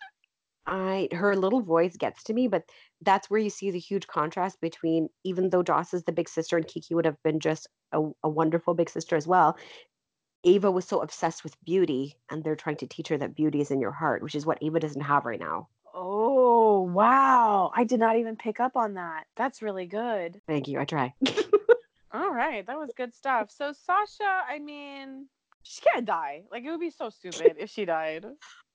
I 0.67 1.09
her 1.17 1.37
little 1.37 1.63
voice 1.63 1.97
gets 1.97 2.25
to 2.25 2.35
me, 2.35 2.49
but 2.49 2.65
that's 3.01 3.31
where 3.31 3.41
you 3.41 3.51
see 3.51 3.71
the 3.71 3.79
huge 3.79 4.07
contrast 4.07 4.61
between 4.61 5.09
even 5.25 5.51
though 5.51 5.63
Joss 5.63 5.95
is 5.95 6.05
the 6.05 6.13
big 6.13 6.29
sister 6.29 6.57
and 6.57 6.67
Kiki 6.67 6.95
would 6.95 7.07
have 7.07 7.23
been 7.23 7.41
just 7.41 7.69
a, 7.93 8.03
a 8.23 8.29
wonderful 8.29 8.75
big 8.75 8.91
sister 8.91 9.17
as 9.17 9.27
well. 9.27 9.57
Ava 10.45 10.71
was 10.71 10.85
so 10.85 11.01
obsessed 11.01 11.43
with 11.45 11.63
beauty, 11.65 12.17
and 12.31 12.43
they're 12.43 12.57
trying 12.57 12.77
to 12.77 12.87
teach 12.87 13.09
her 13.09 13.19
that 13.19 13.35
beauty 13.35 13.61
is 13.61 13.71
in 13.71 13.81
your 13.81 13.93
heart, 13.93 14.23
which 14.23 14.35
is 14.35 14.47
what 14.47 14.59
Ava 14.63 14.81
doesn't 14.81 15.01
have 15.01 15.25
right 15.25 15.41
now. 15.41 15.69
Oh 15.95 16.83
wow. 16.83 17.73
I 17.75 17.85
did 17.85 18.01
not 18.01 18.17
even 18.17 18.37
pick 18.37 18.61
up 18.61 18.77
on 18.77 18.95
that. 18.95 19.25
That's 19.37 19.63
really 19.63 19.87
good. 19.87 20.41
Thank 20.47 20.69
you. 20.69 20.79
I 20.79 20.85
try. 20.85 21.15
All 22.13 22.33
right, 22.33 22.67
that 22.67 22.79
was 22.79 22.91
good 22.97 23.15
stuff. 23.15 23.51
So 23.51 23.73
Sasha, 23.73 24.43
I 24.49 24.59
mean, 24.59 25.27
she 25.63 25.81
can't 25.83 26.07
die. 26.07 26.43
Like 26.51 26.65
it 26.65 26.71
would 26.71 26.81
be 26.81 26.91
so 26.91 27.11
stupid 27.11 27.57
if 27.59 27.71
she 27.71 27.85
died. 27.85 28.25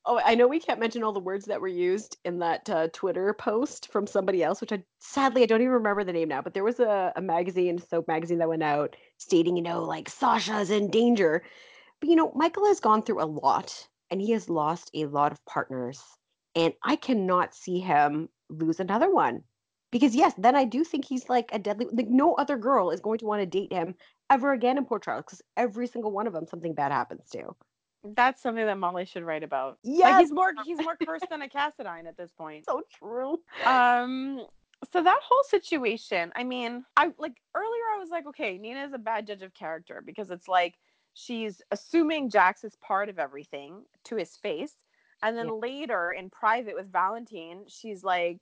Oh, 0.06 0.20
I 0.24 0.34
know 0.34 0.48
we 0.48 0.60
can't 0.60 0.80
mention 0.80 1.04
all 1.04 1.14
the 1.14 1.20
words 1.20 1.46
that 1.46 1.62
were 1.62 1.68
used 1.68 2.18
in 2.26 2.40
that 2.40 2.68
uh, 2.70 2.88
Twitter 2.92 3.34
post 3.34 3.92
from 3.92 4.08
somebody 4.08 4.42
else, 4.44 4.60
which 4.60 4.72
I 4.72 4.84
sadly 5.00 5.44
I 5.44 5.46
don't 5.46 5.62
even 5.62 5.74
remember 5.74 6.04
the 6.04 6.14
name 6.14 6.28
now. 6.30 6.42
But 6.42 6.56
there 6.56 6.64
was 6.64 6.80
a, 6.80 7.14
a 7.16 7.22
magazine, 7.22 7.78
soap 7.78 8.08
magazine 8.08 8.40
that 8.40 8.50
went 8.50 8.64
out 8.64 8.96
stating, 9.18 9.56
you 9.56 9.62
know, 9.62 9.84
like 9.84 10.10
Sasha's 10.10 10.72
in 10.72 10.90
danger. 10.90 11.44
But 12.00 12.10
you 12.10 12.16
know, 12.16 12.32
Michael 12.36 12.66
has 12.66 12.80
gone 12.80 13.04
through 13.04 13.22
a 13.22 13.26
lot, 13.26 13.88
and 14.10 14.20
he 14.20 14.32
has 14.32 14.50
lost 14.50 14.90
a 14.96 15.06
lot 15.06 15.32
of 15.32 15.46
partners, 15.46 16.02
and 16.56 16.74
I 16.84 16.96
cannot 16.96 17.54
see 17.54 17.80
him 17.80 18.28
lose 18.50 18.80
another 18.80 19.14
one. 19.14 19.44
Because 19.92 20.16
yes, 20.16 20.34
then 20.38 20.56
I 20.56 20.66
do 20.66 20.84
think 20.84 21.06
he's 21.06 21.30
like 21.30 21.50
a 21.54 21.60
deadly. 21.60 21.88
Like 21.92 22.08
no 22.08 22.34
other 22.34 22.58
girl 22.58 22.90
is 22.90 23.02
going 23.02 23.20
to 23.20 23.26
want 23.26 23.42
to 23.42 23.46
date 23.46 23.72
him 23.72 23.94
ever 24.32 24.52
again 24.52 24.80
in 24.80 24.86
Port 24.86 25.04
Charles, 25.04 25.26
because 25.26 25.44
every 25.58 25.86
single 25.86 26.12
one 26.12 26.26
of 26.26 26.34
them 26.34 26.48
something 26.48 26.74
bad 26.74 26.92
happens 26.92 27.30
to. 27.34 27.56
That's 28.04 28.42
something 28.42 28.66
that 28.66 28.78
Molly 28.78 29.06
should 29.06 29.24
write 29.24 29.44
about. 29.44 29.78
Yeah, 29.84 30.10
Like 30.10 30.20
he's 30.22 30.32
more 30.32 30.54
he's 30.66 30.80
more 30.80 30.96
cursed 31.06 31.30
than 31.30 31.42
a 31.42 31.48
Cassadine 31.50 32.08
at 32.08 32.18
this 32.18 32.32
point. 32.32 32.66
So 32.66 32.82
true. 32.98 33.40
Um 33.66 34.46
so 34.92 35.04
that 35.04 35.20
whole 35.22 35.44
situation, 35.44 36.32
I 36.36 36.44
mean, 36.44 36.84
I 36.98 37.12
like 37.20 37.36
earlier 37.56 37.84
I 37.96 38.00
was 38.00 38.10
like, 38.10 38.26
okay, 38.28 38.58
Nina 38.58 38.84
is 38.84 38.94
a 38.94 38.98
bad 38.98 39.28
judge 39.28 39.44
of 39.44 39.54
character 39.54 40.02
because 40.04 40.32
it's 40.32 40.48
like 40.48 40.76
she's 41.14 41.62
assuming 41.72 42.30
Jax 42.30 42.64
is 42.64 42.76
part 42.78 43.10
of 43.10 43.20
everything 43.20 43.84
to 44.06 44.16
his 44.16 44.36
face. 44.38 44.74
And 45.24 45.38
then 45.38 45.48
Yeah. 45.48 45.54
later 45.54 46.12
in 46.18 46.32
private 46.32 46.74
with 46.76 46.92
Valentine, 46.92 47.66
she's 47.68 48.04
like 48.04 48.40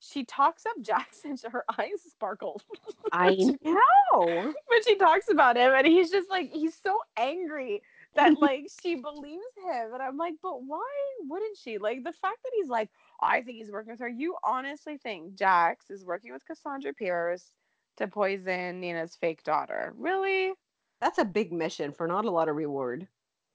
she 0.00 0.24
talks 0.24 0.66
up 0.66 0.76
Jax 0.82 1.24
and 1.24 1.40
her 1.50 1.64
eyes 1.78 2.02
sparkle. 2.10 2.60
I 3.12 3.34
know. 3.64 4.52
when 4.66 4.82
she 4.84 4.96
talks 4.96 5.30
about 5.30 5.56
him 5.56 5.72
and 5.74 5.86
he's 5.86 6.10
just 6.10 6.28
like 6.30 6.50
he's 6.52 6.76
so 6.76 6.98
angry 7.16 7.82
that 8.14 8.36
like 8.40 8.66
she 8.82 8.94
believes 8.96 9.42
him 9.56 9.92
and 9.94 10.02
i'm 10.02 10.16
like 10.16 10.34
but 10.42 10.62
why 10.64 10.80
wouldn't 11.28 11.56
she? 11.56 11.78
Like 11.78 12.04
the 12.04 12.12
fact 12.12 12.38
that 12.44 12.52
he's 12.54 12.68
like 12.68 12.88
i 13.20 13.42
think 13.42 13.58
he's 13.58 13.70
working 13.70 13.90
with 13.92 14.00
her 14.00 14.08
you 14.08 14.36
honestly 14.44 14.96
think 14.98 15.34
jax 15.34 15.90
is 15.90 16.04
working 16.04 16.32
with 16.32 16.46
cassandra 16.46 16.92
pierce 16.94 17.52
to 17.96 18.06
poison 18.06 18.80
nina's 18.80 19.16
fake 19.20 19.42
daughter? 19.42 19.92
Really? 19.98 20.52
That's 21.00 21.18
a 21.18 21.24
big 21.24 21.52
mission 21.52 21.92
for 21.92 22.06
not 22.06 22.24
a 22.24 22.30
lot 22.30 22.48
of 22.48 22.56
reward. 22.56 23.06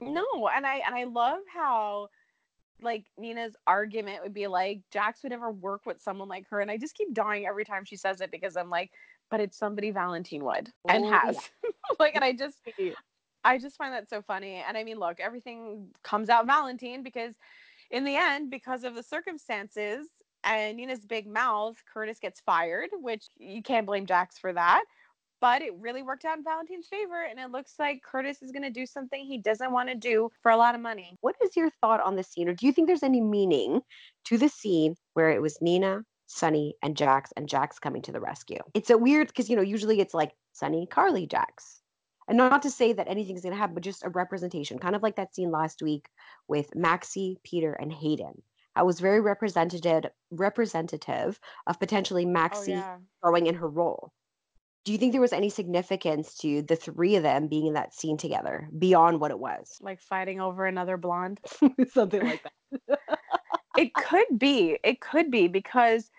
no 0.02 0.26
and 0.54 0.66
i 0.66 0.78
and 0.86 0.94
i 0.96 1.04
love 1.06 1.40
how 1.54 2.08
like 2.82 3.06
nina's 3.18 3.56
argument 3.68 4.22
would 4.24 4.34
be 4.34 4.48
like 4.48 4.82
jax 4.92 5.24
would 5.24 5.32
never 5.32 5.52
work 5.52 5.86
with 5.86 6.02
someone 6.02 6.28
like 6.28 6.46
her 6.50 6.60
and 6.60 6.70
i 6.70 6.78
just 6.78 6.96
keep 6.96 7.14
dying 7.14 7.46
every 7.46 7.64
time 7.64 7.86
she 7.86 7.96
says 7.96 8.20
it 8.20 8.32
because 8.32 8.58
i'm 8.58 8.70
like 8.70 8.92
but 9.32 9.40
it's 9.40 9.58
somebody 9.58 9.92
valentine 9.92 10.44
would 10.44 10.70
and 10.90 11.06
Oh, 11.06 11.12
has. 11.12 11.38
Like 12.00 12.16
and 12.16 12.24
i 12.24 12.34
just 12.34 12.58
I 13.44 13.58
just 13.58 13.78
find 13.78 13.94
that 13.94 14.10
so 14.10 14.22
funny. 14.22 14.64
And 14.68 14.78
I 14.78 14.84
mean, 14.84 15.00
look, 15.00 15.20
everything 15.20 15.90
comes 16.04 16.30
out 16.30 16.46
Valentine 16.46 17.04
because, 17.04 17.34
in 17.92 18.04
the 18.04 18.16
end, 18.16 18.50
because 18.50 18.84
of 18.84 18.96
the 18.96 19.04
circumstances 19.04 20.08
and 20.44 20.78
Nina's 20.78 21.06
big 21.06 21.28
mouth, 21.28 21.76
Curtis 21.92 22.20
gets 22.20 22.40
fired, 22.42 22.90
which 22.94 23.26
you 23.38 23.62
can't 23.62 23.86
blame 23.86 24.06
Jax 24.06 24.38
for 24.38 24.54
that. 24.54 24.84
But 25.42 25.62
it 25.62 25.74
really 25.78 26.04
worked 26.04 26.24
out 26.24 26.38
in 26.38 26.44
Valentine's 26.44 26.88
favor. 26.88 27.26
And 27.30 27.38
it 27.38 27.52
looks 27.52 27.74
like 27.78 28.02
Curtis 28.02 28.42
is 28.42 28.52
going 28.52 28.64
to 28.64 28.70
do 28.70 28.86
something 28.86 29.26
he 29.26 29.38
doesn't 29.38 29.74
want 29.74 29.90
to 29.90 29.96
do 29.96 30.30
for 30.42 30.52
a 30.52 30.58
lot 30.58 30.74
of 30.74 30.80
money. 30.80 31.18
What 31.20 31.36
is 31.44 31.58
your 31.58 31.70
thought 31.82 32.00
on 32.02 32.16
the 32.16 32.24
scene, 32.24 32.48
or 32.48 32.54
do 32.54 32.66
you 32.66 32.72
think 32.72 32.88
there's 32.88 33.04
any 33.04 33.20
meaning 33.20 33.82
to 34.26 34.38
the 34.38 34.48
scene 34.48 34.96
where 35.16 35.32
it 35.32 35.42
was 35.42 35.62
Nina, 35.62 36.04
Sonny, 36.28 36.76
and 36.82 36.96
Jax, 36.96 37.34
and 37.36 37.50
Jax 37.50 37.78
coming 37.78 38.02
to 38.04 38.14
the 38.14 38.22
rescue? 38.22 38.60
It's 38.74 38.90
a 38.90 38.98
weird 38.98 39.28
because 39.28 39.50
you 39.50 39.58
know 39.58 39.62
usually 39.62 40.00
it's 40.00 40.14
like 40.14 40.32
Sonny, 40.54 40.88
Carly, 40.90 41.28
Jax, 41.28 41.83
and 42.28 42.38
not 42.38 42.62
to 42.64 42.72
say 42.72 42.94
that 42.94 43.08
anything's 43.08 43.42
going 43.42 43.54
to 43.54 43.60
happen, 43.60 43.74
but 43.74 43.84
just 43.84 44.04
a 44.04 44.10
representation, 44.10 44.80
kind 44.80 44.96
of 44.96 45.04
like 45.04 45.16
that 45.18 45.34
scene 45.36 45.52
last 45.52 45.82
week 45.82 46.08
with 46.48 46.76
Maxie, 46.76 47.40
Peter, 47.44 47.74
and 47.74 47.92
Hayden. 47.92 48.42
I 48.76 48.84
was 48.84 49.00
very 49.00 49.22
representative, 49.22 50.06
representative 50.32 51.40
of 51.68 51.80
potentially 51.80 52.26
oh, 52.26 52.30
Maxie 52.30 52.82
growing 53.22 53.48
in 53.48 53.56
her 53.56 53.68
role. 53.68 54.12
Do 54.86 54.92
you 54.92 54.98
think 54.98 55.14
there 55.14 55.22
was 55.22 55.34
any 55.34 55.50
significance 55.50 56.36
to 56.40 56.62
the 56.62 56.76
three 56.76 57.16
of 57.16 57.24
them 57.24 57.48
being 57.48 57.68
in 57.68 57.74
that 57.76 57.94
scene 57.94 58.18
together 58.18 58.68
beyond 58.78 59.22
what 59.22 59.32
it 59.32 59.40
was? 59.40 59.78
Like 59.80 60.02
fighting 60.02 60.42
over 60.42 60.66
another 60.66 60.98
blonde. 60.98 61.40
Something 61.94 62.26
like 62.26 62.44
that. 62.90 63.00
it 63.78 63.94
could 63.94 64.38
be. 64.38 64.78
It 64.84 65.00
could 65.00 65.32
be 65.32 65.48
because, 65.48 66.10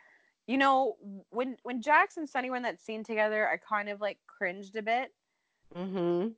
you 0.47 0.57
know, 0.57 0.97
when 1.29 1.57
when 1.63 1.83
Jax 1.83 2.17
and 2.17 2.29
Sonny 2.29 2.49
were 2.49 2.57
in 2.57 2.63
that 2.63 2.81
scene 2.81 3.05
together, 3.05 3.47
I 3.47 3.59
kind 3.59 3.91
of 3.91 4.01
like 4.01 4.19
cringed 4.27 4.77
a 4.77 4.83
bit. 4.83 5.11
Mm-hmm. 5.77 6.29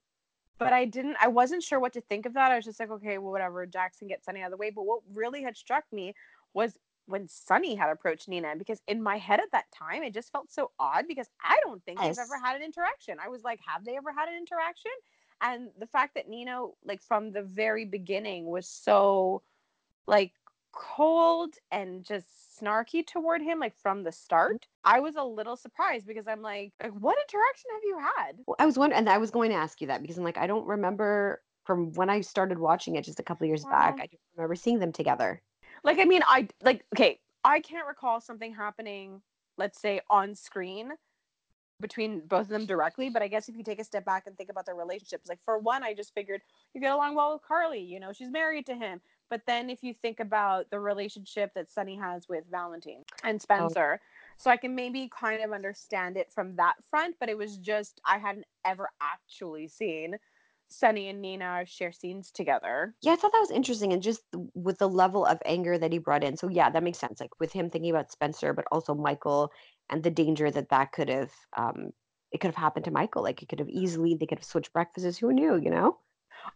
but 0.59 0.73
I 0.73 0.85
didn't 0.87 1.17
I 1.21 1.29
wasn't 1.29 1.63
sure 1.63 1.81
what 1.81 1.93
to 1.95 2.01
think 2.01 2.27
of 2.27 2.35
that. 2.35 2.53
I 2.53 2.57
was 2.57 2.65
just 2.65 2.81
like, 2.81 2.91
okay, 2.91 3.19
well, 3.19 3.33
whatever, 3.33 3.67
Jackson 3.67 4.09
gets 4.09 4.25
Sonny 4.25 4.41
out 4.41 4.47
of 4.47 4.51
the 4.53 4.57
way. 4.57 4.71
But 4.71 4.87
what 4.87 5.03
really 5.13 5.43
had 5.43 5.57
struck 5.57 5.85
me 5.93 6.15
was 6.55 6.79
when 7.07 7.29
Sonny 7.29 7.75
had 7.77 7.91
approached 7.91 8.29
Nina, 8.29 8.55
because 8.57 8.81
in 8.89 9.03
my 9.03 9.19
head 9.19 9.39
at 9.41 9.53
that 9.53 9.67
time, 9.73 10.03
it 10.03 10.15
just 10.15 10.33
felt 10.33 10.51
so 10.51 10.73
odd 10.79 11.07
because 11.07 11.29
I 11.45 11.59
don't 11.63 11.85
think 11.85 12.01
Yes. 12.01 12.17
they've 12.17 12.19
ever 12.19 12.39
had 12.43 12.57
an 12.57 12.63
interaction. 12.63 13.19
I 13.25 13.29
was 13.29 13.45
like, 13.45 13.61
have 13.67 13.85
they 13.85 13.97
ever 13.97 14.13
had 14.13 14.29
an 14.29 14.37
interaction? 14.37 14.91
And 15.41 15.69
the 15.79 15.87
fact 15.87 16.15
that 16.15 16.29
Nina, 16.29 16.63
like 16.85 17.03
from 17.03 17.33
the 17.33 17.43
very 17.43 17.85
beginning, 17.85 18.47
was 18.47 18.67
so 18.69 19.43
like 20.07 20.33
cold 20.77 21.55
and 21.73 22.05
just 22.05 22.27
snarky 22.61 23.05
toward 23.05 23.43
him, 23.43 23.59
like 23.59 23.75
from 23.83 24.05
the 24.05 24.11
mm-hmm. 24.11 24.15
start, 24.15 24.67
I 24.85 25.01
was 25.01 25.17
a 25.17 25.25
little 25.25 25.57
surprised 25.57 26.07
because 26.07 26.29
I'm 26.29 26.43
like, 26.43 26.73
what 26.79 27.17
interaction 27.19 27.71
have 27.75 27.83
you 27.85 27.99
had? 27.99 28.37
Well, 28.47 28.57
I 28.59 28.67
was 28.67 28.79
wondering, 28.79 28.99
and 28.99 29.09
I 29.09 29.19
was 29.19 29.31
going 29.31 29.51
to 29.51 29.57
ask 29.57 29.81
you 29.81 29.89
that 29.89 30.03
because 30.03 30.19
I'm 30.19 30.25
like, 30.25 30.39
I 30.39 30.47
don't 30.47 30.67
remember 30.67 31.43
from 31.65 31.93
when 31.95 32.11
I 32.11 32.21
started 32.21 32.59
watching 32.59 32.95
it 32.95 33.05
just 33.05 33.19
a 33.19 33.25
couple 33.25 33.47
years 33.47 33.65
back. 33.65 33.95
Uh-huh. 33.95 34.03
I 34.03 34.07
don't 34.07 34.21
remember 34.37 34.55
seeing 34.55 34.79
them 34.79 34.93
together. 34.93 35.43
like 35.85 35.99
i 35.99 36.05
mean 36.05 36.23
i 36.27 36.47
like 36.63 36.85
okay 36.95 37.19
i 37.45 37.61
can't 37.61 37.87
recall 37.87 38.21
something 38.21 38.55
happening 38.55 39.21
let's 39.59 39.81
say 39.81 40.01
on 40.11 40.35
screen 40.35 40.91
between 41.81 42.21
both 42.27 42.43
of 42.43 42.49
them 42.49 42.67
directly 42.67 43.11
but 43.11 43.23
i 43.23 43.29
guess 43.29 43.49
if 43.49 43.57
you 43.57 43.63
take 43.63 43.81
a 43.81 43.85
step 43.85 44.05
back 44.05 44.27
and 44.27 44.37
think 44.37 44.51
about 44.51 44.65
their 44.67 44.75
relationships 44.75 45.29
like 45.29 45.39
for 45.45 45.59
one 45.59 45.83
i 45.83 45.93
just 45.93 46.15
figured 46.15 46.41
you 46.75 46.81
get 46.81 46.93
along 46.93 47.15
well 47.15 47.35
with 47.35 47.43
carly 47.43 47.81
you 47.81 48.01
know 48.01 48.13
she's 48.13 48.31
married 48.31 48.67
to 48.67 48.75
him 48.75 49.01
but 49.31 49.43
then 49.47 49.71
if 49.71 49.83
you 49.83 49.95
think 50.03 50.21
about 50.21 50.71
the 50.71 50.79
relationship 50.79 51.51
that 51.55 51.71
sonny 51.71 51.97
has 51.97 52.29
with 52.29 52.45
valentine 52.51 53.03
and 53.25 53.41
spencer 53.41 54.01
so 54.37 54.51
i 54.51 54.57
can 54.57 54.75
maybe 54.75 55.11
kind 55.19 55.43
of 55.43 55.53
understand 55.53 56.17
it 56.17 56.33
from 56.33 56.55
that 56.57 56.75
front 56.91 57.15
but 57.21 57.29
it 57.29 57.37
was 57.37 57.57
just 57.59 58.01
i 58.07 58.19
hadn't 58.19 58.47
ever 58.65 58.89
actually 59.01 59.69
seen 59.69 60.17
sonny 60.69 61.09
and 61.09 61.23
nina 61.23 61.65
share 61.67 61.93
scenes 61.93 62.31
together 62.33 62.95
Yeah, 63.03 63.13
I 63.13 63.17
thought 63.17 63.33
that 63.33 63.41
was 63.41 63.53
interesting, 63.53 63.93
and 63.93 64.03
just 64.03 64.23
with 64.55 64.79
the 64.79 64.89
level 64.89 65.25
of 65.25 65.39
anger 65.45 65.79
that 65.79 65.93
he 65.93 65.99
brought 65.99 66.25
in. 66.25 66.37
So 66.37 66.49
yeah, 66.49 66.71
that 66.71 66.83
makes 66.83 66.99
sense. 66.99 67.21
Like 67.21 67.31
with 67.39 67.53
him 67.53 67.71
thinking 67.71 67.91
about 67.91 68.11
Spencer, 68.11 68.53
but 68.53 68.65
also 68.73 68.95
Michael, 68.95 69.53
and 69.91 70.03
the 70.03 70.11
danger 70.11 70.51
that 70.51 70.71
that 70.71 70.91
could 70.91 71.09
have, 71.09 71.31
um, 71.57 71.91
it 72.33 72.41
could 72.41 72.49
have 72.49 72.57
happened 72.57 72.85
to 72.87 72.91
Michael. 72.91 73.23
Like 73.23 73.43
it 73.43 73.49
could 73.49 73.61
have 73.61 73.69
easily, 73.69 74.17
they 74.17 74.27
could 74.27 74.39
have 74.39 74.45
switched 74.45 74.73
breakfasts. 74.73 75.19
Who 75.19 75.33
knew? 75.33 75.57
You 75.57 75.71
know? 75.71 75.99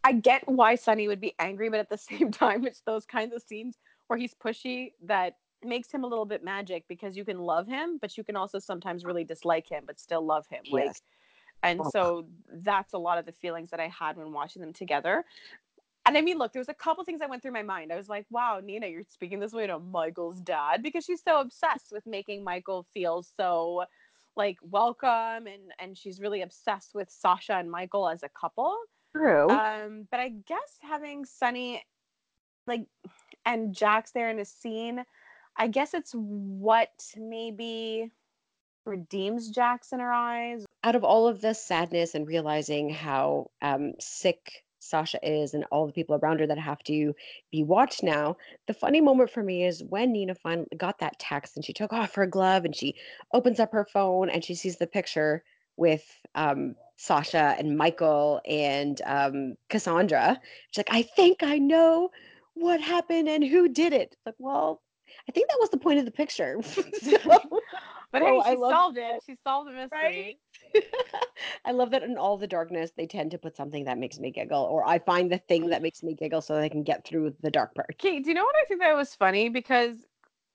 I 0.05 0.13
get 0.13 0.49
why 0.49 0.75
Sonny 0.75 1.09
would 1.09 1.21
be 1.21 1.35
angry, 1.39 1.69
but 1.69 1.81
at 1.81 1.89
the 1.89 1.99
same 2.11 2.31
time, 2.31 2.67
it's 2.67 2.81
those 2.81 3.07
kinds 3.07 3.35
of 3.35 3.43
scenes 3.43 3.79
where 4.09 4.19
he's 4.19 4.35
pushy 4.35 4.93
that 5.03 5.37
makes 5.63 5.91
him 5.93 6.05
a 6.05 6.07
little 6.07 6.25
bit 6.25 6.43
magic 6.43 6.85
because 6.89 7.17
you 7.17 7.25
can 7.25 7.39
love 7.39 7.67
him, 7.67 7.99
but 8.01 8.17
you 8.17 8.25
can 8.25 8.37
also 8.37 8.59
sometimes 8.59 9.05
really 9.05 9.25
dislike 9.25 9.69
him, 9.69 9.85
but 9.87 10.01
still 10.01 10.25
love 10.25 10.47
him. 10.49 10.63
Like, 10.71 10.85
Yes. 10.87 11.03
and 11.63 11.81
Oh. 11.81 11.91
so 11.91 12.27
that's 12.49 12.95
a 12.95 12.99
lot 12.99 13.19
of 13.19 13.27
the 13.27 13.33
feelings 13.33 13.71
that 13.71 13.81
I 13.81 13.89
had 13.89 14.17
when 14.17 14.33
watching 14.33 14.63
them 14.63 14.73
together. 14.73 15.25
And 16.07 16.17
I 16.17 16.23
mean, 16.23 16.39
look, 16.39 16.53
there 16.53 16.61
was 16.61 16.71
a 16.71 16.75
couple 16.75 17.05
things 17.05 17.21
that 17.21 17.29
went 17.29 17.43
through 17.43 17.53
my 17.53 17.63
mind. 17.63 17.93
I 17.93 17.97
was 17.97 18.09
like, 18.09 18.27
wow, 18.31 18.59
Nina, 18.63 18.87
you're 18.87 19.03
speaking 19.03 19.39
this 19.39 19.53
way 19.53 19.67
to 19.67 19.79
Michael's 19.79 20.41
dad 20.41 20.83
because 20.83 21.05
she's 21.05 21.23
so 21.23 21.41
obsessed 21.41 21.93
with 21.93 22.07
making 22.07 22.43
Michael 22.43 22.87
feel 22.95 23.23
so 23.23 23.85
like 24.37 24.57
welcome 24.63 25.47
and 25.47 25.73
and 25.79 25.99
she's 25.99 26.21
really 26.21 26.41
obsessed 26.41 26.95
with 26.95 27.11
Sasha 27.11 27.55
and 27.55 27.71
Michael 27.71 28.09
as 28.09 28.23
a 28.23 28.31
couple. 28.31 28.77
True. 29.15 29.51
Um, 29.51 30.07
but 30.11 30.21
I 30.21 30.29
guess 30.29 30.79
having 30.83 31.25
Sonny 31.25 31.83
like 32.67 32.87
and 33.45 33.75
Jax 33.75 34.13
there 34.13 34.31
in 34.31 34.39
a 34.39 34.45
scene, 34.45 35.05
I 35.57 35.69
guess 35.69 35.95
it's 35.95 36.13
what 36.13 36.91
maybe 37.17 38.11
redeems 38.87 39.51
Jax 39.51 39.93
in 39.93 40.01
her 40.01 40.13
eyes. 40.13 40.65
Out 40.85 40.97
of 40.97 41.05
all 41.05 41.29
of 41.29 41.41
the 41.41 41.55
sadness 41.55 42.15
and 42.15 42.27
realizing 42.27 42.91
how 42.91 43.51
um, 43.61 43.95
sick 43.99 44.65
Sasha 44.79 45.19
is 45.23 45.53
and 45.53 45.65
all 45.71 45.87
the 45.87 45.93
people 45.93 46.17
around 46.17 46.41
her 46.41 46.47
that 46.47 46.59
have 46.59 46.83
to 46.85 47.15
be 47.51 47.63
watched 47.63 48.03
now, 48.03 48.37
the 48.67 48.75
funny 48.75 49.01
moment 49.01 49.31
for 49.31 49.43
me 49.43 49.65
is 49.65 49.83
when 49.83 50.13
Nina 50.13 50.35
finally 50.35 50.69
got 50.77 50.99
that 51.01 51.19
text 51.19 51.57
and 51.57 51.65
she 51.65 51.73
took 51.73 51.93
off 51.93 52.15
her 52.15 52.27
glove 52.27 52.65
and 52.65 52.75
she 52.75 52.95
opens 53.33 53.61
up 53.61 53.73
her 53.73 53.85
phone 53.85 54.31
and 54.31 54.45
she 54.45 54.55
sees 54.55 54.77
the 54.77 54.87
picture 54.87 55.45
with 55.77 56.05
um, 56.35 56.75
Sasha 57.01 57.57
and 57.59 57.79
Michael 57.79 58.43
and 58.47 59.01
um, 59.07 59.55
Cassandra. 59.71 60.39
She's 60.71 60.79
like, 60.79 60.93
I 60.93 61.03
think 61.03 61.43
I 61.43 61.57
know 61.57 62.11
what 62.55 62.81
happened 62.81 63.27
and 63.27 63.43
who 63.43 63.69
did 63.69 63.95
it. 63.95 64.17
Like, 64.27 64.35
well, 64.39 64.83
I 65.27 65.33
think 65.33 65.49
that 65.49 65.57
was 65.61 65.71
the 65.71 65.79
point 65.79 65.99
of 65.99 66.05
the 66.05 66.11
picture. 66.11 66.59
so, 66.63 66.83
But 68.13 68.23
hey, 68.23 68.29
Oh, 68.29 68.43
she 68.43 68.51
I 68.51 68.57
solved 68.57 68.97
that. 68.99 69.17
it. 69.17 69.23
She 69.27 69.37
solved 69.45 69.71
the 69.71 69.73
mystery. 69.73 70.39
I 71.65 71.73
love 71.73 71.91
that 71.93 72.03
in 72.03 72.19
all 72.19 72.37
the 72.37 72.47
darkness, 72.47 72.91
they 72.97 73.07
tend 73.07 73.31
to 73.31 73.39
put 73.39 73.57
something 73.57 73.85
that 73.85 73.97
makes 73.99 74.19
me 74.19 74.31
giggle, 74.31 74.63
or 74.63 74.87
I 74.87 74.99
find 74.99 75.33
the 75.33 75.39
thing 75.39 75.69
that 75.71 75.81
makes 75.81 76.03
me 76.03 76.15
giggle 76.15 76.43
so 76.43 76.57
they 76.57 76.69
can 76.69 76.83
get 76.83 77.07
through 77.07 77.35
the 77.41 77.51
dark 77.51 77.75
part. 77.75 77.87
Okay, 77.95 78.21
do 78.21 78.29
you 78.29 78.35
know 78.35 78.45
what 78.45 78.57
I 78.61 78.65
think 78.67 78.81
that 78.81 78.95
was 78.97 79.15
funny? 79.15 79.49
Because 79.49 80.05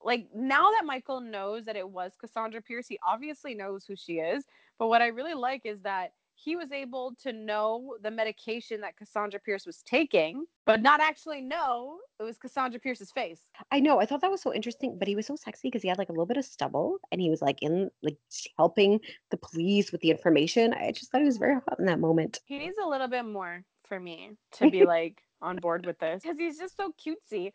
like 0.04 0.28
now 0.34 0.70
that 0.72 0.84
Michael 0.84 1.20
knows 1.20 1.64
that 1.64 1.76
it 1.76 1.88
was 1.88 2.12
Cassandra 2.20 2.62
Pierce, 2.62 2.86
he 2.86 2.98
obviously 3.06 3.54
knows 3.54 3.84
who 3.84 3.96
she 3.96 4.18
is. 4.20 4.44
But 4.78 4.88
what 4.88 5.02
I 5.02 5.08
really 5.08 5.34
like 5.34 5.62
is 5.64 5.80
that 5.82 6.12
he 6.36 6.54
was 6.54 6.70
able 6.70 7.14
to 7.22 7.32
know 7.32 7.96
the 8.02 8.10
medication 8.10 8.82
that 8.82 8.96
Cassandra 8.96 9.40
Pierce 9.40 9.64
was 9.64 9.82
taking, 9.82 10.44
but 10.66 10.82
not 10.82 11.00
actually 11.00 11.40
know 11.40 11.98
it 12.20 12.22
was 12.22 12.36
Cassandra 12.36 12.78
Pierce's 12.78 13.10
face. 13.10 13.40
I 13.72 13.80
know, 13.80 14.00
I 14.00 14.06
thought 14.06 14.20
that 14.20 14.30
was 14.30 14.42
so 14.42 14.52
interesting, 14.52 14.98
but 14.98 15.08
he 15.08 15.16
was 15.16 15.26
so 15.26 15.34
sexy 15.34 15.68
because 15.68 15.82
he 15.82 15.88
had 15.88 15.98
like 15.98 16.10
a 16.10 16.12
little 16.12 16.26
bit 16.26 16.36
of 16.36 16.44
stubble 16.44 16.98
and 17.10 17.20
he 17.20 17.30
was 17.30 17.40
like 17.40 17.62
in 17.62 17.90
like 18.02 18.18
helping 18.58 19.00
the 19.30 19.38
police 19.38 19.90
with 19.90 20.02
the 20.02 20.10
information. 20.10 20.74
I 20.74 20.92
just 20.92 21.10
thought 21.10 21.22
he 21.22 21.26
was 21.26 21.38
very 21.38 21.54
hot 21.54 21.78
in 21.78 21.86
that 21.86 22.00
moment. 22.00 22.40
He 22.44 22.58
needs 22.58 22.76
a 22.82 22.88
little 22.88 23.08
bit 23.08 23.24
more 23.24 23.64
for 23.88 23.98
me 23.98 24.32
to 24.52 24.70
be 24.70 24.84
like 24.86 25.22
on 25.40 25.56
board 25.56 25.86
with 25.86 25.98
this 25.98 26.22
because 26.22 26.38
he's 26.38 26.58
just 26.58 26.76
so 26.76 26.92
cutesy, 27.00 27.52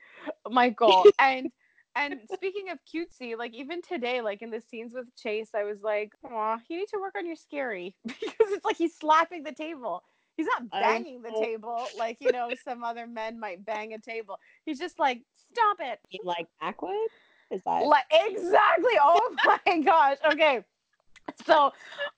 Michael. 0.50 1.06
and 1.20 1.52
and 1.96 2.20
speaking 2.34 2.70
of 2.70 2.80
cutesy, 2.86 3.38
like 3.38 3.54
even 3.54 3.82
today, 3.82 4.22
like 4.22 4.42
in 4.42 4.50
the 4.50 4.62
scenes 4.62 4.94
with 4.94 5.14
Chase, 5.16 5.50
I 5.56 5.64
was 5.64 5.82
like, 5.82 6.14
"Aw, 6.24 6.58
you 6.68 6.78
need 6.78 6.88
to 6.90 7.00
work 7.00 7.16
on 7.18 7.26
your 7.26 7.36
scary," 7.36 7.96
because 8.06 8.52
it's 8.52 8.66
like 8.66 8.78
he's 8.78 8.96
slapping 8.96 9.44
the 9.44 9.52
table. 9.52 10.04
He's 10.38 10.48
not 10.48 10.70
banging 10.72 11.22
the 11.22 11.32
table 11.40 11.86
like 11.98 12.18
you 12.20 12.32
know 12.32 12.50
some 12.64 12.84
other 12.84 13.06
men 13.06 13.40
might 13.40 13.66
bang 13.66 13.94
a 13.94 14.00
table. 14.00 14.40
He's 14.66 14.80
just 14.80 15.00
like, 15.00 15.22
"Stop 15.54 15.78
it!" 15.80 16.00
Like 16.24 16.48
Macwood? 16.64 17.08
Is 17.52 17.62
that 17.64 17.86
Like 17.86 18.06
exactly. 18.12 18.94
Oh 19.02 19.36
my 19.46 19.80
gosh. 19.82 20.18
Okay. 20.32 20.64
So 21.46 21.72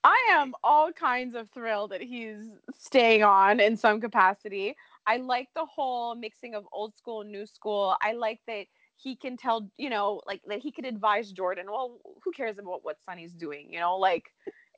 I 0.04 0.28
am 0.32 0.54
all 0.64 0.92
kinds 0.92 1.36
of 1.36 1.50
thrilled 1.50 1.92
that 1.92 2.02
he's 2.02 2.38
staying 2.78 3.24
on 3.24 3.60
in 3.60 3.78
some 3.78 4.00
capacity. 4.00 4.76
I 5.06 5.18
like 5.18 5.50
the 5.56 5.66
whole 5.66 6.16
mixing 6.16 6.56
of 6.56 6.66
old 6.72 6.96
school 6.96 7.22
and 7.22 7.32
new 7.32 7.46
school. 7.46 7.96
I 8.02 8.14
like 8.14 8.40
that 8.48 8.66
he 8.98 9.16
can 9.16 9.38
tell, 9.38 9.70
you 9.78 9.90
know, 9.90 10.22
like 10.26 10.42
that 10.48 10.60
he 10.60 10.72
could 10.72 10.86
advise 10.86 11.32
Jordan. 11.32 11.66
Well, 11.70 12.00
who 12.24 12.32
cares 12.32 12.58
about 12.58 12.84
what 12.84 12.98
Sonny's 13.06 13.34
doing? 13.34 13.72
You 13.72 13.80
know, 13.80 13.98
like 13.98 14.26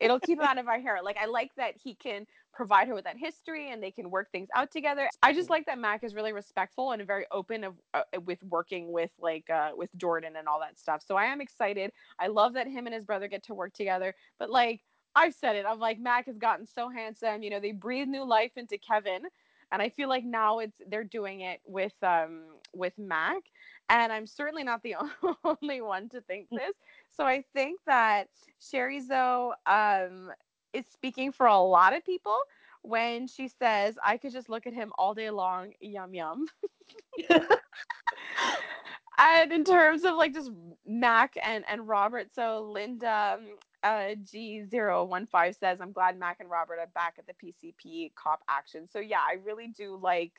it'll 0.01 0.19
keep 0.19 0.39
him 0.39 0.45
out 0.45 0.57
of 0.57 0.67
our 0.67 0.79
hair. 0.79 0.99
Like 1.03 1.17
I 1.17 1.25
like 1.25 1.51
that 1.57 1.75
he 1.81 1.95
can 1.95 2.25
provide 2.53 2.87
her 2.87 2.93
with 2.93 3.03
that 3.03 3.17
history 3.17 3.71
and 3.71 3.83
they 3.83 3.91
can 3.91 4.09
work 4.09 4.31
things 4.31 4.47
out 4.55 4.71
together. 4.71 5.09
I 5.21 5.33
just 5.33 5.49
like 5.49 5.65
that 5.65 5.77
Mac 5.77 6.03
is 6.03 6.15
really 6.15 6.33
respectful 6.33 6.91
and 6.91 7.05
very 7.05 7.25
open 7.31 7.65
of 7.65 7.73
uh, 7.93 8.03
with 8.25 8.41
working 8.43 8.91
with 8.91 9.11
like 9.19 9.49
uh 9.49 9.71
with 9.75 9.89
Jordan 9.97 10.35
and 10.37 10.47
all 10.47 10.59
that 10.61 10.79
stuff. 10.79 11.03
So 11.05 11.15
I 11.15 11.25
am 11.25 11.41
excited. 11.41 11.91
I 12.19 12.27
love 12.27 12.53
that 12.53 12.67
him 12.67 12.87
and 12.87 12.95
his 12.95 13.05
brother 13.05 13.27
get 13.27 13.43
to 13.43 13.53
work 13.53 13.73
together. 13.73 14.15
But 14.39 14.49
like 14.49 14.81
I've 15.15 15.33
said 15.33 15.55
it, 15.55 15.65
I'm 15.67 15.79
like 15.79 15.99
Mac 15.99 16.25
has 16.27 16.37
gotten 16.37 16.65
so 16.65 16.89
handsome. 16.89 17.43
You 17.43 17.49
know, 17.49 17.59
they 17.59 17.71
breathe 17.71 18.07
new 18.07 18.25
life 18.25 18.51
into 18.55 18.77
Kevin. 18.77 19.23
And 19.75 19.81
I 19.83 19.89
feel 19.89 20.07
like 20.07 20.23
now 20.23 20.59
it's 20.59 20.81
they're 20.87 21.03
doing 21.03 21.41
it 21.41 21.59
with 21.67 21.93
um 22.01 22.43
with 22.73 22.97
Mac. 22.97 23.43
And 23.89 24.11
I'm 24.13 24.25
certainly 24.25 24.63
not 24.63 24.83
the 24.83 24.95
only 25.43 25.81
one 25.81 26.09
to 26.09 26.21
think 26.21 26.47
this. 26.49 26.75
So 27.11 27.25
I 27.25 27.43
think 27.53 27.81
that 27.85 28.29
Sherry 28.59 29.01
Zoe 29.01 29.51
um 29.65 30.31
is 30.73 30.85
speaking 30.87 31.33
for 31.33 31.47
a 31.47 31.59
lot 31.59 31.93
of 31.93 32.05
people 32.05 32.37
when 32.83 33.27
she 33.27 33.49
says, 33.49 33.97
I 34.03 34.17
could 34.17 34.31
just 34.31 34.49
look 34.49 34.65
at 34.65 34.73
him 34.73 34.93
all 34.97 35.13
day 35.13 35.29
long, 35.29 35.73
yum 35.81 36.13
yum. 36.13 36.47
and 39.17 39.51
in 39.51 39.63
terms 39.63 40.03
of 40.03 40.15
like 40.15 40.33
just 40.33 40.51
Mac 40.85 41.35
and, 41.43 41.63
and 41.69 41.87
Robert, 41.87 42.33
so 42.33 42.69
Linda 42.71 43.37
um, 43.39 43.45
uh, 43.83 44.15
G015 44.23 45.59
says, 45.59 45.79
I'm 45.81 45.91
glad 45.91 46.17
Mac 46.19 46.37
and 46.39 46.49
Robert 46.49 46.79
are 46.79 46.87
back 46.93 47.17
at 47.19 47.25
the 47.27 47.33
PCP 47.33 48.13
cop 48.15 48.41
action. 48.49 48.87
So 48.91 48.99
yeah, 48.99 49.19
I 49.19 49.37
really 49.43 49.67
do 49.67 49.99
like 50.01 50.33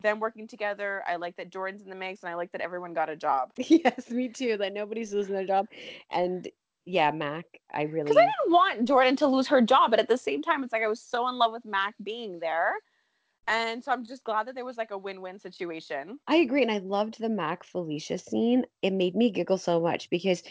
them 0.00 0.20
working 0.20 0.46
together. 0.46 1.02
I 1.06 1.16
like 1.16 1.36
that 1.36 1.50
Jordan's 1.50 1.82
in 1.82 1.90
the 1.90 1.96
mix 1.96 2.22
and 2.22 2.30
I 2.30 2.34
like 2.34 2.52
that 2.52 2.60
everyone 2.60 2.94
got 2.94 3.08
a 3.08 3.16
job. 3.16 3.50
yes, 3.56 4.10
me 4.10 4.28
too. 4.28 4.56
That 4.56 4.72
nobody's 4.72 5.12
losing 5.12 5.34
their 5.34 5.46
job. 5.46 5.66
And 6.10 6.48
yeah, 6.84 7.10
Mac, 7.10 7.44
I 7.72 7.82
really 7.82 8.04
Because 8.04 8.16
I 8.16 8.22
didn't 8.22 8.52
want 8.52 8.88
Jordan 8.88 9.16
to 9.16 9.26
lose 9.26 9.46
her 9.48 9.60
job, 9.60 9.90
but 9.90 10.00
at 10.00 10.08
the 10.08 10.16
same 10.16 10.42
time, 10.42 10.64
it's 10.64 10.72
like 10.72 10.82
I 10.82 10.88
was 10.88 11.02
so 11.02 11.28
in 11.28 11.36
love 11.36 11.52
with 11.52 11.64
Mac 11.66 11.94
being 12.02 12.38
there. 12.40 12.72
And 13.48 13.82
so 13.82 13.92
I'm 13.92 14.04
just 14.04 14.24
glad 14.24 14.46
that 14.46 14.54
there 14.54 14.64
was 14.64 14.76
like 14.76 14.90
a 14.90 14.98
win-win 14.98 15.38
situation. 15.38 16.18
I 16.28 16.36
agree. 16.36 16.62
And 16.62 16.70
I 16.70 16.78
loved 16.78 17.18
the 17.18 17.30
Mac 17.30 17.64
Felicia 17.64 18.18
scene. 18.18 18.64
It 18.82 18.92
made 18.92 19.16
me 19.16 19.30
giggle 19.30 19.56
so 19.56 19.80
much 19.80 20.10
because 20.10 20.42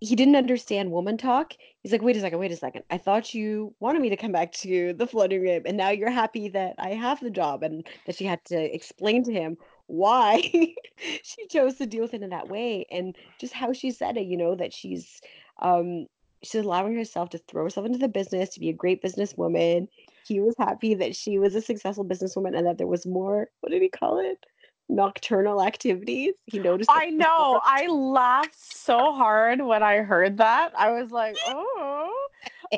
he 0.00 0.14
didn't 0.14 0.36
understand 0.36 0.90
woman 0.90 1.16
talk. 1.16 1.54
He's 1.82 1.92
like, 1.92 2.02
wait 2.02 2.16
a 2.16 2.20
second, 2.20 2.38
wait 2.38 2.52
a 2.52 2.56
second. 2.56 2.82
I 2.90 2.98
thought 2.98 3.34
you 3.34 3.74
wanted 3.80 4.02
me 4.02 4.10
to 4.10 4.16
come 4.16 4.32
back 4.32 4.52
to 4.52 4.92
the 4.92 5.06
Floating 5.06 5.42
Rib, 5.42 5.64
and 5.66 5.76
now 5.76 5.90
you're 5.90 6.10
happy 6.10 6.48
that 6.50 6.74
I 6.78 6.90
have 6.90 7.20
the 7.20 7.30
job, 7.30 7.62
and 7.62 7.86
that 8.06 8.16
she 8.16 8.24
had 8.24 8.44
to 8.46 8.74
explain 8.74 9.24
to 9.24 9.32
him 9.32 9.56
why 9.86 10.40
she 11.22 11.46
chose 11.48 11.76
to 11.76 11.86
deal 11.86 12.02
with 12.02 12.14
it 12.14 12.22
in 12.22 12.30
that 12.30 12.48
way, 12.48 12.86
and 12.90 13.16
just 13.40 13.52
how 13.52 13.72
she 13.72 13.90
said 13.90 14.16
it. 14.16 14.26
You 14.26 14.36
know 14.36 14.54
that 14.54 14.72
she's 14.72 15.20
um 15.60 16.06
she's 16.44 16.62
allowing 16.62 16.94
herself 16.94 17.30
to 17.30 17.38
throw 17.38 17.64
herself 17.64 17.86
into 17.86 17.98
the 17.98 18.08
business 18.08 18.50
to 18.50 18.60
be 18.60 18.68
a 18.68 18.74
great 18.74 19.02
businesswoman. 19.02 19.88
He 20.28 20.40
was 20.40 20.54
happy 20.58 20.94
that 20.94 21.16
she 21.16 21.38
was 21.38 21.54
a 21.54 21.62
successful 21.62 22.04
businesswoman, 22.04 22.56
and 22.56 22.66
that 22.66 22.78
there 22.78 22.86
was 22.86 23.06
more. 23.06 23.48
What 23.60 23.70
did 23.70 23.82
he 23.82 23.88
call 23.88 24.18
it? 24.18 24.44
Nocturnal 24.90 25.62
activities. 25.62 26.34
He 26.44 26.58
noticed. 26.58 26.90
I 26.92 27.10
know. 27.10 27.60
I 27.64 27.86
laughed 27.88 28.58
so 28.58 29.12
hard 29.12 29.60
when 29.62 29.82
I 29.82 29.98
heard 29.98 30.36
that. 30.38 30.72
I 30.76 30.90
was 30.90 31.10
like, 31.10 31.36
oh. 31.46 32.28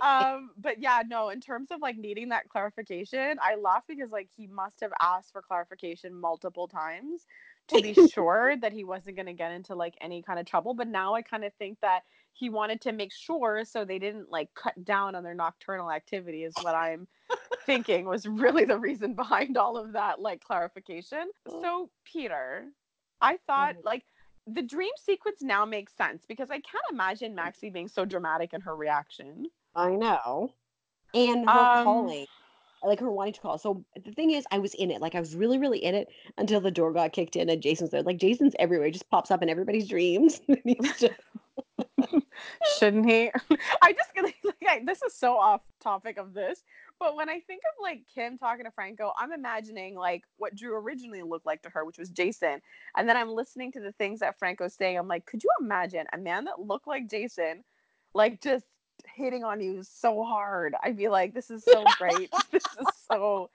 um, 0.02 0.50
but 0.58 0.80
yeah, 0.80 1.02
no, 1.06 1.30
in 1.30 1.40
terms 1.40 1.70
of 1.70 1.80
like 1.80 1.96
needing 1.96 2.28
that 2.28 2.48
clarification, 2.48 3.36
I 3.42 3.56
laughed 3.56 3.88
because 3.88 4.10
like 4.10 4.28
he 4.36 4.46
must 4.46 4.80
have 4.80 4.92
asked 5.00 5.32
for 5.32 5.42
clarification 5.42 6.14
multiple 6.14 6.68
times 6.68 7.26
to 7.70 7.82
be 7.82 7.94
sure 8.08 8.56
that 8.56 8.72
he 8.72 8.84
wasn't 8.84 9.16
going 9.16 9.26
to 9.26 9.32
get 9.32 9.52
into 9.52 9.74
like 9.74 9.94
any 10.00 10.22
kind 10.22 10.38
of 10.38 10.46
trouble. 10.46 10.74
But 10.74 10.88
now 10.88 11.14
I 11.14 11.22
kind 11.22 11.44
of 11.44 11.52
think 11.54 11.78
that 11.80 12.02
he 12.32 12.48
wanted 12.50 12.80
to 12.82 12.92
make 12.92 13.12
sure 13.12 13.64
so 13.64 13.84
they 13.84 13.98
didn't 13.98 14.30
like 14.30 14.52
cut 14.54 14.84
down 14.84 15.14
on 15.14 15.22
their 15.24 15.34
nocturnal 15.34 15.90
activity, 15.90 16.44
is 16.44 16.56
what 16.58 16.74
I'm 16.74 17.06
thinking 17.66 18.06
was 18.06 18.26
really 18.26 18.64
the 18.64 18.78
reason 18.78 19.14
behind 19.14 19.56
all 19.56 19.76
of 19.76 19.92
that 19.92 20.20
like 20.20 20.42
clarification. 20.42 21.30
So, 21.60 21.90
Peter, 22.04 22.66
I 23.20 23.38
thought 23.46 23.74
Mhm. 23.76 23.84
like 23.84 24.04
the 24.46 24.62
dream 24.62 24.92
sequence 24.96 25.42
now 25.42 25.64
makes 25.64 25.92
sense 25.94 26.24
because 26.26 26.50
I 26.50 26.60
can't 26.60 26.84
imagine 26.90 27.34
Maxie 27.34 27.70
being 27.70 27.88
so 27.88 28.04
dramatic 28.04 28.52
in 28.54 28.60
her 28.62 28.74
reaction. 28.74 29.46
I 29.74 29.90
know. 29.90 30.54
And 31.14 31.44
her 31.50 31.66
Um, 31.66 31.82
calling. 31.84 32.26
I 32.82 32.86
like 32.86 33.00
her 33.00 33.10
wanting 33.10 33.34
to 33.34 33.40
call. 33.40 33.58
So 33.58 33.84
the 34.04 34.12
thing 34.12 34.30
is, 34.30 34.44
I 34.50 34.58
was 34.58 34.74
in 34.74 34.90
it. 34.90 35.00
Like 35.00 35.14
I 35.14 35.20
was 35.20 35.34
really, 35.36 35.58
really 35.58 35.78
in 35.84 35.94
it 35.94 36.08
until 36.38 36.60
the 36.60 36.70
door 36.70 36.92
got 36.92 37.12
kicked 37.12 37.36
in 37.36 37.48
and 37.50 37.62
Jason's 37.62 37.90
there. 37.90 38.02
Like 38.02 38.16
Jason's 38.18 38.54
everywhere. 38.58 38.86
He 38.86 38.92
just 38.92 39.10
pops 39.10 39.30
up 39.30 39.42
in 39.42 39.48
everybody's 39.50 39.88
dreams. 39.88 40.40
Just- 40.98 41.10
Shouldn't 42.78 43.08
he? 43.08 43.30
I 43.82 43.92
just 43.92 44.10
like, 44.16 44.34
I- 44.66 44.82
this 44.84 45.02
is 45.02 45.14
so 45.14 45.36
off 45.36 45.60
topic 45.80 46.18
of 46.18 46.32
this, 46.32 46.62
but 46.98 47.16
when 47.16 47.28
I 47.28 47.40
think 47.40 47.62
of 47.66 47.82
like 47.82 48.02
Kim 48.12 48.38
talking 48.38 48.64
to 48.64 48.70
Franco, 48.70 49.12
I'm 49.18 49.32
imagining 49.32 49.94
like 49.94 50.22
what 50.38 50.54
Drew 50.54 50.74
originally 50.76 51.22
looked 51.22 51.46
like 51.46 51.62
to 51.62 51.70
her, 51.70 51.84
which 51.84 51.98
was 51.98 52.10
Jason, 52.10 52.60
and 52.96 53.08
then 53.08 53.16
I'm 53.16 53.30
listening 53.30 53.72
to 53.72 53.80
the 53.80 53.92
things 53.92 54.20
that 54.20 54.38
Franco's 54.38 54.74
saying. 54.74 54.98
I'm 54.98 55.08
like, 55.08 55.26
could 55.26 55.42
you 55.42 55.50
imagine 55.60 56.06
a 56.12 56.18
man 56.18 56.44
that 56.44 56.60
looked 56.60 56.86
like 56.86 57.08
Jason, 57.10 57.62
like 58.14 58.40
just 58.40 58.64
hitting 59.14 59.44
on 59.44 59.60
you 59.60 59.82
so 59.82 60.22
hard? 60.24 60.74
I'd 60.82 60.96
be 60.96 61.08
like, 61.08 61.34
this 61.34 61.50
is 61.50 61.64
so 61.64 61.84
great. 61.98 62.32
this 62.50 62.64
is 62.64 62.86
so 63.10 63.50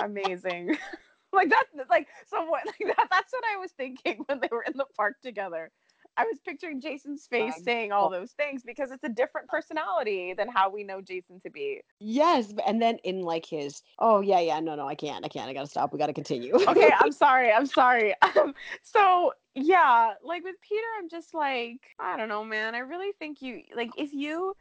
amazing. 0.00 0.76
like 1.32 1.50
that, 1.50 1.64
like 1.90 2.08
so 2.26 2.44
what? 2.44 2.62
Like 2.80 2.96
that. 2.96 3.08
That's 3.10 3.32
what 3.32 3.44
I 3.52 3.58
was 3.58 3.72
thinking 3.72 4.24
when 4.26 4.40
they 4.40 4.48
were 4.50 4.62
in 4.62 4.76
the 4.76 4.86
park 4.96 5.16
together. 5.22 5.70
I 6.16 6.24
was 6.24 6.38
picturing 6.44 6.80
Jason's 6.80 7.26
face 7.26 7.54
saying 7.64 7.90
all 7.90 8.08
those 8.08 8.32
things 8.32 8.62
because 8.62 8.90
it's 8.92 9.02
a 9.02 9.08
different 9.08 9.48
personality 9.48 10.32
than 10.32 10.48
how 10.48 10.70
we 10.70 10.84
know 10.84 11.00
Jason 11.00 11.40
to 11.40 11.50
be. 11.50 11.80
Yes, 11.98 12.52
and 12.66 12.80
then 12.80 12.98
in 13.02 13.22
like 13.22 13.44
his, 13.44 13.82
oh 13.98 14.20
yeah, 14.20 14.38
yeah, 14.40 14.60
no, 14.60 14.76
no, 14.76 14.86
I 14.86 14.94
can't, 14.94 15.24
I 15.24 15.28
can't, 15.28 15.48
I 15.48 15.52
gotta 15.52 15.66
stop, 15.66 15.92
we 15.92 15.98
gotta 15.98 16.12
continue. 16.12 16.54
Okay, 16.54 16.90
I'm 17.00 17.12
sorry. 17.12 17.52
I'm 17.52 17.66
sorry. 17.66 18.14
Um, 18.22 18.54
so 18.82 19.32
yeah, 19.54 20.14
like 20.22 20.44
with 20.44 20.56
Peter, 20.60 20.86
I'm 20.98 21.08
just 21.08 21.34
like, 21.34 21.80
I 21.98 22.16
don't 22.16 22.28
know, 22.28 22.44
man. 22.44 22.74
I 22.74 22.78
really 22.78 23.12
think 23.18 23.42
you 23.42 23.62
like 23.76 23.90
if 23.96 24.12
you 24.12 24.54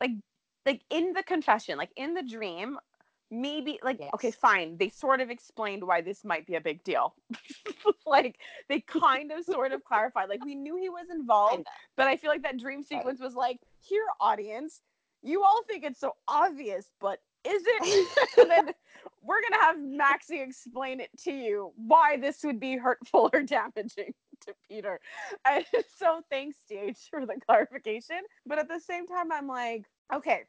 like 0.00 0.12
like 0.66 0.82
in 0.90 1.12
the 1.12 1.22
confession, 1.22 1.78
like 1.78 1.90
in 1.96 2.14
the 2.14 2.22
dream, 2.22 2.78
maybe 3.30 3.78
like 3.82 4.00
okay, 4.14 4.30
fine. 4.30 4.76
They 4.76 4.90
sort 4.90 5.20
of 5.20 5.30
explained 5.30 5.84
why 5.84 6.00
this 6.00 6.24
might 6.24 6.46
be 6.46 6.56
a 6.56 6.60
big 6.60 6.82
deal. 6.84 7.14
like 8.06 8.38
they 8.68 8.80
kind 8.80 9.32
of 9.32 9.44
sort 9.44 9.72
of 9.72 9.84
clarified. 9.84 10.28
Like 10.28 10.44
we 10.44 10.54
knew 10.54 10.76
he 10.76 10.88
was 10.88 11.06
involved, 11.10 11.54
Kinda. 11.56 11.70
but 11.96 12.06
I 12.08 12.16
feel 12.16 12.30
like 12.30 12.42
that 12.42 12.58
dream 12.58 12.82
sequence 12.82 13.20
was 13.20 13.34
like, 13.34 13.58
here, 13.80 14.04
audience, 14.20 14.80
you 15.22 15.42
all 15.42 15.62
think 15.68 15.84
it's 15.84 16.00
so 16.00 16.14
obvious, 16.28 16.86
but 17.00 17.20
is 17.44 17.62
it? 17.66 18.08
and 18.38 18.50
then 18.50 18.74
we're 19.22 19.40
gonna 19.42 19.62
have 19.62 19.76
Maxie 19.80 20.40
explain 20.40 21.00
it 21.00 21.10
to 21.24 21.32
you 21.32 21.72
why 21.76 22.16
this 22.16 22.42
would 22.44 22.60
be 22.60 22.76
hurtful 22.76 23.30
or 23.32 23.42
damaging 23.42 24.12
to 24.42 24.54
Peter. 24.68 25.00
And 25.48 25.64
so 25.96 26.22
thanks, 26.30 26.58
GH, 26.68 26.98
for 27.10 27.26
the 27.26 27.36
clarification. 27.46 28.20
But 28.46 28.58
at 28.58 28.68
the 28.68 28.80
same 28.80 29.06
time, 29.06 29.32
I'm 29.32 29.46
like, 29.46 29.86
okay, 30.14 30.42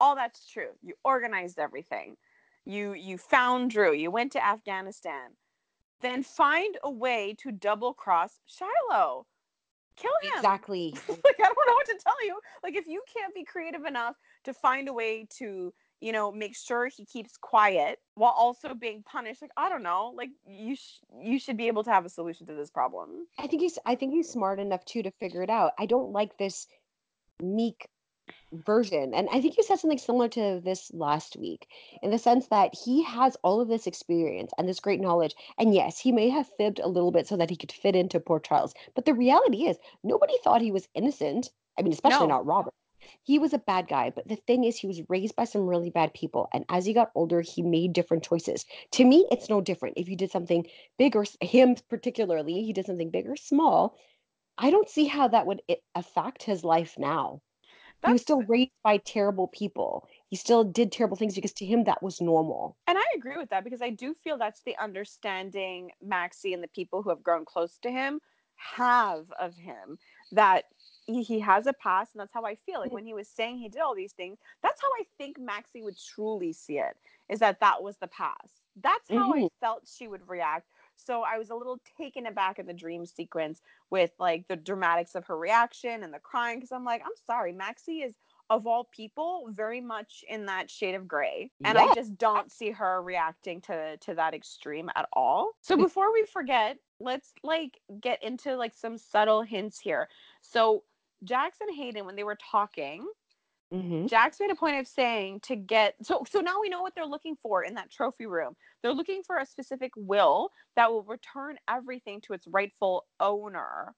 all 0.00 0.14
that's 0.14 0.46
true. 0.46 0.70
You 0.82 0.94
organized 1.04 1.58
everything. 1.58 2.16
You 2.64 2.94
you 2.94 3.18
found 3.18 3.70
Drew. 3.70 3.92
You 3.92 4.10
went 4.10 4.32
to 4.32 4.44
Afghanistan. 4.44 5.30
Then 6.00 6.22
find 6.22 6.76
a 6.82 6.90
way 6.90 7.36
to 7.38 7.52
double 7.52 7.94
cross 7.94 8.40
Shiloh. 8.46 9.26
Kill 9.96 10.10
him. 10.22 10.32
Exactly. 10.36 10.92
like 11.08 11.38
I 11.38 11.44
don't 11.44 11.66
know 11.66 11.74
what 11.74 11.86
to 11.86 11.98
tell 12.02 12.26
you. 12.26 12.38
Like 12.62 12.74
if 12.74 12.86
you 12.86 13.02
can't 13.12 13.34
be 13.34 13.44
creative 13.44 13.84
enough 13.84 14.16
to 14.44 14.52
find 14.52 14.88
a 14.88 14.92
way 14.92 15.26
to, 15.38 15.72
you 16.04 16.12
know, 16.12 16.30
make 16.30 16.54
sure 16.54 16.86
he 16.86 17.06
keeps 17.06 17.38
quiet 17.38 17.98
while 18.14 18.34
also 18.36 18.74
being 18.74 19.02
punished, 19.02 19.40
like 19.40 19.52
I 19.56 19.70
don't 19.70 19.82
know, 19.82 20.12
like 20.14 20.28
you 20.46 20.76
sh- 20.76 21.00
you 21.18 21.38
should 21.38 21.56
be 21.56 21.66
able 21.66 21.82
to 21.84 21.90
have 21.90 22.04
a 22.04 22.10
solution 22.10 22.46
to 22.48 22.52
this 22.52 22.68
problem. 22.68 23.26
I 23.38 23.46
think 23.46 23.62
he's 23.62 23.78
I 23.86 23.94
think 23.94 24.12
he's 24.12 24.28
smart 24.28 24.60
enough 24.60 24.84
too 24.84 25.02
to 25.02 25.10
figure 25.12 25.42
it 25.42 25.48
out. 25.48 25.72
I 25.78 25.86
don't 25.86 26.12
like 26.12 26.36
this 26.36 26.66
meek 27.42 27.88
version. 28.52 29.14
And 29.14 29.30
I 29.32 29.40
think 29.40 29.56
you 29.56 29.62
said 29.62 29.78
something 29.78 29.96
similar 29.96 30.28
to 30.28 30.60
this 30.62 30.90
last 30.92 31.38
week 31.38 31.68
in 32.02 32.10
the 32.10 32.18
sense 32.18 32.48
that 32.48 32.74
he 32.84 33.02
has 33.04 33.38
all 33.42 33.62
of 33.62 33.68
this 33.68 33.86
experience 33.86 34.52
and 34.58 34.68
this 34.68 34.80
great 34.80 35.00
knowledge. 35.00 35.34
And 35.58 35.72
yes, 35.72 35.98
he 35.98 36.12
may 36.12 36.28
have 36.28 36.50
fibbed 36.58 36.80
a 36.80 36.88
little 36.88 37.12
bit 37.12 37.26
so 37.26 37.38
that 37.38 37.48
he 37.48 37.56
could 37.56 37.72
fit 37.72 37.96
into 37.96 38.20
Port 38.20 38.44
Charles. 38.44 38.74
But 38.94 39.06
the 39.06 39.14
reality 39.14 39.66
is, 39.68 39.78
nobody 40.02 40.34
thought 40.44 40.60
he 40.60 40.70
was 40.70 40.86
innocent. 40.94 41.50
I 41.78 41.82
mean, 41.82 41.94
especially 41.94 42.26
No. 42.26 42.34
not 42.34 42.46
Robert. 42.46 42.74
He 43.22 43.38
was 43.38 43.52
a 43.52 43.58
bad 43.58 43.88
guy, 43.88 44.10
but 44.10 44.28
the 44.28 44.36
thing 44.36 44.64
is, 44.64 44.76
he 44.78 44.86
was 44.86 45.02
raised 45.08 45.36
by 45.36 45.44
some 45.44 45.66
really 45.66 45.90
bad 45.90 46.12
people. 46.14 46.48
And 46.52 46.64
as 46.68 46.84
he 46.84 46.92
got 46.92 47.10
older, 47.14 47.40
he 47.40 47.62
made 47.62 47.92
different 47.92 48.24
choices. 48.24 48.64
To 48.92 49.04
me, 49.04 49.26
it's 49.30 49.48
no 49.48 49.60
different. 49.60 49.98
If 49.98 50.08
you 50.08 50.16
did 50.16 50.30
something 50.30 50.66
big 50.98 51.16
or 51.16 51.24
him 51.40 51.76
particularly, 51.88 52.62
he 52.62 52.72
did 52.72 52.86
something 52.86 53.10
big 53.10 53.26
or 53.26 53.36
small. 53.36 53.96
I 54.58 54.70
don't 54.70 54.88
see 54.88 55.06
how 55.06 55.28
that 55.28 55.46
would 55.46 55.62
affect 55.94 56.42
his 56.42 56.64
life 56.64 56.96
now. 56.98 57.40
He 58.06 58.12
was 58.12 58.22
still 58.22 58.42
raised 58.42 58.70
by 58.82 58.98
terrible 58.98 59.48
people. 59.48 60.06
He 60.28 60.36
still 60.36 60.62
did 60.62 60.92
terrible 60.92 61.16
things 61.16 61.34
because 61.34 61.54
to 61.54 61.64
him 61.64 61.84
that 61.84 62.02
was 62.02 62.20
normal. 62.20 62.76
and 62.86 62.98
I 62.98 63.04
agree 63.16 63.38
with 63.38 63.48
that 63.48 63.64
because 63.64 63.80
I 63.80 63.90
do 63.90 64.14
feel 64.22 64.36
that's 64.36 64.62
the 64.62 64.76
understanding 64.78 65.90
Maxie 66.02 66.52
and 66.52 66.62
the 66.62 66.68
people 66.68 67.02
who 67.02 67.08
have 67.08 67.22
grown 67.22 67.46
close 67.46 67.78
to 67.78 67.90
him 67.90 68.20
have 68.56 69.30
of 69.40 69.56
him 69.56 69.98
that 70.32 70.64
he, 71.06 71.22
he 71.22 71.40
has 71.40 71.66
a 71.66 71.72
past 71.74 72.12
and 72.14 72.20
that's 72.20 72.32
how 72.34 72.44
I 72.44 72.54
feel 72.54 72.80
like 72.80 72.92
when 72.92 73.04
he 73.06 73.14
was 73.14 73.28
saying 73.28 73.58
he 73.58 73.68
did 73.68 73.80
all 73.80 73.94
these 73.94 74.12
things 74.12 74.38
that's 74.62 74.80
how 74.80 74.88
I 75.00 75.04
think 75.18 75.38
Maxie 75.38 75.82
would 75.82 75.98
truly 75.98 76.52
see 76.52 76.78
it 76.78 76.96
is 77.28 77.40
that 77.40 77.60
that 77.60 77.82
was 77.82 77.96
the 77.98 78.08
past. 78.08 78.60
That's 78.82 79.08
how 79.10 79.32
I 79.34 79.44
Mhm. 79.44 79.48
felt 79.60 79.88
she 79.88 80.08
would 80.08 80.28
react. 80.28 80.68
So 80.96 81.22
I 81.22 81.38
was 81.38 81.50
a 81.50 81.54
little 81.54 81.80
taken 81.98 82.26
aback 82.26 82.58
in 82.58 82.66
the 82.66 82.72
dream 82.74 83.06
sequence 83.06 83.62
with 83.90 84.10
like 84.18 84.46
the 84.48 84.56
dramatics 84.56 85.14
of 85.14 85.26
her 85.26 85.36
reaction 85.38 86.02
and 86.02 86.12
the 86.12 86.18
crying 86.18 86.58
because 86.58 86.72
I'm 86.72 86.84
like 86.84 87.02
I'm 87.04 87.16
sorry 87.26 87.52
Maxie 87.52 88.02
is 88.02 88.14
of 88.50 88.66
all 88.66 88.84
people 88.84 89.48
very 89.50 89.80
much 89.80 90.24
in 90.28 90.46
that 90.46 90.70
shade 90.70 90.94
of 90.94 91.08
gray 91.08 91.50
and 91.64 91.78
i 91.78 91.88
just 91.88 92.16
don't 92.18 92.52
see 92.52 92.70
her 92.70 93.02
reacting 93.02 93.60
to 93.62 93.96
to 93.98 94.14
that 94.14 94.34
extreme 94.34 94.90
at 94.96 95.08
all. 95.12 95.52
So 95.60 95.76
before 95.76 96.12
we 96.12 96.24
forget 96.24 96.78
let's 97.00 97.32
like 97.42 97.78
get 98.00 98.22
into 98.22 98.56
like 98.56 98.74
some 98.74 98.98
subtle 98.98 99.42
hints 99.42 99.78
here. 99.80 100.08
So 100.42 100.84
jax 101.24 101.58
and 101.60 101.74
hayden 101.74 102.06
when 102.06 102.16
they 102.16 102.24
were 102.24 102.38
talking 102.50 103.06
Mhm. 103.72 104.08
jax 104.08 104.38
made 104.38 104.50
a 104.50 104.54
point 104.54 104.78
of 104.78 104.86
saying 104.86 105.40
to 105.40 105.56
get 105.56 105.94
so 106.02 106.24
so 106.28 106.40
now 106.40 106.60
we 106.60 106.68
know 106.68 106.82
what 106.82 106.94
they're 106.94 107.06
looking 107.06 107.36
for 107.42 107.64
in 107.64 107.74
that 107.74 107.90
trophy 107.90 108.26
room 108.26 108.54
they're 108.82 108.92
looking 108.92 109.22
for 109.22 109.38
a 109.38 109.46
specific 109.46 109.90
will 109.96 110.50
that 110.76 110.90
will 110.90 111.02
return 111.02 111.58
everything 111.68 112.20
to 112.22 112.34
its 112.34 112.46
rightful 112.46 113.06
owner 113.20 113.94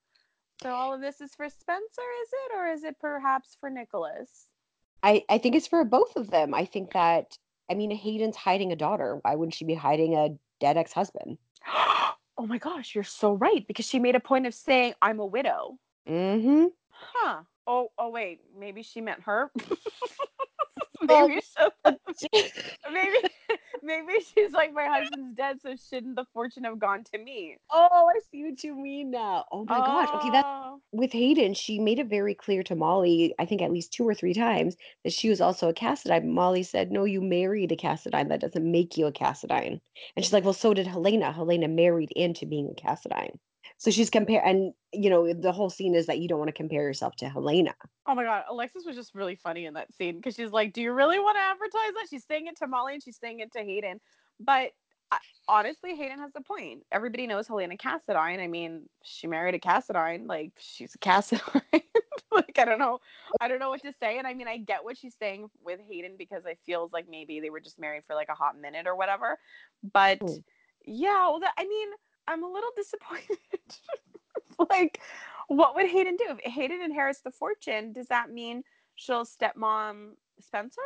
so 0.62 0.70
all 0.70 0.94
of 0.94 1.00
this 1.00 1.20
is 1.20 1.34
for 1.34 1.48
spencer 1.48 2.02
is 2.22 2.28
it 2.32 2.56
or 2.56 2.68
is 2.68 2.84
it 2.84 2.98
perhaps 3.00 3.56
for 3.60 3.68
nicholas 3.68 4.46
I, 5.02 5.24
I 5.28 5.38
think 5.38 5.54
it's 5.54 5.68
for 5.68 5.84
both 5.84 6.16
of 6.16 6.30
them. 6.30 6.52
I 6.52 6.64
think 6.64 6.92
that 6.92 7.38
I 7.70 7.74
mean 7.74 7.90
Hayden's 7.90 8.36
hiding 8.36 8.72
a 8.72 8.76
daughter. 8.76 9.18
Why 9.22 9.34
wouldn't 9.36 9.54
she 9.54 9.64
be 9.64 9.74
hiding 9.74 10.16
a 10.16 10.30
dead 10.58 10.76
ex-husband? 10.76 11.38
oh 11.68 12.46
my 12.46 12.58
gosh, 12.58 12.94
you're 12.94 13.04
so 13.04 13.34
right 13.34 13.64
because 13.66 13.86
she 13.86 13.98
made 13.98 14.16
a 14.16 14.20
point 14.20 14.46
of 14.46 14.54
saying 14.54 14.94
I'm 15.00 15.20
a 15.20 15.26
widow. 15.26 15.78
Mm-hmm. 16.08 16.66
Huh. 16.98 17.42
Oh, 17.66 17.88
oh 17.98 18.10
wait, 18.10 18.40
maybe 18.58 18.82
she 18.82 19.00
meant 19.00 19.22
her. 19.22 19.50
Maybe 21.02 21.40
so, 21.42 21.68
uh, 21.84 21.92
maybe 22.92 23.16
maybe 23.82 24.12
she's 24.34 24.52
like 24.52 24.72
my 24.72 24.86
husband's 24.86 25.36
dead, 25.36 25.60
so 25.60 25.74
shouldn't 25.76 26.16
the 26.16 26.24
fortune 26.32 26.64
have 26.64 26.78
gone 26.78 27.04
to 27.12 27.18
me? 27.18 27.58
oh, 27.70 28.10
I 28.14 28.18
see 28.30 28.44
what 28.44 28.64
you 28.64 28.74
mean 28.74 29.10
now. 29.10 29.44
Oh 29.52 29.66
my 29.66 29.80
gosh. 29.80 30.08
Okay, 30.14 30.30
that's 30.30 30.46
Oh. 30.48 30.80
with 30.92 31.12
Hayden, 31.12 31.52
she 31.54 31.78
made 31.78 31.98
it 31.98 32.06
very 32.06 32.34
clear 32.34 32.62
to 32.64 32.74
Molly, 32.74 33.34
I 33.38 33.44
think 33.44 33.60
at 33.60 33.70
least 33.72 33.92
two 33.92 34.08
or 34.08 34.14
three 34.14 34.32
times, 34.32 34.74
that 35.04 35.12
she 35.12 35.28
was 35.28 35.40
also 35.40 35.68
a 35.68 35.74
Cassadine. 35.74 36.24
Molly 36.28 36.62
said, 36.62 36.90
No, 36.90 37.04
you 37.04 37.20
married 37.20 37.72
a 37.72 37.76
Cassadine. 37.76 38.28
That 38.30 38.40
doesn't 38.40 38.68
make 38.70 38.96
you 38.96 39.06
a 39.06 39.12
Cassadine. 39.12 39.80
And 40.16 40.24
she's 40.24 40.32
like, 40.32 40.44
Well, 40.44 40.54
so 40.54 40.72
did 40.72 40.86
Helena. 40.86 41.30
Helena 41.30 41.68
married 41.68 42.10
into 42.12 42.46
being 42.46 42.70
a 42.70 42.74
Cassadine. 42.74 43.38
So 43.78 43.90
she's 43.90 44.10
compare 44.10 44.42
and 44.44 44.72
you 44.92 45.10
know, 45.10 45.32
the 45.32 45.52
whole 45.52 45.68
scene 45.68 45.94
is 45.94 46.06
that 46.06 46.18
you 46.18 46.28
don't 46.28 46.38
want 46.38 46.48
to 46.48 46.52
compare 46.52 46.82
yourself 46.82 47.16
to 47.16 47.28
Helena. 47.28 47.74
Oh 48.06 48.14
my 48.14 48.24
god, 48.24 48.44
Alexis 48.48 48.84
was 48.86 48.96
just 48.96 49.14
really 49.14 49.36
funny 49.36 49.66
in 49.66 49.74
that 49.74 49.92
scene 49.94 50.16
because 50.16 50.34
she's 50.34 50.50
like, 50.50 50.72
"Do 50.72 50.80
you 50.80 50.92
really 50.92 51.18
want 51.18 51.36
to 51.36 51.40
advertise 51.40 51.92
that?" 51.94 52.06
She's 52.08 52.24
saying 52.24 52.46
it 52.46 52.56
to 52.58 52.66
Molly 52.66 52.94
and 52.94 53.02
she's 53.02 53.18
saying 53.18 53.40
it 53.40 53.52
to 53.52 53.62
Hayden, 53.62 54.00
but 54.40 54.72
I, 55.12 55.18
honestly, 55.48 55.94
Hayden 55.94 56.18
has 56.18 56.32
a 56.34 56.40
point. 56.40 56.82
Everybody 56.90 57.26
knows 57.26 57.46
Helena 57.46 57.76
Cassadine. 57.76 58.40
I 58.40 58.46
mean, 58.46 58.88
she 59.02 59.26
married 59.26 59.54
a 59.54 59.58
Cassadine. 59.58 60.26
Like, 60.26 60.52
she's 60.58 60.94
a 60.94 60.98
Cassadine. 60.98 61.62
like, 62.32 62.58
I 62.58 62.64
don't 62.64 62.78
know, 62.78 62.98
I 63.40 63.48
don't 63.48 63.60
know 63.60 63.68
what 63.70 63.82
to 63.82 63.92
say. 64.00 64.18
And 64.18 64.26
I 64.26 64.34
mean, 64.34 64.48
I 64.48 64.58
get 64.58 64.82
what 64.84 64.98
she's 64.98 65.14
saying 65.18 65.48
with 65.64 65.80
Hayden 65.88 66.16
because 66.18 66.44
I 66.44 66.56
feels 66.66 66.92
like 66.92 67.06
maybe 67.08 67.40
they 67.40 67.50
were 67.50 67.60
just 67.60 67.78
married 67.78 68.02
for 68.06 68.14
like 68.14 68.28
a 68.28 68.34
hot 68.34 68.58
minute 68.58 68.86
or 68.86 68.96
whatever. 68.96 69.38
But 69.82 70.20
Mm. 70.20 70.42
yeah, 70.86 71.28
well, 71.28 71.40
that, 71.40 71.52
I 71.56 71.64
mean, 71.64 71.88
I'm 72.28 72.42
a 72.42 72.48
little 72.48 72.70
disappointed. 72.76 73.38
like, 74.70 75.00
what 75.48 75.74
would 75.74 75.86
Hayden 75.86 76.16
do? 76.16 76.24
If 76.30 76.52
Hayden 76.52 76.82
inherits 76.82 77.20
the 77.20 77.30
fortune, 77.30 77.92
does 77.92 78.08
that 78.08 78.30
mean 78.30 78.62
she'll 78.96 79.24
stepmom 79.24 80.12
Spencer? 80.40 80.80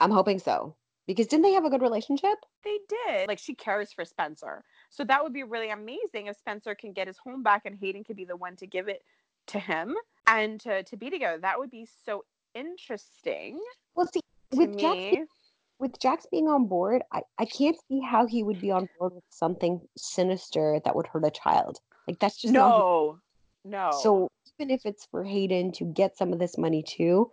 I'm 0.00 0.10
hoping 0.10 0.38
so. 0.38 0.74
Because 1.06 1.28
didn't 1.28 1.44
they 1.44 1.52
have 1.52 1.64
a 1.64 1.70
good 1.70 1.82
relationship? 1.82 2.36
They 2.64 2.78
did. 2.88 3.28
Like, 3.28 3.38
she 3.38 3.54
cares 3.54 3.92
for 3.92 4.04
Spencer. 4.04 4.64
So 4.90 5.04
that 5.04 5.22
would 5.22 5.32
be 5.32 5.44
really 5.44 5.70
amazing 5.70 6.26
if 6.26 6.36
Spencer 6.36 6.74
can 6.74 6.92
get 6.92 7.06
his 7.06 7.16
home 7.16 7.44
back 7.44 7.62
and 7.64 7.76
Hayden 7.76 8.02
could 8.02 8.16
be 8.16 8.24
the 8.24 8.36
one 8.36 8.56
to 8.56 8.66
give 8.66 8.88
it 8.88 9.02
to 9.48 9.60
him 9.60 9.94
and 10.26 10.58
to, 10.60 10.82
to 10.82 10.96
be 10.96 11.08
together. 11.08 11.38
That 11.38 11.60
would 11.60 11.70
be 11.70 11.86
so 12.04 12.24
interesting 12.54 13.60
Well, 13.94 14.08
see, 14.12 14.20
with 14.52 14.74
me. 14.74 15.22
With 15.78 15.98
Jax 16.00 16.26
being 16.30 16.48
on 16.48 16.66
board, 16.66 17.02
I, 17.12 17.22
I 17.38 17.44
can't 17.44 17.76
see 17.88 18.00
how 18.00 18.26
he 18.26 18.42
would 18.42 18.60
be 18.60 18.70
on 18.70 18.88
board 18.98 19.14
with 19.14 19.24
something 19.30 19.80
sinister 19.96 20.80
that 20.84 20.96
would 20.96 21.06
hurt 21.06 21.26
a 21.26 21.30
child. 21.30 21.78
Like 22.08 22.18
that's 22.18 22.40
just 22.40 22.54
No, 22.54 23.18
no. 23.64 23.90
So 24.02 24.28
even 24.58 24.70
if 24.70 24.86
it's 24.86 25.06
for 25.10 25.24
Hayden 25.24 25.72
to 25.72 25.84
get 25.84 26.16
some 26.16 26.32
of 26.32 26.38
this 26.38 26.56
money 26.56 26.82
too, 26.82 27.30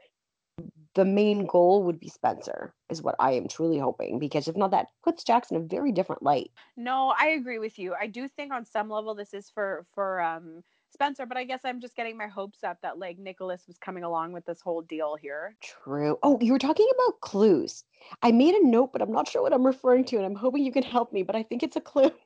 the 0.96 1.06
main 1.06 1.46
goal 1.46 1.84
would 1.84 2.00
be 2.00 2.10
Spencer, 2.10 2.74
is 2.90 3.02
what 3.02 3.16
I 3.20 3.32
am 3.32 3.48
truly 3.48 3.80
hoping. 3.80 4.20
Because 4.20 4.48
if 4.48 4.56
not, 4.56 4.72
that 4.72 4.88
puts 5.04 5.24
Jax 5.24 5.50
in 5.50 5.58
a 5.58 5.62
very 5.62 5.92
different 5.92 6.22
light. 6.22 6.52
No, 6.78 7.14
I 7.18 7.28
agree 7.30 7.60
with 7.60 7.80
you. 7.80 7.96
I 8.00 8.08
do 8.08 8.28
think 8.28 8.52
on 8.52 8.66
some 8.66 8.90
level 8.90 9.16
this 9.16 9.34
is 9.34 9.50
for 9.50 9.86
for 9.96 10.22
um 10.22 10.64
Spencer, 10.94 11.26
but 11.26 11.38
I 11.38 11.44
guess 11.44 11.62
I'm 11.64 11.82
just 11.82 11.96
getting 11.96 12.16
my 12.18 12.28
hopes 12.28 12.64
up 12.64 12.80
that 12.82 13.00
like 13.00 13.18
Nicholas 13.18 13.64
was 13.68 13.78
coming 13.80 14.04
along 14.04 14.32
with 14.32 14.46
this 14.46 14.62
whole 14.62 14.82
deal 14.82 15.16
here. 15.16 15.56
True. 15.62 16.18
Oh, 16.24 16.38
you 16.40 16.54
were 16.54 16.60
talking 16.60 16.88
about 16.94 17.20
clues. 17.22 17.84
I 18.22 18.32
made 18.32 18.54
a 18.54 18.66
note, 18.66 18.94
but 18.94 19.02
I'm 19.02 19.12
not 19.12 19.28
sure 19.28 19.42
what 19.42 19.54
I'm 19.54 19.66
referring 19.66 20.06
to, 20.06 20.18
and 20.18 20.26
I'm 20.26 20.36
hoping 20.36 20.64
you 20.64 20.72
can 20.72 20.84
help 20.84 21.12
me. 21.12 21.24
But 21.24 21.36
I 21.36 21.44
think 21.44 21.64
it's 21.64 21.76
a 21.76 21.82
clue. 21.82 22.12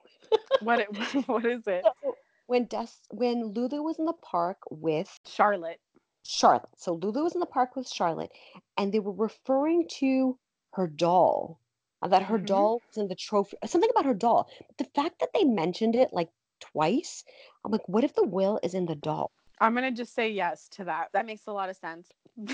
What 0.60 0.80
it, 0.80 0.88
what 1.28 1.46
is 1.46 1.68
it? 1.68 1.86
So, 2.04 2.18
when 2.48 2.66
Des 2.66 2.88
when 3.12 3.54
Lulu 3.54 3.84
was 3.84 4.00
in 4.00 4.06
the 4.06 4.14
park 4.14 4.58
with 4.72 5.20
Charlotte. 5.26 5.80
Charlotte. 6.24 6.70
So 6.76 6.96
Lulu 6.96 7.24
was 7.24 7.36
in 7.36 7.40
the 7.40 7.46
park 7.46 7.76
with 7.76 7.88
Charlotte, 7.88 8.32
and 8.76 8.92
they 8.92 9.00
were 9.00 9.14
referring 9.14 9.88
to 10.00 10.38
her 10.74 10.88
doll. 10.88 11.60
That 12.08 12.24
her 12.24 12.40
Mhm. 12.40 12.46
doll 12.46 12.82
was 12.88 12.98
in 12.98 13.08
the 13.08 13.16
trophy. 13.16 13.58
Something 13.66 13.90
about 13.92 14.06
her 14.06 14.14
doll. 14.14 14.50
But 14.68 14.78
the 14.80 15.02
fact 15.02 15.20
that 15.20 15.30
they 15.34 15.44
mentioned 15.44 15.96
it 15.96 16.12
like 16.12 16.30
twice, 16.60 17.24
I'm 17.66 17.72
like, 17.72 17.88
what 17.88 18.04
if 18.04 18.14
the 18.16 18.24
will 18.26 18.60
is 18.64 18.74
in 18.74 18.86
the 18.86 18.96
doll? 18.96 19.32
I'm 19.60 19.74
gonna 19.74 19.92
just 19.92 20.14
say 20.14 20.30
yes 20.30 20.68
to 20.74 20.84
that. 20.86 21.10
That 21.14 21.26
makes 21.26 21.48
a 21.48 21.52
lot 21.52 21.70
of 21.70 21.78
sense. 21.78 22.10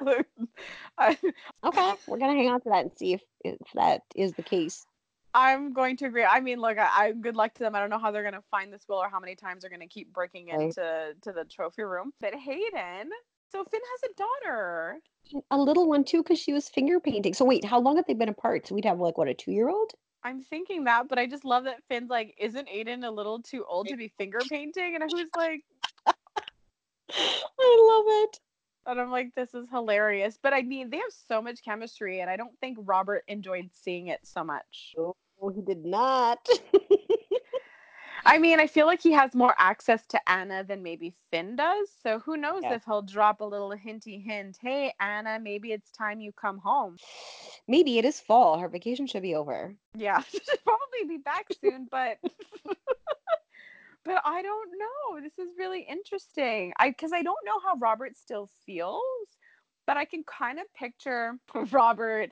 I, 0.98 1.18
Okay, 1.64 1.92
we're 2.06 2.18
gonna 2.18 2.34
hang 2.34 2.48
on 2.48 2.60
to 2.62 2.70
that 2.70 2.82
and 2.84 2.92
see 2.96 3.12
if, 3.12 3.22
if 3.44 3.56
that 3.74 4.02
is 4.16 4.32
the 4.32 4.42
case. 4.42 4.84
I'm 5.32 5.72
going 5.72 5.96
to 5.98 6.06
agree. 6.06 6.24
I 6.24 6.40
mean, 6.40 6.58
look, 6.60 6.76
I, 6.78 6.88
I 6.92 7.12
good 7.12 7.36
luck 7.36 7.54
to 7.54 7.60
them. 7.60 7.74
I 7.74 7.80
don't 7.80 7.90
know 7.90 7.98
how 7.98 8.10
they're 8.10 8.24
gonna 8.24 8.42
find 8.50 8.72
this 8.72 8.82
will 8.88 8.96
or 8.96 9.08
how 9.08 9.20
many 9.20 9.36
times 9.36 9.60
they're 9.62 9.70
gonna 9.70 9.86
keep 9.86 10.12
breaking 10.12 10.48
Right. 10.48 10.62
into 10.62 11.14
to 11.22 11.32
the 11.32 11.44
trophy 11.44 11.82
room. 11.82 12.12
But 12.20 12.34
Hayden, 12.34 13.10
so 13.52 13.64
Finn 13.64 13.80
has 13.92 14.10
a 14.10 14.14
daughter. 14.16 15.00
A 15.50 15.58
little 15.58 15.88
one 15.88 16.04
too, 16.04 16.22
because 16.22 16.38
she 16.40 16.52
was 16.52 16.68
finger 16.68 16.98
painting. 16.98 17.34
So 17.34 17.44
wait, 17.44 17.64
how 17.64 17.78
long 17.78 17.96
have 17.96 18.06
they 18.06 18.14
been 18.14 18.28
apart? 18.28 18.66
So 18.66 18.74
we'd 18.74 18.84
have 18.86 18.98
like 18.98 19.18
what 19.18 19.28
a 19.28 19.34
two 19.34 19.52
year 19.52 19.68
old? 19.68 19.92
I'm 20.22 20.42
thinking 20.42 20.84
that, 20.84 21.08
but 21.08 21.18
I 21.18 21.26
just 21.26 21.44
love 21.44 21.64
that 21.64 21.82
Finn's 21.88 22.10
like, 22.10 22.34
isn't 22.38 22.68
Hayden 22.68 23.04
a 23.04 23.10
little 23.10 23.40
too 23.40 23.64
old 23.66 23.88
to 23.88 23.96
be 23.96 24.12
finger 24.18 24.40
painting? 24.48 24.94
And 24.94 25.02
I 25.02 25.06
was 25.06 25.26
like, 25.36 25.64
I 27.10 27.86
love 27.88 28.04
it. 28.24 28.40
and 28.86 29.00
I'm 29.00 29.10
like, 29.10 29.34
this 29.34 29.54
is 29.54 29.66
hilarious. 29.70 30.38
But 30.42 30.52
I 30.52 30.62
mean, 30.62 30.90
they 30.90 30.98
have 30.98 31.12
so 31.28 31.40
much 31.40 31.64
chemistry, 31.64 32.20
and 32.20 32.28
I 32.28 32.36
don't 32.36 32.58
think 32.60 32.78
Robert 32.82 33.24
enjoyed 33.28 33.70
seeing 33.72 34.08
it 34.08 34.20
so 34.22 34.44
much. 34.44 34.94
Oh, 34.98 35.14
he 35.54 35.62
did 35.62 35.84
not. 35.84 36.46
I 38.30 38.38
mean, 38.38 38.60
I 38.60 38.68
feel 38.68 38.86
like 38.86 39.02
he 39.02 39.10
has 39.10 39.34
more 39.34 39.56
access 39.58 40.06
to 40.06 40.30
Anna 40.30 40.62
than 40.62 40.84
maybe 40.84 41.12
Finn 41.32 41.56
does. 41.56 41.88
So 42.00 42.20
who 42.20 42.36
knows 42.36 42.62
Yeah. 42.62 42.74
if 42.74 42.84
he'll 42.84 43.02
drop 43.02 43.40
a 43.40 43.44
little 43.44 43.72
hinty 43.72 44.20
hint, 44.20 44.56
hey 44.62 44.94
Anna, 45.00 45.40
maybe 45.40 45.72
it's 45.72 45.90
time 45.90 46.20
you 46.20 46.30
come 46.32 46.58
home. 46.58 46.96
Maybe 47.66 47.98
it 47.98 48.04
is 48.04 48.20
fall. 48.20 48.58
Her 48.58 48.68
vacation 48.68 49.08
should 49.08 49.22
be 49.22 49.34
over. 49.34 49.74
Yeah, 49.94 50.20
she'll 50.30 50.40
probably 50.64 51.08
be 51.08 51.18
back 51.18 51.46
soon, 51.60 51.88
but 51.90 52.18
but 54.04 54.22
I 54.24 54.42
don't 54.42 54.70
know. 54.78 55.20
This 55.20 55.36
is 55.38 55.48
really 55.58 55.80
interesting. 55.82 56.72
I 56.78 56.90
because 56.90 57.12
I 57.12 57.22
don't 57.22 57.44
know 57.44 57.58
how 57.64 57.76
Robert 57.78 58.16
still 58.16 58.48
feels, 58.64 59.02
but 59.88 59.96
I 59.96 60.04
can 60.04 60.22
kind 60.22 60.60
of 60.60 60.72
picture 60.72 61.34
Robert 61.72 62.30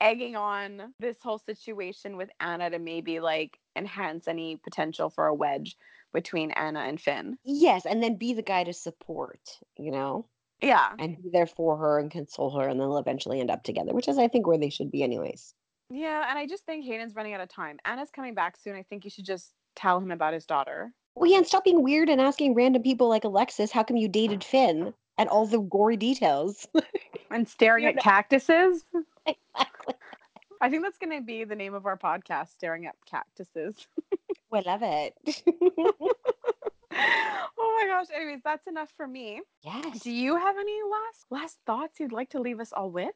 egging 0.00 0.36
on 0.36 0.94
this 1.00 1.16
whole 1.22 1.38
situation 1.38 2.16
with 2.16 2.30
Anna 2.38 2.70
to 2.70 2.78
maybe 2.78 3.18
like 3.20 3.58
enhance 3.76 4.28
any 4.28 4.56
potential 4.56 5.10
for 5.10 5.26
a 5.26 5.34
wedge 5.34 5.76
between 6.12 6.50
Anna 6.52 6.80
and 6.80 7.00
Finn. 7.00 7.38
Yes, 7.44 7.86
and 7.86 8.02
then 8.02 8.16
be 8.16 8.34
the 8.34 8.42
guy 8.42 8.64
to 8.64 8.72
support, 8.72 9.40
you 9.76 9.90
know, 9.90 10.26
Yeah. 10.60 10.92
and 10.98 11.22
be 11.22 11.30
there 11.30 11.46
for 11.46 11.76
her 11.76 11.98
and 11.98 12.10
console 12.10 12.50
her, 12.58 12.68
and 12.68 12.80
then 12.80 12.88
they'll 12.88 12.98
eventually 12.98 13.40
end 13.40 13.50
up 13.50 13.62
together, 13.62 13.92
which 13.92 14.08
is, 14.08 14.18
I 14.18 14.28
think, 14.28 14.46
where 14.46 14.58
they 14.58 14.70
should 14.70 14.90
be, 14.90 15.02
anyways. 15.02 15.54
Yeah, 15.88 16.26
and 16.28 16.38
I 16.38 16.46
just 16.46 16.64
think 16.66 16.84
Hayden's 16.84 17.14
running 17.14 17.34
out 17.34 17.40
of 17.40 17.48
time. 17.48 17.78
Anna's 17.84 18.10
coming 18.10 18.34
back 18.34 18.56
soon. 18.56 18.76
I 18.76 18.82
think 18.82 19.04
you 19.04 19.10
should 19.10 19.24
just 19.24 19.52
tell 19.76 19.98
him 19.98 20.10
about 20.10 20.34
his 20.34 20.46
daughter. 20.46 20.92
Well, 21.16 21.30
yeah, 21.30 21.38
and 21.38 21.46
stop 21.46 21.64
being 21.64 21.82
weird 21.82 22.08
and 22.08 22.20
asking 22.20 22.54
random 22.54 22.82
people 22.82 23.08
like 23.08 23.24
Alexis, 23.24 23.70
how 23.72 23.82
come 23.82 23.96
you 23.96 24.08
dated 24.08 24.44
Finn? 24.44 24.94
And 25.18 25.28
all 25.28 25.46
the 25.46 25.58
gory 25.60 25.96
details. 25.96 26.66
And 27.32 27.48
staring 27.48 27.84
at 27.84 27.96
cactuses. 27.98 28.84
I 30.60 30.68
think 30.68 30.82
that's 30.82 30.98
going 30.98 31.18
to 31.18 31.24
be 31.24 31.44
the 31.44 31.56
name 31.56 31.74
of 31.74 31.86
our 31.86 31.96
podcast, 31.96 32.50
Staring 32.50 32.86
at 32.86 32.94
Cactuses. 33.06 33.86
we 34.50 34.60
love 34.60 34.82
it. 34.82 35.14
oh 36.92 37.78
my 37.80 37.86
gosh. 37.86 38.06
Anyways, 38.14 38.40
that's 38.44 38.66
enough 38.66 38.90
for 38.96 39.06
me. 39.06 39.40
yes. 39.62 40.00
Do 40.00 40.10
you 40.10 40.36
have 40.36 40.56
any 40.58 40.78
last 40.82 41.26
last 41.30 41.58
thoughts 41.66 41.98
you'd 41.98 42.12
like 42.12 42.30
to 42.30 42.40
leave 42.40 42.60
us 42.60 42.72
all 42.72 42.90
with? 42.90 43.14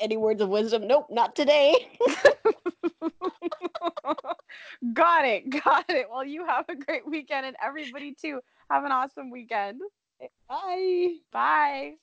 Any 0.00 0.16
words 0.16 0.40
of 0.40 0.48
wisdom? 0.48 0.86
Nope, 0.86 1.08
not 1.10 1.36
today. 1.36 1.88
got 4.94 5.24
it. 5.24 5.50
Got 5.50 5.84
it. 5.90 6.06
Well, 6.10 6.24
you 6.24 6.46
have 6.46 6.64
a 6.68 6.76
great 6.76 7.06
weekend 7.06 7.46
and 7.46 7.56
everybody 7.62 8.14
too. 8.14 8.40
Have 8.70 8.84
an 8.84 8.92
awesome 8.92 9.30
weekend. 9.30 9.80
Bye. 10.48 11.16
Bye. 11.32 11.94